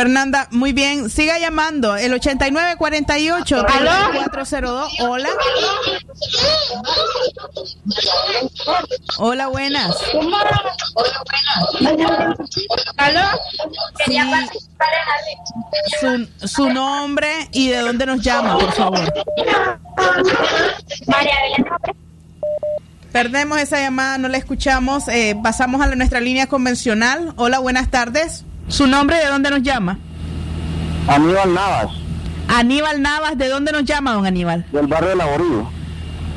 Fernanda, 0.00 0.46
muy 0.50 0.74
bien. 0.74 1.08
Siga 1.08 1.38
llamando. 1.38 1.96
El 1.96 2.12
8948 2.12 3.64
402. 3.64 4.92
Hola. 5.00 5.28
Hola, 9.16 9.46
buenas. 9.46 9.96
¿Aló? 12.98 13.20
Sí. 14.04 14.18
Su, 15.98 16.28
su 16.46 16.68
nombre 16.68 17.48
y 17.52 17.68
de 17.68 17.78
dónde 17.80 18.04
nos 18.04 18.20
llama, 18.20 18.58
por 18.58 18.72
favor. 18.74 19.00
María 21.06 21.34
Belén 21.42 21.66
Perdemos 23.12 23.58
esa 23.60 23.80
llamada, 23.80 24.18
no 24.18 24.28
la 24.28 24.36
escuchamos. 24.36 25.08
Eh, 25.08 25.38
pasamos 25.42 25.80
a 25.80 25.86
la- 25.86 25.96
nuestra 25.96 26.20
línea 26.20 26.48
convencional. 26.48 27.32
Hola, 27.38 27.60
buenas 27.60 27.90
tardes. 27.90 28.44
¿Su 28.68 28.86
nombre 28.86 29.16
de 29.18 29.26
dónde 29.26 29.50
nos 29.50 29.62
llama? 29.62 29.98
Aníbal 31.08 31.54
Navas, 31.54 31.88
Aníbal 32.48 33.00
Navas, 33.02 33.38
¿de 33.38 33.48
dónde 33.48 33.72
nos 33.72 33.84
llama, 33.84 34.12
don 34.12 34.26
Aníbal? 34.26 34.66
del 34.72 34.86
barrio 34.86 35.14
Laborío. 35.14 35.70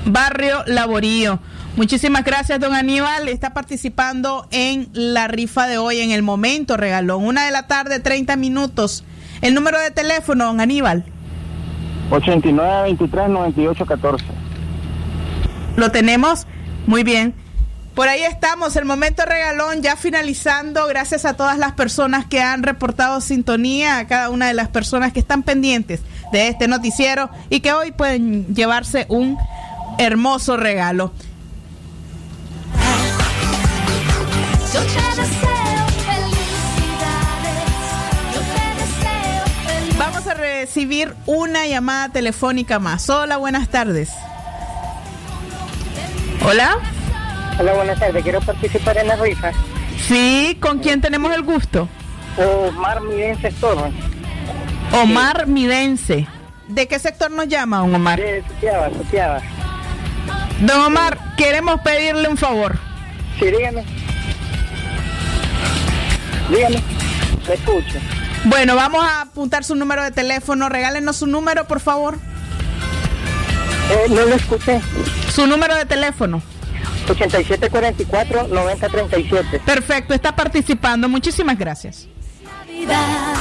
Barrio 0.05 0.63
Laborío. 0.67 1.39
Muchísimas 1.75 2.23
gracias, 2.23 2.59
don 2.59 2.73
Aníbal. 2.73 3.27
Está 3.29 3.53
participando 3.53 4.47
en 4.51 4.89
la 4.93 5.27
rifa 5.27 5.67
de 5.67 5.77
hoy, 5.77 5.99
en 5.99 6.11
el 6.11 6.23
momento 6.23 6.77
regalón. 6.77 7.25
Una 7.25 7.45
de 7.45 7.51
la 7.51 7.67
tarde, 7.67 7.99
30 7.99 8.35
minutos. 8.35 9.03
El 9.41 9.53
número 9.53 9.79
de 9.79 9.91
teléfono, 9.91 10.45
don 10.45 10.59
Aníbal. 10.61 11.05
89 12.11 12.83
23 12.83 13.29
98 13.29 13.85
14. 13.85 14.25
Lo 15.77 15.91
tenemos. 15.91 16.47
Muy 16.87 17.03
bien. 17.03 17.33
Por 17.99 18.07
ahí 18.07 18.23
estamos, 18.23 18.77
el 18.77 18.85
momento 18.85 19.25
regalón 19.25 19.81
ya 19.81 19.97
finalizando. 19.97 20.87
Gracias 20.87 21.25
a 21.25 21.33
todas 21.33 21.57
las 21.57 21.73
personas 21.73 22.25
que 22.25 22.39
han 22.39 22.63
reportado 22.63 23.19
sintonía, 23.19 23.97
a 23.97 24.07
cada 24.07 24.29
una 24.29 24.47
de 24.47 24.53
las 24.53 24.69
personas 24.69 25.11
que 25.11 25.19
están 25.19 25.43
pendientes 25.43 25.99
de 26.31 26.47
este 26.47 26.69
noticiero 26.69 27.29
y 27.49 27.59
que 27.59 27.73
hoy 27.73 27.91
pueden 27.91 28.55
llevarse 28.55 29.05
un 29.09 29.37
hermoso 29.97 30.55
regalo. 30.55 31.11
Yo 34.73 34.79
te 34.79 35.21
deseo. 35.21 35.49
Vamos 39.97 40.25
a 40.25 40.35
recibir 40.35 41.13
una 41.25 41.67
llamada 41.67 42.07
telefónica 42.07 42.79
más. 42.79 43.09
Hola, 43.09 43.35
buenas 43.35 43.67
tardes. 43.67 44.09
Hola. 46.45 46.77
Hola, 47.59 47.73
buenas 47.73 47.99
tardes. 47.99 48.23
Quiero 48.23 48.39
participar 48.39 48.97
en 48.99 49.07
la 49.09 49.17
rifa. 49.17 49.51
Sí, 50.07 50.57
¿con 50.61 50.79
quién 50.79 51.01
tenemos 51.01 51.33
el 51.35 51.41
gusto? 51.41 51.89
Omar 52.37 53.01
Midense 53.01 53.51
Torres. 53.51 53.93
Omar 54.93 55.45
Midense. 55.45 56.25
¿De 56.69 56.87
qué 56.87 56.99
sector 56.99 57.29
nos 57.31 57.49
llama, 57.49 57.79
don 57.79 57.93
Omar? 57.93 58.17
De 58.17 58.43
Sutiaba, 58.47 58.89
Sutiaba. 58.91 59.41
Don 60.61 60.79
Omar, 60.79 61.17
queremos 61.35 61.81
pedirle 61.81 62.29
un 62.29 62.37
favor. 62.37 62.77
Sí, 63.37 63.47
dígame. 63.47 63.83
Dígame. 66.49 66.81
Le 67.45 67.53
escucho. 67.53 67.99
Bueno, 68.45 68.77
vamos 68.77 69.03
a 69.03 69.21
apuntar 69.21 69.65
su 69.65 69.75
número 69.75 70.01
de 70.03 70.11
teléfono. 70.11 70.69
Regálenos 70.69 71.17
su 71.17 71.27
número, 71.27 71.65
por 71.67 71.81
favor. 71.81 72.15
Eh, 73.91 74.05
no 74.09 74.25
lo 74.25 74.35
escuché. 74.35 74.79
Su 75.29 75.45
número 75.45 75.75
de 75.75 75.83
teléfono. 75.83 76.41
8744-9037. 77.09 79.61
Perfecto, 79.65 80.13
está 80.13 80.35
participando. 80.35 81.09
Muchísimas 81.09 81.57
gracias. 81.57 82.07
Navidad. 82.43 83.35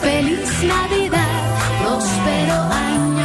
Feliz 0.00 0.62
Navidad, 0.62 1.26
próspero 1.82 2.54
año 2.54 3.15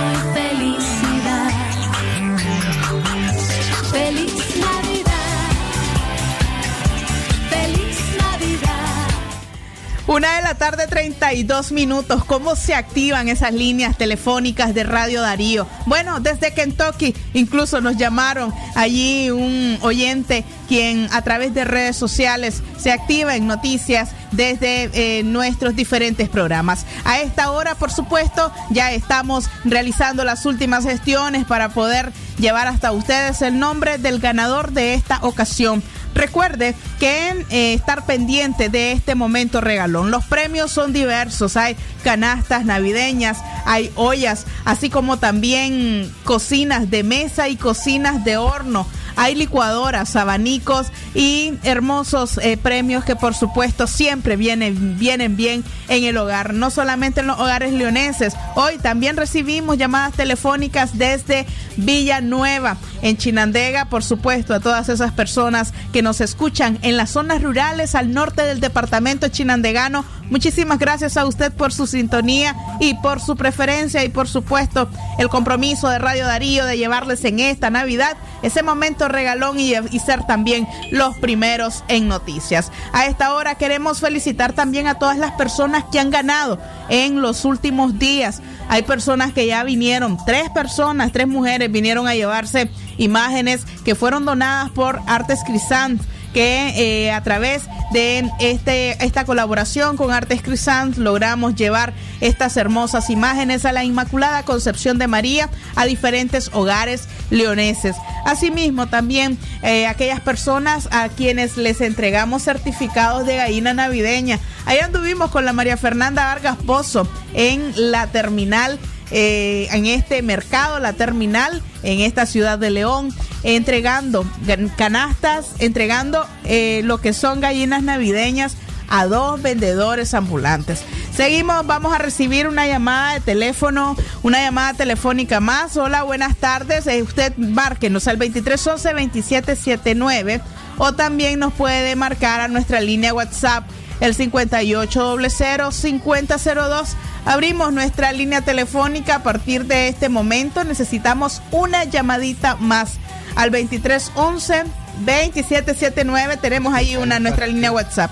Una 10.12 10.36
de 10.36 10.42
la 10.42 10.56
tarde, 10.56 10.88
32 10.88 11.72
minutos. 11.72 12.26
¿Cómo 12.26 12.58
se 12.58 12.76
activan 12.76 13.30
esas 13.30 13.54
líneas 13.54 13.98
telefónicas 13.98 14.74
de 14.74 14.84
Radio 14.84 15.22
Darío? 15.22 15.66
Bueno, 15.86 16.20
desde 16.20 16.54
Kentucky 16.54 17.16
incluso 17.34 17.80
nos 17.80 17.96
llamaron 17.96 18.54
allí 18.76 19.32
un 19.32 19.78
oyente 19.80 20.44
quien 20.68 21.08
a 21.14 21.22
través 21.22 21.54
de 21.54 21.64
redes 21.64 21.96
sociales 21.96 22.62
se 22.78 22.92
activa 22.92 23.38
en 23.38 23.48
noticias 23.48 24.10
desde 24.32 24.90
eh, 24.94 25.24
nuestros 25.24 25.78
diferentes 25.78 26.28
programas. 26.28 26.86
A 27.06 27.22
esta 27.22 27.52
hora, 27.52 27.76
por 27.76 27.90
supuesto, 27.90 28.52
ya 28.70 28.92
estamos 28.92 29.50
realizando 29.64 30.26
las 30.26 30.46
últimas 30.46 30.84
gestiones 30.84 31.46
para 31.46 31.70
poder 31.70 32.12
llevar 32.38 32.68
hasta 32.68 32.92
ustedes 32.92 33.42
el 33.42 33.60
nombre 33.60 33.98
del 33.98 34.20
ganador 34.20 34.74
de 34.74 34.94
esta 34.94 35.20
ocasión. 35.22 35.82
Recuerde 36.14 36.76
que 37.00 37.46
eh, 37.50 37.74
estar 37.74 38.06
pendiente 38.06 38.70
de 38.70 38.92
este 38.92 39.16
momento 39.16 39.62
regalón. 39.62 40.12
Los 40.12 40.26
premios 40.26 40.72
son 40.72 40.94
diversos. 40.94 41.58
Hay 41.58 41.76
canastas 42.04 42.66
navideñas, 42.66 43.40
hay 43.66 43.92
ollas, 43.96 44.46
así 44.66 44.90
como 44.90 45.18
también 45.18 46.12
cocinas 46.24 46.90
de 46.90 47.04
mesa 47.04 47.48
y 47.50 47.56
cocinas 47.56 48.24
de 48.24 48.38
horno. 48.38 48.86
Hay 49.16 49.36
licuadoras, 49.36 50.16
abanicos 50.16 50.88
y 51.14 51.54
hermosos 51.64 52.38
eh, 52.38 52.58
premios 52.58 53.04
que 53.04 53.16
por 53.16 53.34
supuesto 53.34 53.88
siempre 53.88 54.36
vienen, 54.36 54.98
vienen 54.98 55.36
bien 55.36 55.64
en 55.88 56.04
el 56.04 56.18
hogar, 56.18 56.54
no 56.54 56.70
solamente 56.70 57.22
en 57.22 57.28
los 57.28 57.40
hogares 57.40 57.74
leoneses. 57.74 58.36
Hoy 58.56 58.78
también 58.78 59.18
recibimos 59.18 59.78
llamadas 59.78 60.14
telefónicas 60.14 60.98
desde 60.98 61.46
Villanueva, 61.78 62.78
en 63.02 63.18
Chinandega, 63.18 63.86
por 63.86 64.04
supuesto, 64.04 64.54
a 64.54 64.60
todas 64.60 64.90
esas 64.90 65.12
personas 65.12 65.74
que 65.92 66.02
nos 66.02 66.22
escuchan 66.22 66.78
en 66.82 66.98
las 66.98 67.12
zonas 67.12 67.42
rurales 67.42 67.96
al 67.96 68.14
norte 68.14 68.44
del 68.44 68.60
departamento 68.60 69.28
chinandegano. 69.28 70.06
Muchísimas 70.30 70.80
gracias 70.80 71.18
a 71.18 71.26
usted 71.26 71.52
por 71.52 71.74
su 71.74 71.88
sintonía 71.88 72.56
y 72.80 72.94
por 72.96 73.20
su 73.20 73.36
preferencia 73.36 74.04
y 74.04 74.10
por 74.10 74.28
supuesto 74.28 74.90
el 75.18 75.30
compromiso 75.30 75.90
de 75.90 76.00
Radio 76.00 76.26
Darío 76.26 76.66
de 76.66 76.78
llevarles 76.78 77.24
en 77.26 77.40
esta 77.40 77.70
Navidad 77.70 78.16
ese 78.42 78.64
momento 78.64 79.08
regalón 79.08 79.60
y, 79.60 79.74
ser 80.00 80.26
también 80.26 80.68
los 80.92 81.16
primeros 81.18 81.84
en 81.88 82.08
noticias. 82.08 82.72
A 82.92 83.06
esta 83.06 83.34
hora 83.34 83.56
queremos 83.56 84.00
felicitar 84.00 84.54
también 84.54 84.88
a 84.88 84.96
todas 84.96 85.18
las 85.18 85.32
personas 85.34 85.84
que 85.92 86.00
han 86.00 86.10
ganado 86.10 86.60
en 86.90 87.22
los 87.22 87.46
últimos 87.46 88.00
días. 88.00 88.42
Hay 88.68 88.82
personas 88.84 89.34
que 89.34 89.46
ya 89.46 89.64
vinieron, 89.64 90.18
tres 90.26 90.50
personas, 90.50 91.12
tres 91.12 91.28
mujeres 91.28 91.72
vinieron 91.72 92.08
a 92.08 92.16
llevarse 92.16 92.70
imágenes 92.98 93.66
que 93.86 93.96
fueron 93.96 94.26
donadas 94.26 94.72
por 94.72 95.00
Artes 95.08 95.42
Crisant 95.46 96.02
que 96.34 97.06
eh, 97.06 97.12
a 97.12 97.22
través 97.24 97.64
de 97.92 98.30
este, 98.40 99.04
esta 99.04 99.26
colaboración 99.26 99.98
con 99.98 100.12
Artes 100.12 100.42
Crisant 100.42 100.98
logramos 100.98 101.56
llevar 101.56 101.94
estas 102.22 102.58
hermosas 102.58 103.10
imágenes 103.10 103.66
a 103.66 103.72
la 103.72 103.84
Inmaculada 103.84 104.44
Concepción 104.44 104.98
de 104.98 105.08
María 105.08 105.50
a 105.76 105.86
diferentes 105.86 106.50
hogares 106.54 107.08
leoneses. 107.30 107.96
Asimismo, 108.26 108.88
también 108.88 109.38
eh, 109.64 109.88
aquellas 109.88 110.22
personas 110.22 110.88
a 110.92 111.10
quienes 111.10 111.58
les 111.58 111.82
entregamos 111.82 112.44
certificados 112.44 113.26
de 113.26 113.38
gallina 113.38 113.74
navideña. 113.74 114.40
Ahí 114.66 114.80
anduvimos 114.80 115.32
con 115.32 115.46
la 115.46 115.54
María 115.54 115.78
Fernanda 115.78 116.26
Vargas 116.26 116.58
Pozo 116.66 117.08
en 117.34 117.74
la 117.76 118.08
terminal 118.08 118.80
eh, 119.12 119.68
en 119.72 119.86
este 119.88 120.22
mercado, 120.22 120.80
la 120.80 120.94
terminal, 120.94 121.62
en 121.84 122.00
esta 122.00 122.26
ciudad 122.26 122.58
de 122.58 122.70
León, 122.70 123.14
entregando 123.44 124.24
gan- 124.46 124.74
canastas, 124.76 125.48
entregando 125.60 126.26
eh, 126.46 126.82
lo 126.84 127.00
que 127.00 127.14
son 127.14 127.40
gallinas 127.42 127.84
navideñas 127.84 128.56
a 128.90 129.06
dos 129.06 129.42
vendedores 129.42 130.14
ambulantes. 130.14 130.84
Seguimos, 131.16 131.66
vamos 131.66 131.94
a 131.94 131.98
recibir 131.98 132.48
una 132.48 132.68
llamada 132.68 133.14
de 133.14 133.20
teléfono, 133.22 133.96
una 134.24 134.42
llamada 134.42 134.74
telefónica 134.74 135.40
más. 135.40 135.78
Hola, 135.78 136.04
buenas 136.04 136.36
tardes. 136.38 136.86
Eh, 136.88 137.02
usted 137.02 137.34
márquenos 137.38 138.08
al 138.08 138.18
2311-2779 138.20 140.42
o 140.78 140.94
también 140.94 141.40
nos 141.40 141.54
puede 141.54 141.96
marcar 141.96 142.42
a 142.42 142.48
nuestra 142.48 142.80
línea 142.82 143.14
WhatsApp 143.14 143.66
el 144.02 144.16
5800-5002. 144.18 146.88
Abrimos 147.26 147.72
nuestra 147.74 148.12
línea 148.14 148.42
telefónica 148.42 149.16
a 149.16 149.24
partir 149.24 149.66
de 149.66 149.88
este 149.90 150.10
momento. 150.10 150.64
Necesitamos 150.64 151.42
una 151.52 151.84
llamadita 151.84 152.56
más 152.56 152.94
al 153.36 153.52
2311-2779. 153.52 156.40
Tenemos 156.40 156.74
ahí 156.74 156.96
una 156.98 157.20
nuestra 157.20 157.48
línea 157.48 157.72
WhatsApp. 157.72 158.12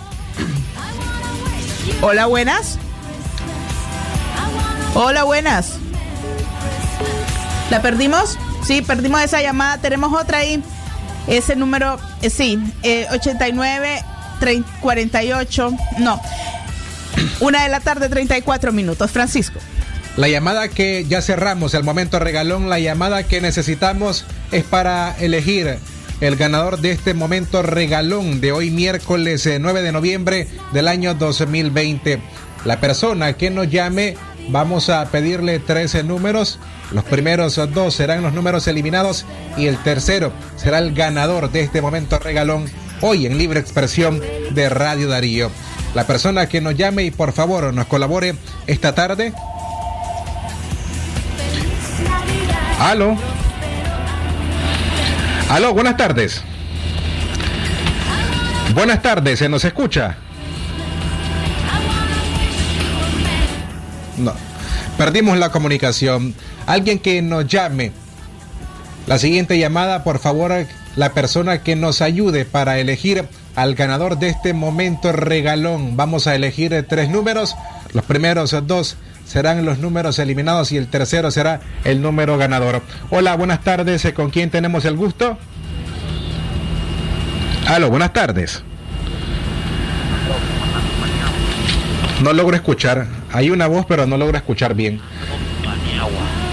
Hola, 2.01 2.27
buenas. 2.27 2.77
Hola, 4.93 5.23
buenas. 5.23 5.73
¿La 7.69 7.81
perdimos? 7.81 8.37
Sí, 8.65 8.81
perdimos 8.81 9.21
esa 9.21 9.41
llamada. 9.41 9.77
Tenemos 9.77 10.13
otra 10.13 10.39
ahí. 10.39 10.63
Ese 11.27 11.55
número, 11.55 11.99
eh, 12.21 12.29
sí, 12.29 12.59
eh, 12.83 13.07
89 13.11 14.03
30, 14.39 14.69
48. 14.81 15.73
No. 15.99 16.21
Una 17.39 17.63
de 17.63 17.69
la 17.69 17.79
tarde, 17.79 18.09
34 18.09 18.71
minutos. 18.71 19.11
Francisco. 19.11 19.59
La 20.15 20.27
llamada 20.27 20.69
que 20.69 21.05
ya 21.07 21.21
cerramos, 21.21 21.73
el 21.73 21.83
momento 21.83 22.19
regalón, 22.19 22.69
la 22.69 22.79
llamada 22.79 23.23
que 23.23 23.41
necesitamos 23.41 24.25
es 24.51 24.63
para 24.63 25.15
elegir 25.19 25.77
el 26.21 26.35
ganador 26.35 26.79
de 26.79 26.91
este 26.91 27.13
momento 27.13 27.61
regalón 27.61 28.41
de 28.41 28.51
hoy 28.51 28.71
miércoles 28.71 29.45
eh, 29.45 29.59
9 29.59 29.81
de 29.81 29.91
noviembre 29.91 30.47
del 30.73 30.87
año 30.87 31.13
2020. 31.13 32.19
La 32.65 32.79
persona 32.79 33.33
que 33.33 33.49
nos 33.49 33.69
llame 33.69 34.17
vamos 34.49 34.89
a 34.89 35.05
pedirle 35.05 35.59
13 35.59 36.03
números. 36.03 36.59
Los 36.91 37.03
primeros 37.05 37.55
dos 37.73 37.93
serán 37.93 38.21
los 38.21 38.33
números 38.33 38.67
eliminados 38.67 39.25
y 39.57 39.67
el 39.67 39.77
tercero 39.77 40.33
será 40.57 40.79
el 40.79 40.93
ganador 40.93 41.51
de 41.51 41.61
este 41.61 41.81
momento 41.81 42.19
regalón 42.19 42.65
hoy 43.01 43.25
en 43.25 43.37
Libre 43.37 43.59
Expresión 43.59 44.21
de 44.51 44.69
Radio 44.69 45.07
Darío. 45.07 45.51
La 45.95 46.05
persona 46.05 46.47
que 46.47 46.61
nos 46.61 46.75
llame 46.75 47.03
y 47.03 47.11
por 47.11 47.31
favor 47.31 47.73
nos 47.73 47.87
colabore 47.87 48.35
esta 48.67 48.93
tarde. 48.93 49.33
Aló. 52.79 53.17
Aló, 55.49 55.73
buenas 55.73 55.97
tardes. 55.97 56.43
Buenas 58.75 59.01
tardes, 59.01 59.39
¿se 59.39 59.49
nos 59.49 59.65
escucha? 59.65 60.15
No. 64.17 64.33
Perdimos 64.95 65.39
la 65.39 65.51
comunicación. 65.51 66.35
Alguien 66.67 66.99
que 66.99 67.23
nos 67.23 67.47
llame. 67.47 67.91
La 69.07 69.17
siguiente 69.17 69.57
llamada, 69.57 70.03
por 70.03 70.19
favor, 70.19 70.53
la 70.95 71.13
persona 71.13 71.63
que 71.63 71.75
nos 71.75 72.03
ayude 72.03 72.45
para 72.45 72.77
elegir 72.77 73.27
al 73.55 73.73
ganador 73.73 74.19
de 74.19 74.29
este 74.29 74.53
momento 74.53 75.11
regalón. 75.11 75.97
Vamos 75.97 76.27
a 76.27 76.35
elegir 76.35 76.85
tres 76.87 77.09
números. 77.09 77.55
Los 77.93 78.05
primeros 78.05 78.55
dos 78.67 78.97
serán 79.29 79.63
los 79.63 79.77
números 79.77 80.17
eliminados 80.17 80.71
y 80.71 80.77
el 80.77 80.87
tercero 80.87 81.29
será 81.29 81.61
el 81.83 82.01
número 82.01 82.35
ganador. 82.39 82.81
Hola, 83.11 83.35
buenas 83.35 83.61
tardes. 83.61 84.11
¿Con 84.15 84.31
quién 84.31 84.49
tenemos 84.49 84.85
el 84.85 84.97
gusto? 84.97 85.37
Aló, 87.67 87.91
buenas 87.91 88.11
tardes. 88.11 88.63
No 92.23 92.33
logro 92.33 92.55
escuchar. 92.55 93.05
Hay 93.31 93.51
una 93.51 93.67
voz, 93.67 93.85
pero 93.85 94.07
no 94.07 94.17
logro 94.17 94.35
escuchar 94.35 94.73
bien. 94.73 94.99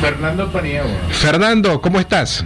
Fernando 0.02 0.52
Paniagua. 0.52 0.90
Fernando, 1.08 1.80
¿cómo 1.80 1.98
estás? 1.98 2.44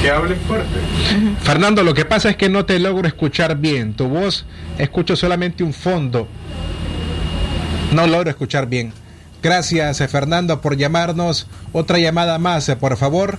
Que 0.00 0.10
hable 0.10 0.34
fuerte. 0.36 0.80
Fernando, 1.42 1.82
lo 1.82 1.92
que 1.92 2.06
pasa 2.06 2.30
es 2.30 2.36
que 2.36 2.48
no 2.48 2.64
te 2.64 2.78
logro 2.78 3.06
escuchar 3.06 3.58
bien. 3.58 3.92
Tu 3.92 4.08
voz, 4.08 4.46
escucho 4.78 5.14
solamente 5.14 5.62
un 5.62 5.74
fondo. 5.74 6.26
No 7.92 8.06
logro 8.06 8.30
escuchar 8.30 8.66
bien. 8.66 8.92
Gracias, 9.42 10.00
eh, 10.00 10.08
Fernando, 10.08 10.60
por 10.60 10.76
llamarnos. 10.76 11.46
Otra 11.72 11.98
llamada 11.98 12.38
más, 12.38 12.68
eh, 12.68 12.76
por 12.76 12.96
favor. 12.96 13.38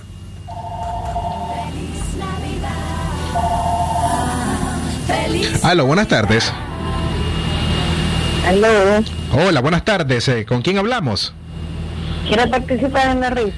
Aló, 5.62 5.86
buenas 5.86 6.08
tardes. 6.08 6.52
Aló, 8.46 8.68
Hola, 9.32 9.60
buenas 9.60 9.84
tardes. 9.84 10.26
eh, 10.28 10.44
¿Con 10.46 10.62
quién 10.62 10.78
hablamos? 10.78 11.34
quiero 12.26 12.48
participar 12.50 13.08
en 13.10 13.20
la 13.20 13.30
risa. 13.30 13.56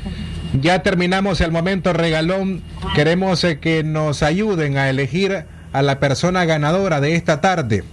Ya 0.61 0.83
terminamos 0.83 1.41
el 1.41 1.51
momento 1.53 1.93
regalón. 1.93 2.63
Queremos 2.95 3.45
que 3.61 3.83
nos 3.85 4.23
ayuden 4.23 4.79
a 4.79 4.89
elegir 4.89 5.45
a 5.73 5.83
la 5.83 5.99
persona 6.01 6.45
ganadora 6.45 7.01
de 7.01 7.15
esta 7.17 7.41
tarde. 7.41 7.85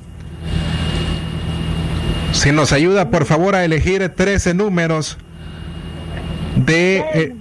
Si 2.37 2.51
nos 2.51 2.71
ayuda, 2.71 3.09
por 3.09 3.25
favor, 3.25 3.55
a 3.55 3.65
elegir 3.65 4.07
13 4.07 4.53
números 4.53 5.17
de 6.55 6.97
eh, 7.15 7.35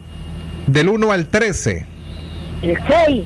del 0.67 0.89
1 0.89 1.13
al 1.13 1.27
13. 1.27 1.85
El 2.63 2.79
6. 2.89 3.25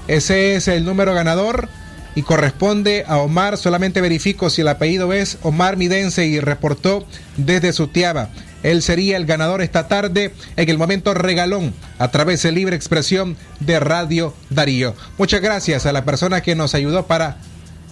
ese 0.09 0.57
es 0.57 0.69
el 0.69 0.85
número 0.85 1.15
ganador 1.15 1.69
y 2.15 2.23
corresponde 2.23 3.05
a 3.07 3.19
Omar, 3.19 3.57
solamente 3.57 4.01
verifico 4.01 4.51
si 4.51 4.61
el 4.61 4.69
apellido 4.69 5.13
es 5.13 5.39
Omar 5.43 5.77
Midense 5.77 6.27
y 6.27 6.41
reportó 6.41 7.07
desde 7.37 7.73
Sutiaba. 7.73 8.29
Él 8.65 8.83
sería 8.83 9.17
el 9.17 9.27
ganador 9.27 9.63
esta 9.63 9.87
tarde 9.87 10.33
en 10.57 10.69
el 10.69 10.79
momento 10.79 11.15
regalón 11.15 11.73
a 11.99 12.11
través 12.11 12.43
de 12.43 12.51
Libre 12.51 12.75
Expresión 12.75 13.37
de 13.61 13.79
Radio 13.79 14.35
Darío. 14.51 14.95
Muchas 15.19 15.41
gracias 15.41 15.87
a 15.87 15.93
la 15.93 16.05
persona 16.05 16.41
que 16.41 16.57
nos 16.57 16.75
ayudó 16.75 17.07
para 17.07 17.37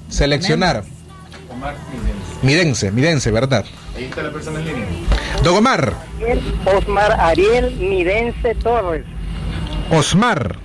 seleccionar. 0.08 0.82
Omar 1.48 1.76
Midense, 2.42 2.90
Midense, 2.90 3.30
¿verdad? 3.30 3.64
Ahí 3.96 4.04
está 4.04 4.22
la 4.22 4.32
persona 4.32 4.58
en 4.60 4.66
línea. 4.66 4.86
Don 5.44 5.56
Omar, 5.56 5.94
Osmar 6.64 7.12
Ariel 7.20 7.76
Midense 7.76 8.54
Torres. 8.56 9.04
Osmar 9.90 10.56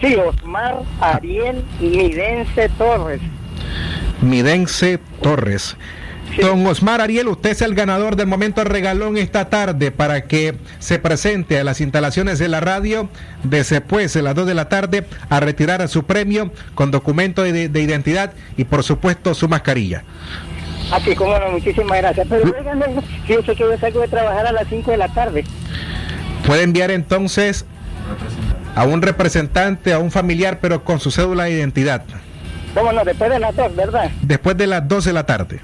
Sí, 0.00 0.14
Osmar 0.14 0.82
Ariel 1.00 1.64
Midense 1.80 2.68
Torres. 2.76 3.20
Midense 4.20 4.98
Torres. 5.22 5.76
Don 6.40 6.66
Osmar 6.66 7.00
Ariel, 7.00 7.28
usted 7.28 7.50
es 7.50 7.62
el 7.62 7.74
ganador 7.74 8.16
del 8.16 8.26
momento 8.26 8.62
regalón 8.64 9.16
esta 9.16 9.48
tarde 9.48 9.90
para 9.90 10.24
que 10.24 10.54
se 10.78 10.98
presente 10.98 11.58
a 11.58 11.64
las 11.64 11.80
instalaciones 11.80 12.38
de 12.38 12.48
la 12.48 12.60
radio 12.60 13.08
después 13.42 14.12
de 14.12 14.22
las 14.22 14.34
2 14.34 14.46
de 14.46 14.54
la 14.54 14.68
tarde 14.68 15.06
a 15.30 15.40
retirar 15.40 15.82
a 15.82 15.88
su 15.88 16.04
premio 16.04 16.52
con 16.74 16.90
documento 16.90 17.42
de, 17.42 17.68
de 17.68 17.82
identidad 17.82 18.32
y 18.56 18.64
por 18.64 18.82
supuesto 18.82 19.34
su 19.34 19.48
mascarilla. 19.48 20.04
Aquí, 20.92 21.14
cómo 21.16 21.38
no, 21.38 21.50
muchísimas 21.50 21.98
gracias. 21.98 22.26
Pero 22.28 22.54
oigan, 22.56 22.82
fíjense 23.26 23.54
que 23.54 23.58
yo 23.58 23.78
salgo 23.78 24.00
de 24.00 24.08
trabajar 24.08 24.46
a 24.46 24.52
las 24.52 24.68
5 24.68 24.90
de 24.90 24.96
la 24.96 25.08
tarde. 25.08 25.44
Puede 26.46 26.62
enviar 26.62 26.90
entonces 26.90 27.64
a 28.74 28.84
un 28.84 29.02
representante, 29.02 29.92
a 29.92 29.98
un 29.98 30.10
familiar, 30.10 30.58
pero 30.60 30.84
con 30.84 31.00
su 31.00 31.10
cédula 31.10 31.44
de 31.44 31.52
identidad, 31.52 32.04
Cómo 32.74 32.92
no, 32.92 33.04
después 33.04 33.30
de 33.30 33.38
las 33.38 33.56
2, 33.56 33.74
¿verdad? 33.74 34.10
después 34.20 34.56
de 34.56 34.66
las 34.66 34.86
2 34.86 35.04
de 35.06 35.12
la 35.14 35.24
tarde. 35.24 35.60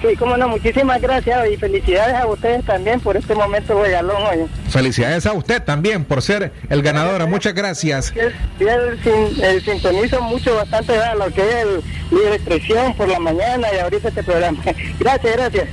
Sí, 0.00 0.14
cómo 0.16 0.36
no, 0.36 0.46
muchísimas 0.48 1.00
gracias 1.02 1.50
y 1.52 1.56
felicidades 1.56 2.14
a 2.14 2.26
ustedes 2.26 2.64
también 2.64 3.00
por 3.00 3.16
este 3.16 3.34
momento 3.34 3.82
regalón 3.82 4.22
hoy. 4.22 4.46
Felicidades 4.70 5.26
a 5.26 5.32
usted 5.32 5.60
también 5.62 6.04
por 6.04 6.22
ser 6.22 6.52
el 6.70 6.82
ganador. 6.82 7.26
Muchas 7.26 7.52
gracias. 7.52 8.12
Y 8.60 8.64
el, 8.64 9.02
sin- 9.02 9.42
el 9.44 9.60
sintonizo 9.64 10.20
mucho, 10.22 10.54
bastante 10.54 10.96
a 10.96 11.16
lo 11.16 11.26
que 11.32 11.40
es 11.40 11.54
el 11.56 11.82
libre 12.16 12.36
expresión 12.36 12.94
por 12.94 13.08
la 13.08 13.18
mañana 13.18 13.66
y 13.74 13.78
ahorita 13.78 14.08
este 14.08 14.22
programa. 14.22 14.62
Gracias, 15.00 15.36
gracias. 15.36 15.68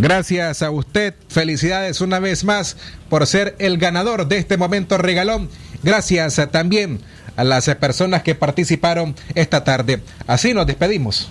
Gracias 0.00 0.62
a 0.62 0.70
usted. 0.70 1.14
Felicidades 1.28 2.00
una 2.00 2.18
vez 2.18 2.44
más 2.44 2.76
por 3.08 3.26
ser 3.26 3.54
el 3.58 3.78
ganador 3.78 4.26
de 4.26 4.38
este 4.38 4.56
momento 4.56 4.98
regalón. 4.98 5.48
Gracias 5.84 6.40
también 6.50 7.00
a 7.38 7.44
las 7.44 7.68
eh, 7.68 7.76
personas 7.76 8.22
que 8.24 8.34
participaron 8.34 9.14
esta 9.36 9.62
tarde. 9.62 10.02
Así 10.26 10.52
nos 10.52 10.66
despedimos. 10.66 11.30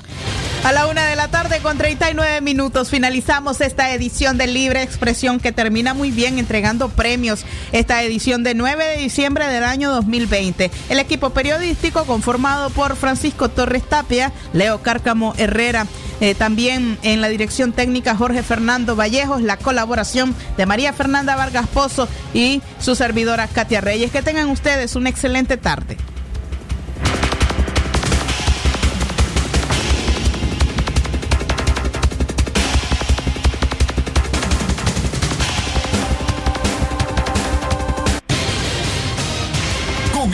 A 0.63 0.71
la 0.71 0.87
una 0.87 1.05
de 1.05 1.15
la 1.15 1.27
tarde 1.27 1.59
con 1.59 1.77
39 1.77 2.41
minutos 2.41 2.89
finalizamos 2.89 3.61
esta 3.61 3.93
edición 3.93 4.37
de 4.37 4.47
Libre 4.47 4.81
Expresión 4.81 5.39
que 5.39 5.51
termina 5.51 5.93
muy 5.93 6.11
bien 6.11 6.39
entregando 6.39 6.89
premios. 6.89 7.45
Esta 7.73 8.01
edición 8.03 8.43
de 8.43 8.53
9 8.53 8.85
de 8.85 8.97
diciembre 8.97 9.47
del 9.47 9.63
año 9.63 9.91
2020. 9.91 10.71
El 10.89 10.99
equipo 10.99 11.29
periodístico 11.29 12.05
conformado 12.05 12.69
por 12.69 12.95
Francisco 12.95 13.49
Torres 13.49 13.83
Tapia, 13.83 14.31
Leo 14.53 14.81
Cárcamo 14.81 15.33
Herrera, 15.37 15.87
eh, 16.19 16.33
también 16.33 16.97
en 17.03 17.21
la 17.21 17.29
dirección 17.29 17.71
técnica 17.71 18.15
Jorge 18.15 18.41
Fernando 18.43 18.95
Vallejos, 18.95 19.41
la 19.41 19.57
colaboración 19.57 20.35
de 20.57 20.65
María 20.65 20.91
Fernanda 20.93 21.35
Vargas 21.35 21.67
Pozo 21.67 22.07
y 22.33 22.61
su 22.79 22.95
servidora 22.95 23.47
Katia 23.47 23.81
Reyes. 23.81 24.11
Que 24.11 24.21
tengan 24.21 24.49
ustedes 24.49 24.95
una 24.95 25.09
excelente 25.09 25.57
tarde. 25.57 25.96